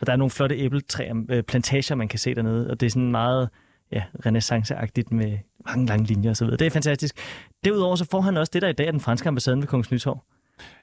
Og 0.00 0.06
der 0.06 0.12
er 0.12 0.16
nogle 0.16 0.30
flotte 0.30 0.56
æbletræer, 0.56 1.24
øh, 1.28 1.42
plantager, 1.42 1.94
man 1.94 2.08
kan 2.08 2.18
se 2.18 2.34
dernede, 2.34 2.70
og 2.70 2.80
det 2.80 2.86
er 2.86 2.90
sådan 2.90 3.10
meget 3.10 3.48
ja, 3.92 4.02
renaissanceagtigt 4.26 5.12
med 5.12 5.38
mange 5.66 5.86
lange 5.86 6.06
linjer 6.06 6.30
osv. 6.30 6.46
Det 6.46 6.62
er 6.62 6.70
fantastisk. 6.70 7.16
Derudover 7.64 7.96
så 7.96 8.06
får 8.10 8.20
han 8.20 8.36
også 8.36 8.50
det, 8.52 8.62
der 8.62 8.68
i 8.68 8.72
dag 8.72 8.86
er 8.86 8.90
den 8.90 9.00
franske 9.00 9.28
ambassade 9.28 9.56
ved 9.56 9.66
Kongens 9.66 9.90
Nytorv. 9.90 10.24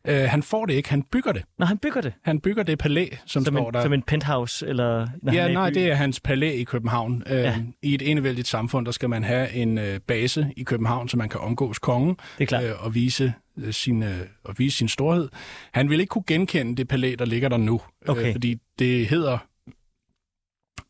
Øh, 0.08 0.18
han 0.30 0.44
får 0.44 0.66
det 0.66 0.74
ikke, 0.74 0.90
han 0.90 1.04
bygger 1.04 1.32
det. 1.32 1.44
Når 1.60 1.66
han 1.66 1.78
bygger 1.78 2.02
det, 2.02 2.14
Han 2.24 2.40
bygger 2.40 2.64
det 2.64 2.80
palæ, 2.80 3.08
som, 3.26 3.46
som 3.46 3.56
står 3.56 3.68
en, 3.68 3.74
der. 3.74 3.82
som 3.82 3.94
en 3.94 4.02
penthouse, 4.02 4.68
eller 4.68 5.08
når 5.22 5.34
Ja, 5.34 5.42
han 5.42 5.50
er 5.52 5.54
nej, 5.54 5.70
det 5.70 5.92
er 5.92 5.96
hans 5.96 6.20
palæ 6.20 6.52
i 6.56 6.64
København. 6.64 7.24
Øh, 7.28 7.38
Ja. 7.38 7.56
I 7.82 7.94
et 7.96 8.12
enevældigt 8.12 8.48
samfund, 8.48 8.86
der 8.86 8.92
skal 8.92 9.10
man 9.10 9.24
have 9.24 9.52
en 9.54 9.78
øh, 9.78 10.00
base 10.00 10.54
i 10.58 10.64
København, 10.64 11.10
så 11.10 11.18
man 11.18 11.30
kan 11.30 11.40
omgås 11.40 11.80
kongen 11.80 12.10
Det 12.38 12.44
er 12.44 12.46
klart. 12.46 12.64
øh, 12.64 12.84
og, 12.86 12.96
vise, 12.96 13.34
øh, 13.58 13.74
sin, 13.74 14.04
øh, 14.04 14.20
og 14.44 14.56
vise 14.58 14.78
sin 14.78 14.88
storhed. 14.88 15.30
Han 15.74 15.90
vil 15.90 16.00
ikke 16.00 16.10
kunne 16.12 16.24
genkende 16.28 16.76
det 16.76 16.88
palæ, 16.88 17.16
der 17.20 17.26
ligger 17.26 17.50
der 17.50 17.58
nu, 17.58 17.82
Okay. 18.08 18.26
øh, 18.28 18.32
fordi 18.32 18.56
det 18.80 19.08
hedder 19.08 19.38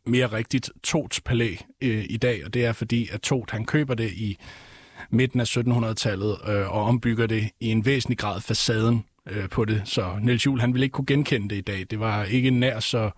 mere 0.06 0.26
rigtigt 0.28 0.70
Tots 0.84 1.22
palæ 1.22 1.56
øh, 1.84 2.06
i 2.10 2.18
dag, 2.18 2.46
og 2.46 2.54
det 2.54 2.66
er 2.66 2.74
fordi, 2.74 3.10
at 3.12 3.22
Tot 3.22 3.52
han 3.52 3.66
køber 3.66 3.94
det 3.94 4.12
i 4.12 4.38
midten 5.10 5.40
af 5.40 5.58
1700-tallet 5.58 6.38
øh, 6.48 6.76
og 6.76 6.86
ombygger 6.86 7.28
det 7.28 7.50
i 7.60 7.68
en 7.68 7.86
væsentlig 7.86 8.18
grad 8.18 8.42
facaden 8.42 9.06
øh, 9.30 9.50
på 9.50 9.66
det. 9.66 9.82
Så 9.86 10.20
Niels 10.22 10.46
Juhl, 10.46 10.62
han 10.62 10.74
ville 10.74 10.86
ikke 10.86 10.94
kunne 10.94 11.06
genkende 11.06 11.50
det 11.50 11.56
i 11.56 11.62
dag. 11.62 11.86
Det 11.90 12.00
var 12.00 12.24
ikke 12.24 12.50
nær 12.50 12.80
så 12.80 13.12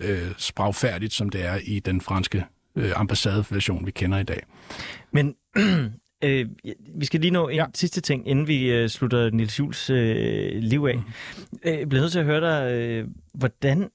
øh, 0.00 0.32
spragfærdigt, 0.38 1.12
som 1.12 1.28
det 1.28 1.44
er 1.46 1.58
i 1.64 1.80
den 1.80 2.00
franske 2.00 2.44
øh, 2.76 2.92
ambassadeversion, 3.00 3.86
vi 3.86 3.90
kender 3.90 4.18
i 4.18 4.24
dag. 4.24 4.42
Men 5.12 5.34
øh, 6.24 6.46
vi 6.96 7.04
skal 7.04 7.20
lige 7.20 7.30
nå 7.30 7.48
en 7.48 7.56
ja. 7.56 7.66
Sidste 7.74 8.00
ting, 8.00 8.28
inden 8.28 8.48
vi 8.48 8.72
øh, 8.72 8.88
slutter 8.88 9.30
Nils 9.30 9.58
Jules 9.58 9.90
øh, 9.90 10.52
liv 10.52 10.84
af. 10.84 10.96
Mhm. 10.96 11.04
Øh, 11.64 11.78
jeg 11.78 11.88
bliver 11.88 12.02
nødt 12.02 12.12
til 12.12 12.18
at 12.18 12.24
høre 12.24 12.40
dig, 12.40 12.72
øh, 12.72 13.08
hvordan 13.34 13.90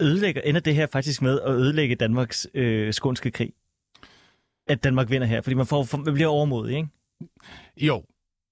ødelægger, 0.00 0.42
ender 0.42 0.60
det 0.60 0.74
her 0.74 0.86
faktisk 0.92 1.22
med 1.22 1.40
at 1.40 1.54
ødelægge 1.54 1.94
Danmarks 1.94 2.46
øh, 2.54 2.92
skånske 2.94 3.30
krig? 3.30 3.52
At 4.68 4.84
Danmark 4.84 5.10
vinder 5.10 5.26
her, 5.26 5.40
fordi 5.40 5.54
man, 5.54 5.66
får, 5.66 5.84
for, 5.84 5.96
man 5.98 6.14
bliver 6.14 6.28
overmodig, 6.28 6.76
ikke? 6.76 6.88
Jo, 7.76 8.04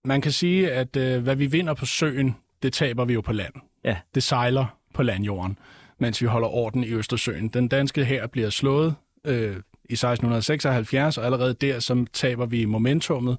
man 0.05 0.21
kan 0.21 0.33
sige, 0.33 0.73
at 0.73 0.97
øh, 0.97 1.23
hvad 1.23 1.37
vi 1.37 1.47
vinder 1.47 1.75
på 1.75 1.87
søen, 1.87 2.37
det 2.63 2.73
taber 2.73 3.05
vi 3.05 3.15
jo 3.15 3.21
på 3.21 3.33
land. 3.33 3.55
Ja. 3.85 3.97
Det 4.15 4.23
sejler 4.23 4.79
på 4.95 5.03
landjorden, 5.03 5.59
mens 5.99 6.23
vi 6.23 6.27
holder 6.27 6.49
orden 6.49 6.85
i 6.85 6.93
Østersøen. 6.93 7.49
Den 7.49 7.69
danske 7.69 8.05
her 8.05 8.27
bliver 8.27 8.51
slået 8.51 8.95
øh, 9.25 9.57
i 9.91 9.93
1676, 9.93 11.19
og 11.19 11.25
allerede 11.25 11.55
der 11.55 11.81
så 11.81 12.05
taber 12.13 12.47
vi 12.47 12.65
momentummet. 12.65 13.39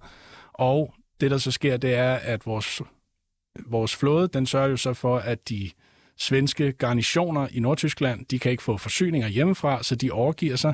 Og 0.54 0.94
det, 1.22 1.32
der 1.32 1.38
så 1.38 1.52
sker, 1.52 1.78
det 1.78 1.94
er, 1.94 2.14
at 2.14 2.46
vores, 2.46 2.82
vores 3.66 3.96
flåde, 3.96 4.28
den 4.28 4.46
sørger 4.46 4.68
jo 4.68 4.78
så 4.78 4.94
for, 4.94 5.18
at 5.18 5.50
de 5.50 5.72
svenske 6.18 6.72
garnitioner 6.72 7.48
i 7.52 7.60
Nordtyskland, 7.60 8.26
de 8.26 8.40
kan 8.40 8.52
ikke 8.52 8.64
få 8.64 8.78
forsyninger 8.78 9.28
hjemmefra, 9.28 9.84
så 9.84 9.96
de 9.96 10.12
overgiver 10.12 10.56
sig. 10.56 10.74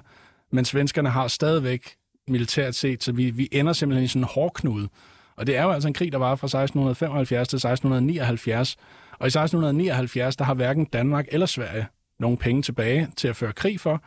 Men 0.51 0.65
svenskerne 0.65 1.09
har 1.09 1.27
stadigvæk 1.27 1.95
militært 2.27 2.75
set, 2.75 3.03
så 3.03 3.11
vi, 3.11 3.29
vi 3.29 3.49
ender 3.51 3.73
simpelthen 3.73 4.05
i 4.05 4.07
sådan 4.07 4.21
en 4.21 4.27
hårdknude. 4.33 4.89
Og 5.35 5.47
det 5.47 5.57
er 5.57 5.63
jo 5.63 5.71
altså 5.71 5.87
en 5.87 5.93
krig, 5.93 6.11
der 6.11 6.17
var 6.17 6.35
fra 6.35 6.45
1675 6.45 7.47
til 7.47 7.55
1679. 7.55 8.75
Og 9.11 9.25
i 9.25 9.27
1679, 9.27 10.35
der 10.35 10.45
har 10.45 10.53
hverken 10.53 10.85
Danmark 10.85 11.25
eller 11.31 11.45
Sverige 11.45 11.87
nogen 12.19 12.37
penge 12.37 12.61
tilbage 12.61 13.07
til 13.15 13.27
at 13.27 13.35
føre 13.35 13.53
krig 13.53 13.79
for. 13.79 14.03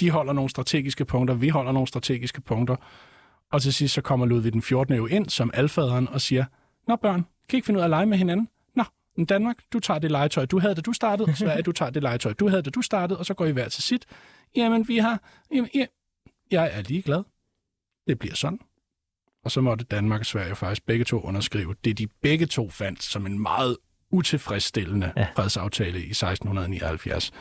De 0.00 0.10
holder 0.10 0.32
nogle 0.32 0.50
strategiske 0.50 1.04
punkter, 1.04 1.34
vi 1.34 1.48
holder 1.48 1.72
nogle 1.72 1.88
strategiske 1.88 2.40
punkter. 2.40 2.76
Og 3.52 3.62
til 3.62 3.74
sidst 3.74 3.94
så 3.94 4.00
kommer 4.00 4.26
Ludvig 4.26 4.52
den 4.52 4.62
14. 4.62 4.94
jo 4.94 5.06
ind 5.06 5.28
som 5.28 5.50
alfaderen 5.54 6.08
og 6.08 6.20
siger, 6.20 6.44
Nå 6.88 6.96
børn, 6.96 7.22
kan 7.48 7.56
I 7.56 7.56
ikke 7.56 7.66
finde 7.66 7.78
ud 7.78 7.82
af 7.82 7.86
at 7.86 7.90
lege 7.90 8.06
med 8.06 8.18
hinanden? 8.18 8.48
Nå, 8.76 8.84
men 9.16 9.26
Danmark, 9.26 9.56
du 9.72 9.80
tager 9.80 9.98
det 9.98 10.10
legetøj, 10.10 10.44
du 10.44 10.58
havde, 10.58 10.74
da 10.74 10.80
du 10.80 10.92
startede, 10.92 11.28
og 11.28 11.36
Sverige, 11.36 11.62
du 11.62 11.72
tager 11.72 11.90
det 11.90 12.02
legetøj, 12.02 12.32
du 12.32 12.48
havde, 12.48 12.62
da 12.62 12.70
du 12.70 12.82
startede, 12.82 13.18
og 13.18 13.26
så 13.26 13.34
går 13.34 13.46
I 13.46 13.50
hver 13.50 13.68
til 13.68 13.82
sit. 13.82 14.06
Jamen, 14.56 14.88
vi 14.88 14.98
har... 14.98 15.22
Jamen, 15.54 15.70
ja, 15.74 15.86
jeg 16.50 16.70
er 16.72 16.82
ligeglad. 16.82 17.22
Det 18.06 18.18
bliver 18.18 18.34
sådan. 18.34 18.58
og 19.44 19.50
så 19.50 19.60
måtte 19.60 19.84
Danmark 19.84 20.20
og 20.20 20.26
Sverige 20.26 20.56
faktisk 20.56 20.86
begge 20.86 21.04
to 21.04 21.20
underskrive 21.20 21.74
det, 21.84 21.98
de 21.98 22.06
begge 22.22 22.46
to 22.46 22.70
fandt 22.70 23.02
som 23.02 23.26
en 23.26 23.38
meget 23.38 23.76
utilfredsstillende 24.10 25.12
ja. 25.16 25.26
fredsaftale 25.36 25.98
i 25.98 26.10
1679. 26.10 27.32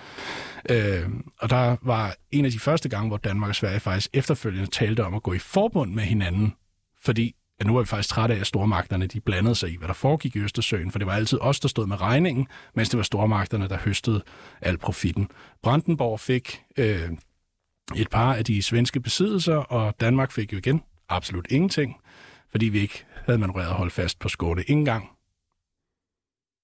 Øh, 0.69 1.09
og 1.39 1.49
der 1.49 1.77
var 1.81 2.15
en 2.31 2.45
af 2.45 2.51
de 2.51 2.59
første 2.59 2.89
gange, 2.89 3.07
hvor 3.07 3.17
Danmark 3.17 3.49
og 3.49 3.55
Sverige 3.55 3.79
faktisk 3.79 4.09
efterfølgende 4.13 4.67
talte 4.67 5.05
om 5.05 5.13
at 5.13 5.23
gå 5.23 5.33
i 5.33 5.39
forbund 5.39 5.93
med 5.93 6.03
hinanden, 6.03 6.55
fordi 7.01 7.35
at 7.59 7.65
nu 7.65 7.73
var 7.73 7.81
vi 7.81 7.85
faktisk 7.85 8.09
trætte 8.09 8.35
af, 8.35 8.39
at 8.39 8.47
stormagterne 8.47 9.07
de 9.07 9.19
blandede 9.19 9.55
sig 9.55 9.69
i, 9.71 9.77
hvad 9.77 9.87
der 9.87 9.93
foregik 9.93 10.35
i 10.35 10.39
Østersøen, 10.39 10.91
for 10.91 10.99
det 10.99 11.07
var 11.07 11.13
altid 11.13 11.39
os, 11.41 11.59
der 11.59 11.67
stod 11.67 11.87
med 11.87 12.01
regningen, 12.01 12.47
mens 12.75 12.89
det 12.89 12.97
var 12.97 13.03
stormagterne, 13.03 13.67
der 13.67 13.77
høstede 13.77 14.21
al 14.61 14.77
profitten. 14.77 15.27
Brandenborg 15.63 16.19
fik 16.19 16.61
øh, 16.77 17.09
et 17.95 18.09
par 18.09 18.33
af 18.33 18.45
de 18.45 18.63
svenske 18.63 18.99
besiddelser, 18.99 19.55
og 19.55 19.93
Danmark 19.99 20.31
fik 20.31 20.53
jo 20.53 20.57
igen 20.57 20.83
absolut 21.09 21.47
ingenting, 21.49 21.95
fordi 22.51 22.65
vi 22.65 22.79
ikke 22.79 23.05
havde 23.25 23.39
manøvreret 23.39 23.67
at 23.67 23.73
holde 23.73 23.91
fast 23.91 24.19
på 24.19 24.29
Skåne. 24.29 24.63
Ingen 24.63 24.85
gang 24.85 25.09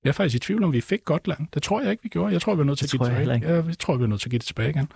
jeg 0.03 0.09
er 0.09 0.13
faktisk 0.13 0.35
i 0.35 0.39
tvivl 0.39 0.63
om, 0.63 0.73
vi 0.73 0.81
fik 0.81 1.05
Gotland. 1.05 1.47
Det 1.53 1.63
tror 1.63 1.81
jeg 1.81 1.91
ikke, 1.91 2.03
vi 2.03 2.09
gjorde. 2.09 2.33
Jeg 2.33 2.41
tror, 2.41 2.55
vi 2.55 2.61
er 2.61 2.65
nødt 2.65 2.77
til 2.77 2.85
at 2.85 2.91
give 2.91 2.99
det 2.99 3.17
tilbage. 3.17 3.55
Ja, 3.55 3.63
jeg 3.65 3.79
tror, 3.79 3.97
vi 3.97 4.03
er 4.03 4.07
nødt 4.07 4.21
til 4.21 4.27
at 4.27 4.31
give 4.31 4.39
det 4.39 4.45
tilbage 4.45 4.69
igen. 4.69 4.91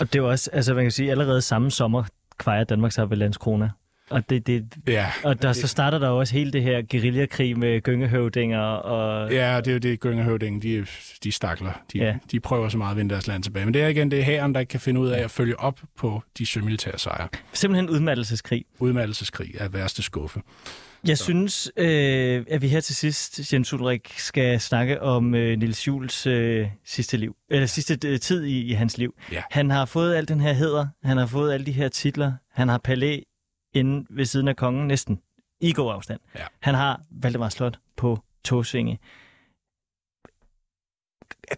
Og 0.00 0.12
det 0.12 0.18
er 0.18 0.22
også, 0.22 0.50
altså 0.52 0.74
man 0.74 0.84
kan 0.84 0.90
sige, 0.90 1.10
allerede 1.10 1.42
samme 1.42 1.70
sommer 1.70 2.04
kvejer 2.38 2.64
Danmark 2.64 2.92
sig 2.92 3.10
ved 3.10 3.16
Landskrona. 3.16 3.70
Og, 4.12 4.30
det, 4.30 4.46
det, 4.46 4.64
ja, 4.88 5.06
og 5.24 5.42
der, 5.42 5.48
det, 5.48 5.56
så 5.56 5.66
starter 5.66 5.98
der 5.98 6.08
også 6.08 6.34
hele 6.34 6.52
det 6.52 6.62
her 6.62 6.82
guerillakrig 6.90 7.58
med 7.58 7.80
gyngehøvdinger. 7.80 8.60
Og... 8.60 9.32
Ja, 9.32 9.56
det 9.56 9.68
er 9.68 9.72
jo 9.72 9.78
det, 9.78 10.00
gyngehøvdinger, 10.00 10.60
de, 10.60 10.86
de 11.24 11.32
stakler. 11.32 11.72
De, 11.92 11.98
ja. 11.98 12.14
de 12.32 12.40
prøver 12.40 12.68
så 12.68 12.78
meget 12.78 12.90
at 12.90 12.96
vinde 12.96 13.10
deres 13.10 13.26
land 13.26 13.42
tilbage. 13.42 13.64
Men 13.64 13.74
det 13.74 13.82
er 13.82 13.88
igen, 13.88 14.10
det 14.10 14.18
er 14.18 14.22
hæren, 14.22 14.54
der 14.54 14.60
ikke 14.60 14.70
kan 14.70 14.80
finde 14.80 15.00
ud 15.00 15.08
af 15.08 15.24
at 15.24 15.30
følge 15.30 15.60
op 15.60 15.80
på 15.96 16.22
de 16.38 16.46
sømilitære 16.46 16.98
sejre. 16.98 17.28
Simpelthen 17.52 17.90
udmattelseskrig. 17.90 18.64
Udmattelseskrig 18.78 19.54
er 19.58 19.68
værste 19.68 20.02
skuffe. 20.02 20.40
Jeg 21.06 21.18
så. 21.18 21.24
synes, 21.24 21.72
øh, 21.76 22.44
at 22.50 22.62
vi 22.62 22.68
her 22.68 22.80
til 22.80 22.94
sidst, 22.94 23.52
Jens 23.52 23.72
Ulrik, 23.72 24.14
skal 24.16 24.60
snakke 24.60 25.02
om 25.02 25.34
øh, 25.34 25.58
Nils 25.58 25.86
Jules 25.86 26.26
øh, 26.26 26.68
sidste 26.84 27.16
liv, 27.16 27.36
eller 27.50 27.66
sidste 27.66 28.08
øh, 28.08 28.20
tid 28.20 28.44
i, 28.44 28.60
i 28.60 28.72
hans 28.72 28.98
liv. 28.98 29.14
Ja. 29.32 29.42
Han 29.50 29.70
har 29.70 29.84
fået 29.84 30.14
al 30.14 30.28
den 30.28 30.40
her 30.40 30.52
heder, 30.52 30.86
han 31.04 31.16
har 31.16 31.26
fået 31.26 31.52
alle 31.52 31.66
de 31.66 31.72
her 31.72 31.88
titler, 31.88 32.32
han 32.52 32.68
har 32.68 32.78
palæ 32.78 33.20
inde 33.74 34.06
ved 34.10 34.24
siden 34.24 34.48
af 34.48 34.56
kongen, 34.56 34.86
næsten 34.86 35.20
i 35.60 35.72
god 35.72 35.92
afstand. 35.92 36.20
Ja. 36.34 36.44
Han 36.60 36.74
har 36.74 37.00
Valdemar 37.10 37.48
Slot 37.48 37.78
på 37.96 38.18
Tåsvinge. 38.44 38.98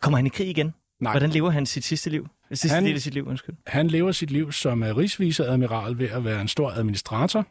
Kommer 0.01 0.17
han 0.19 0.27
i 0.27 0.29
krig 0.29 0.49
igen? 0.49 0.75
Nej. 1.01 1.12
Hvordan 1.12 1.31
lever 1.31 1.51
han 1.51 1.67
sit 1.67 1.85
sidste 1.85 2.11
liv? 2.11 2.29
Sidste 2.53 2.75
han, 2.75 2.85
del 2.85 2.95
af 2.95 3.01
sit 3.01 3.15
liv, 3.15 3.29
undskyld. 3.29 3.55
Han 3.67 3.89
lever 3.89 4.12
sit 4.12 4.31
liv 4.31 4.53
som 4.53 4.83
rigsviseadmiral 4.83 5.99
ved 5.99 6.09
at 6.09 6.25
være 6.25 6.41
en 6.41 6.49
stor 6.49 6.71
administrator. 6.71 7.47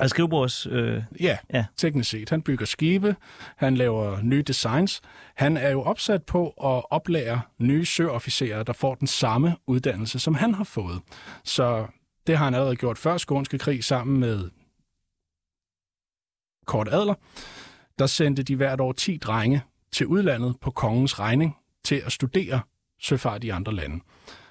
Altså 0.00 0.14
skrivebords... 0.14 0.66
Øh... 0.66 1.02
Ja, 1.20 1.38
ja, 1.52 1.64
teknisk 1.76 2.10
set. 2.10 2.30
Han 2.30 2.42
bygger 2.42 2.66
skibe, 2.66 3.16
han 3.56 3.76
laver 3.76 4.22
nye 4.22 4.42
designs. 4.42 5.00
Han 5.34 5.56
er 5.56 5.70
jo 5.70 5.82
opsat 5.82 6.22
på 6.22 6.48
at 6.48 6.82
oplære 6.90 7.40
nye 7.58 7.84
søofficerer, 7.84 8.62
der 8.62 8.72
får 8.72 8.94
den 8.94 9.06
samme 9.06 9.56
uddannelse, 9.66 10.18
som 10.18 10.34
han 10.34 10.54
har 10.54 10.64
fået. 10.64 11.00
Så 11.44 11.86
det 12.26 12.36
har 12.36 12.44
han 12.44 12.54
allerede 12.54 12.76
gjort 12.76 12.98
før 12.98 13.16
Skånske 13.16 13.58
krig 13.58 13.84
sammen 13.84 14.20
med 14.20 14.50
Kort 16.66 16.88
Adler. 16.88 17.14
Der 17.98 18.06
sendte 18.06 18.42
de 18.42 18.56
hvert 18.56 18.80
år 18.80 18.92
10 18.92 19.16
drenge 19.16 19.62
til 19.92 20.06
udlandet 20.06 20.56
på 20.60 20.70
kongens 20.70 21.18
regning 21.18 21.56
til 21.84 22.02
at 22.06 22.12
studere 22.12 22.60
søfart 23.00 23.44
i 23.44 23.48
andre 23.48 23.72
lande. 23.74 24.00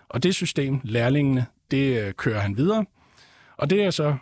Og 0.10 0.24
det 0.24 0.36
system, 0.36 0.82
lærlingene, 0.84 1.46
det 1.72 2.06
øh, 2.06 2.14
kører 2.14 2.40
han 2.40 2.58
videre. 2.58 2.86
Og 3.58 3.70
det 3.70 3.84
er 3.84 3.92
så 3.92 4.18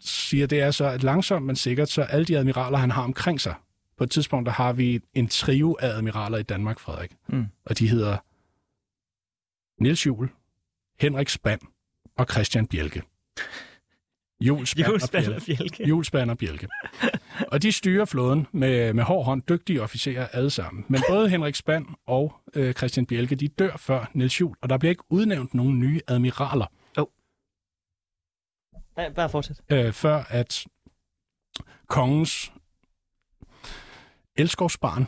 siger, 0.00 0.46
det 0.46 0.60
er 0.60 0.70
så, 0.70 0.84
at 0.84 1.02
langsomt, 1.02 1.46
men 1.46 1.56
sikkert, 1.56 1.88
så 1.88 2.02
alle 2.02 2.24
de 2.24 2.38
admiraler, 2.38 2.78
han 2.78 2.90
har 2.90 3.02
omkring 3.02 3.40
sig, 3.40 3.54
på 3.98 4.04
et 4.04 4.10
tidspunkt, 4.10 4.46
der 4.46 4.52
har 4.52 4.72
vi 4.72 5.00
en 5.14 5.28
trio 5.28 5.76
af 5.80 5.88
admiraler 5.88 6.38
i 6.38 6.42
Danmark, 6.42 6.78
Frederik. 6.78 7.16
Mm. 7.28 7.46
Og 7.66 7.78
de 7.78 7.88
hedder 7.88 8.16
Niels 9.82 10.06
Juhl, 10.06 10.28
Henrik 11.00 11.28
Spand 11.28 11.60
og 12.18 12.26
Christian 12.30 12.66
Bjelke. 12.66 13.02
Spand 15.06 15.32
og 15.32 15.38
Bjelke. 15.46 15.84
Og 16.30 16.38
Bjelke. 16.38 16.68
Og 17.48 17.62
de 17.62 17.72
styrer 17.72 18.04
flåden 18.04 18.46
med, 18.52 18.92
med 18.92 19.04
hård 19.04 19.24
hånd, 19.24 19.42
dygtige 19.48 19.82
officerer 19.82 20.26
alle 20.26 20.50
sammen. 20.50 20.84
Men 20.88 21.02
både 21.10 21.28
Henrik 21.28 21.54
Spand 21.54 21.86
og 22.06 22.34
øh, 22.54 22.74
Christian 22.74 23.06
Bjelke, 23.06 23.34
de 23.34 23.48
dør 23.48 23.76
før 23.76 24.10
Niels 24.14 24.40
Juhl, 24.40 24.56
og 24.62 24.68
der 24.68 24.78
bliver 24.78 24.90
ikke 24.90 25.04
udnævnt 25.08 25.54
nogen 25.54 25.78
nye 25.80 26.00
admiraler. 26.08 26.66
Ja, 28.98 29.08
bare 29.08 29.28
fortsæt. 29.28 29.60
Øh, 29.72 29.92
før 29.92 30.24
at 30.28 30.66
kongens 31.88 32.52
elskovsbarn, 34.36 35.06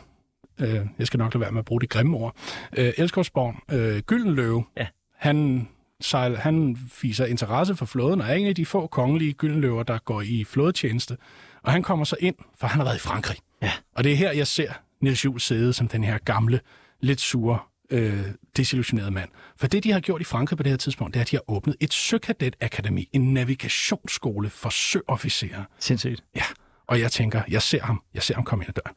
øh, 0.61 0.87
jeg 0.99 1.07
skal 1.07 1.17
nok 1.17 1.33
lade 1.33 1.41
være 1.41 1.51
med 1.51 1.59
at 1.59 1.65
bruge 1.65 1.81
de 1.81 1.87
grimme 1.87 2.17
ord, 2.17 2.35
øh, 2.77 2.93
elskovsbarn, 2.97 3.59
øh, 3.71 3.99
Gyldenløve, 4.01 4.65
ja. 4.77 4.87
han, 5.15 5.67
sejl, 6.01 6.37
han 6.37 6.77
viser 7.01 7.25
interesse 7.25 7.75
for 7.75 7.85
flåden, 7.85 8.21
og 8.21 8.27
er 8.27 8.33
en 8.33 8.47
af 8.47 8.55
de 8.55 8.65
få 8.65 8.87
kongelige 8.87 9.33
gyldenløver, 9.33 9.83
der 9.83 9.97
går 9.97 10.21
i 10.21 10.43
flådetjeneste. 10.43 11.17
Og 11.63 11.71
han 11.71 11.83
kommer 11.83 12.05
så 12.05 12.15
ind, 12.19 12.35
for 12.59 12.67
han 12.67 12.79
har 12.79 12.85
været 12.85 12.95
i 12.95 12.99
Frankrig. 12.99 13.37
Ja. 13.61 13.71
Og 13.95 14.03
det 14.03 14.11
er 14.11 14.15
her, 14.15 14.31
jeg 14.31 14.47
ser 14.47 14.73
Niels 15.01 15.25
Juhl 15.25 15.39
sidde 15.39 15.73
som 15.73 15.87
den 15.87 16.03
her 16.03 16.17
gamle, 16.17 16.59
lidt 17.01 17.21
sure 17.21 17.59
øh, 17.89 18.25
desillusioneret 18.57 19.13
mand. 19.13 19.29
For 19.57 19.67
det, 19.67 19.83
de 19.83 19.91
har 19.91 19.99
gjort 19.99 20.21
i 20.21 20.23
Frankrig 20.23 20.57
på 20.57 20.63
det 20.63 20.69
her 20.69 20.77
tidspunkt, 20.77 21.13
det 21.13 21.19
er, 21.19 21.21
at 21.21 21.31
de 21.31 21.35
har 21.35 21.43
åbnet 21.51 21.75
et 21.79 21.93
søkadetakademi, 21.93 23.09
en 23.13 23.33
navigationsskole 23.33 24.49
for 24.49 24.69
søofficerer. 24.69 25.63
Sindssygt. 25.79 26.23
Ja, 26.35 26.43
og 26.87 26.99
jeg 26.99 27.11
tænker, 27.11 27.41
jeg 27.49 27.61
ser 27.61 27.83
ham, 27.83 28.01
jeg 28.13 28.23
ser 28.23 28.35
ham 28.35 28.43
komme 28.43 28.63
ind 28.65 28.69
ad 28.69 28.73
døren. 28.73 28.95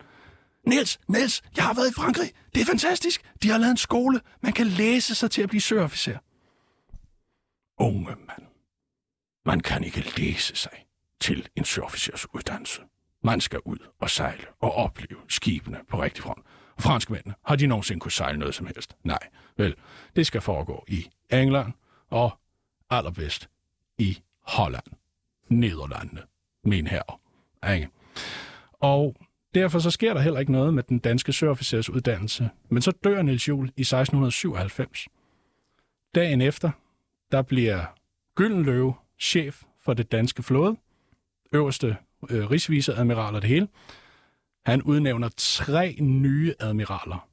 Niels, 0.66 0.98
Niels, 1.08 1.42
jeg 1.56 1.64
har 1.64 1.74
været 1.74 1.90
i 1.90 1.94
Frankrig. 1.94 2.30
Det 2.54 2.60
er 2.60 2.66
fantastisk. 2.66 3.22
De 3.42 3.50
har 3.50 3.58
lavet 3.58 3.70
en 3.70 3.76
skole. 3.76 4.20
Man 4.42 4.52
kan 4.52 4.66
læse 4.66 5.14
sig 5.14 5.30
til 5.30 5.42
at 5.42 5.48
blive 5.48 5.60
søofficer. 5.60 6.18
Unge 7.80 8.04
mand. 8.04 8.46
Man 9.46 9.60
kan 9.60 9.84
ikke 9.84 10.20
læse 10.20 10.56
sig 10.56 10.86
til 11.20 11.48
en 11.56 11.64
søofficers 11.64 12.34
uddannelse. 12.34 12.82
Man 13.22 13.40
skal 13.40 13.60
ud 13.64 13.78
og 14.00 14.10
sejle 14.10 14.44
og 14.60 14.74
opleve 14.74 15.20
skibene 15.28 15.80
på 15.88 16.02
rigtig 16.02 16.22
front. 16.22 16.46
Franskmændene, 16.78 17.34
har 17.44 17.56
de 17.56 17.66
nogensinde 17.66 18.00
kunne 18.00 18.12
sejle 18.12 18.38
noget 18.38 18.54
som 18.54 18.66
helst? 18.66 18.96
Nej, 19.04 19.28
vel, 19.56 19.74
det 20.16 20.26
skal 20.26 20.40
foregå 20.40 20.84
i 20.88 21.10
England 21.30 21.72
og 22.10 22.38
allerbedst 22.90 23.48
i 23.98 24.18
Holland. 24.42 24.86
Nederlandene, 25.48 26.22
min 26.64 26.86
herre. 26.86 27.18
Ikke? 27.74 27.88
Og 28.72 29.16
derfor 29.54 29.78
så 29.78 29.90
sker 29.90 30.14
der 30.14 30.20
heller 30.20 30.40
ikke 30.40 30.52
noget 30.52 30.74
med 30.74 30.82
den 30.82 30.98
danske 30.98 31.32
søofficers 31.32 31.90
uddannelse. 31.90 32.50
Men 32.68 32.82
så 32.82 32.92
dør 33.04 33.22
Niels 33.22 33.48
Juhl 33.48 33.66
i 33.76 33.80
1697. 33.80 35.08
Dagen 36.14 36.40
efter, 36.40 36.70
der 37.32 37.42
bliver 37.42 37.84
Gyldenløve 38.34 38.94
chef 39.18 39.62
for 39.84 39.94
det 39.94 40.12
danske 40.12 40.42
flåde, 40.42 40.76
øverste 41.52 41.96
øh, 42.30 42.50
rigsviseadmiral 42.50 43.34
og 43.34 43.42
det 43.42 43.50
hele. 43.50 43.68
Han 44.66 44.82
udnævner 44.82 45.28
tre 45.36 45.96
nye 46.00 46.54
admiraler. 46.60 47.28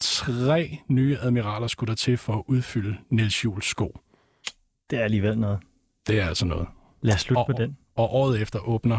Tre 0.00 0.78
nye 0.88 1.18
admiraler 1.20 1.66
skulle 1.66 1.88
der 1.88 1.96
til 1.96 2.16
for 2.16 2.32
at 2.32 2.42
udfylde 2.46 2.96
Niels 3.10 3.44
Jules 3.44 3.64
sko. 3.64 3.98
Det 4.90 4.98
er 4.98 5.04
alligevel 5.04 5.38
noget. 5.38 5.58
Det 6.06 6.20
er 6.20 6.26
altså 6.26 6.46
noget. 6.46 6.68
Lad 7.00 7.14
os 7.14 7.20
slutte 7.20 7.38
og, 7.38 7.46
på 7.46 7.52
den. 7.52 7.76
Og 7.96 8.14
året 8.14 8.42
efter 8.42 8.68
åbner 8.68 8.98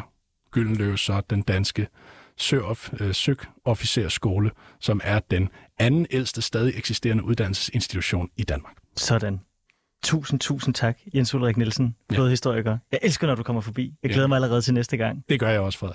Gyldenløve 0.51 0.97
så 0.97 1.21
den 1.29 1.41
danske 1.41 1.87
søofficerskole, 2.37 4.51
som 4.79 5.01
er 5.03 5.19
den 5.19 5.49
anden 5.79 6.07
ældste 6.11 6.41
stadig 6.41 6.77
eksisterende 6.77 7.23
uddannelsesinstitution 7.23 8.29
i 8.35 8.43
Danmark. 8.43 8.75
Sådan. 8.95 9.39
Tusind, 10.03 10.39
tusind 10.39 10.73
tak, 10.73 10.97
Jens 11.15 11.35
Ulrik 11.35 11.57
Nielsen, 11.57 11.95
flådehistoriker. 12.11 12.77
Jeg 12.91 12.99
elsker, 13.03 13.27
når 13.27 13.35
du 13.35 13.43
kommer 13.43 13.61
forbi. 13.61 13.93
Jeg 14.03 14.09
glæder 14.09 14.23
ja. 14.23 14.27
mig 14.27 14.35
allerede 14.35 14.61
til 14.61 14.73
næste 14.73 14.97
gang. 14.97 15.23
Det 15.29 15.39
gør 15.39 15.49
jeg 15.49 15.59
også, 15.59 15.79
Frederik. 15.79 15.91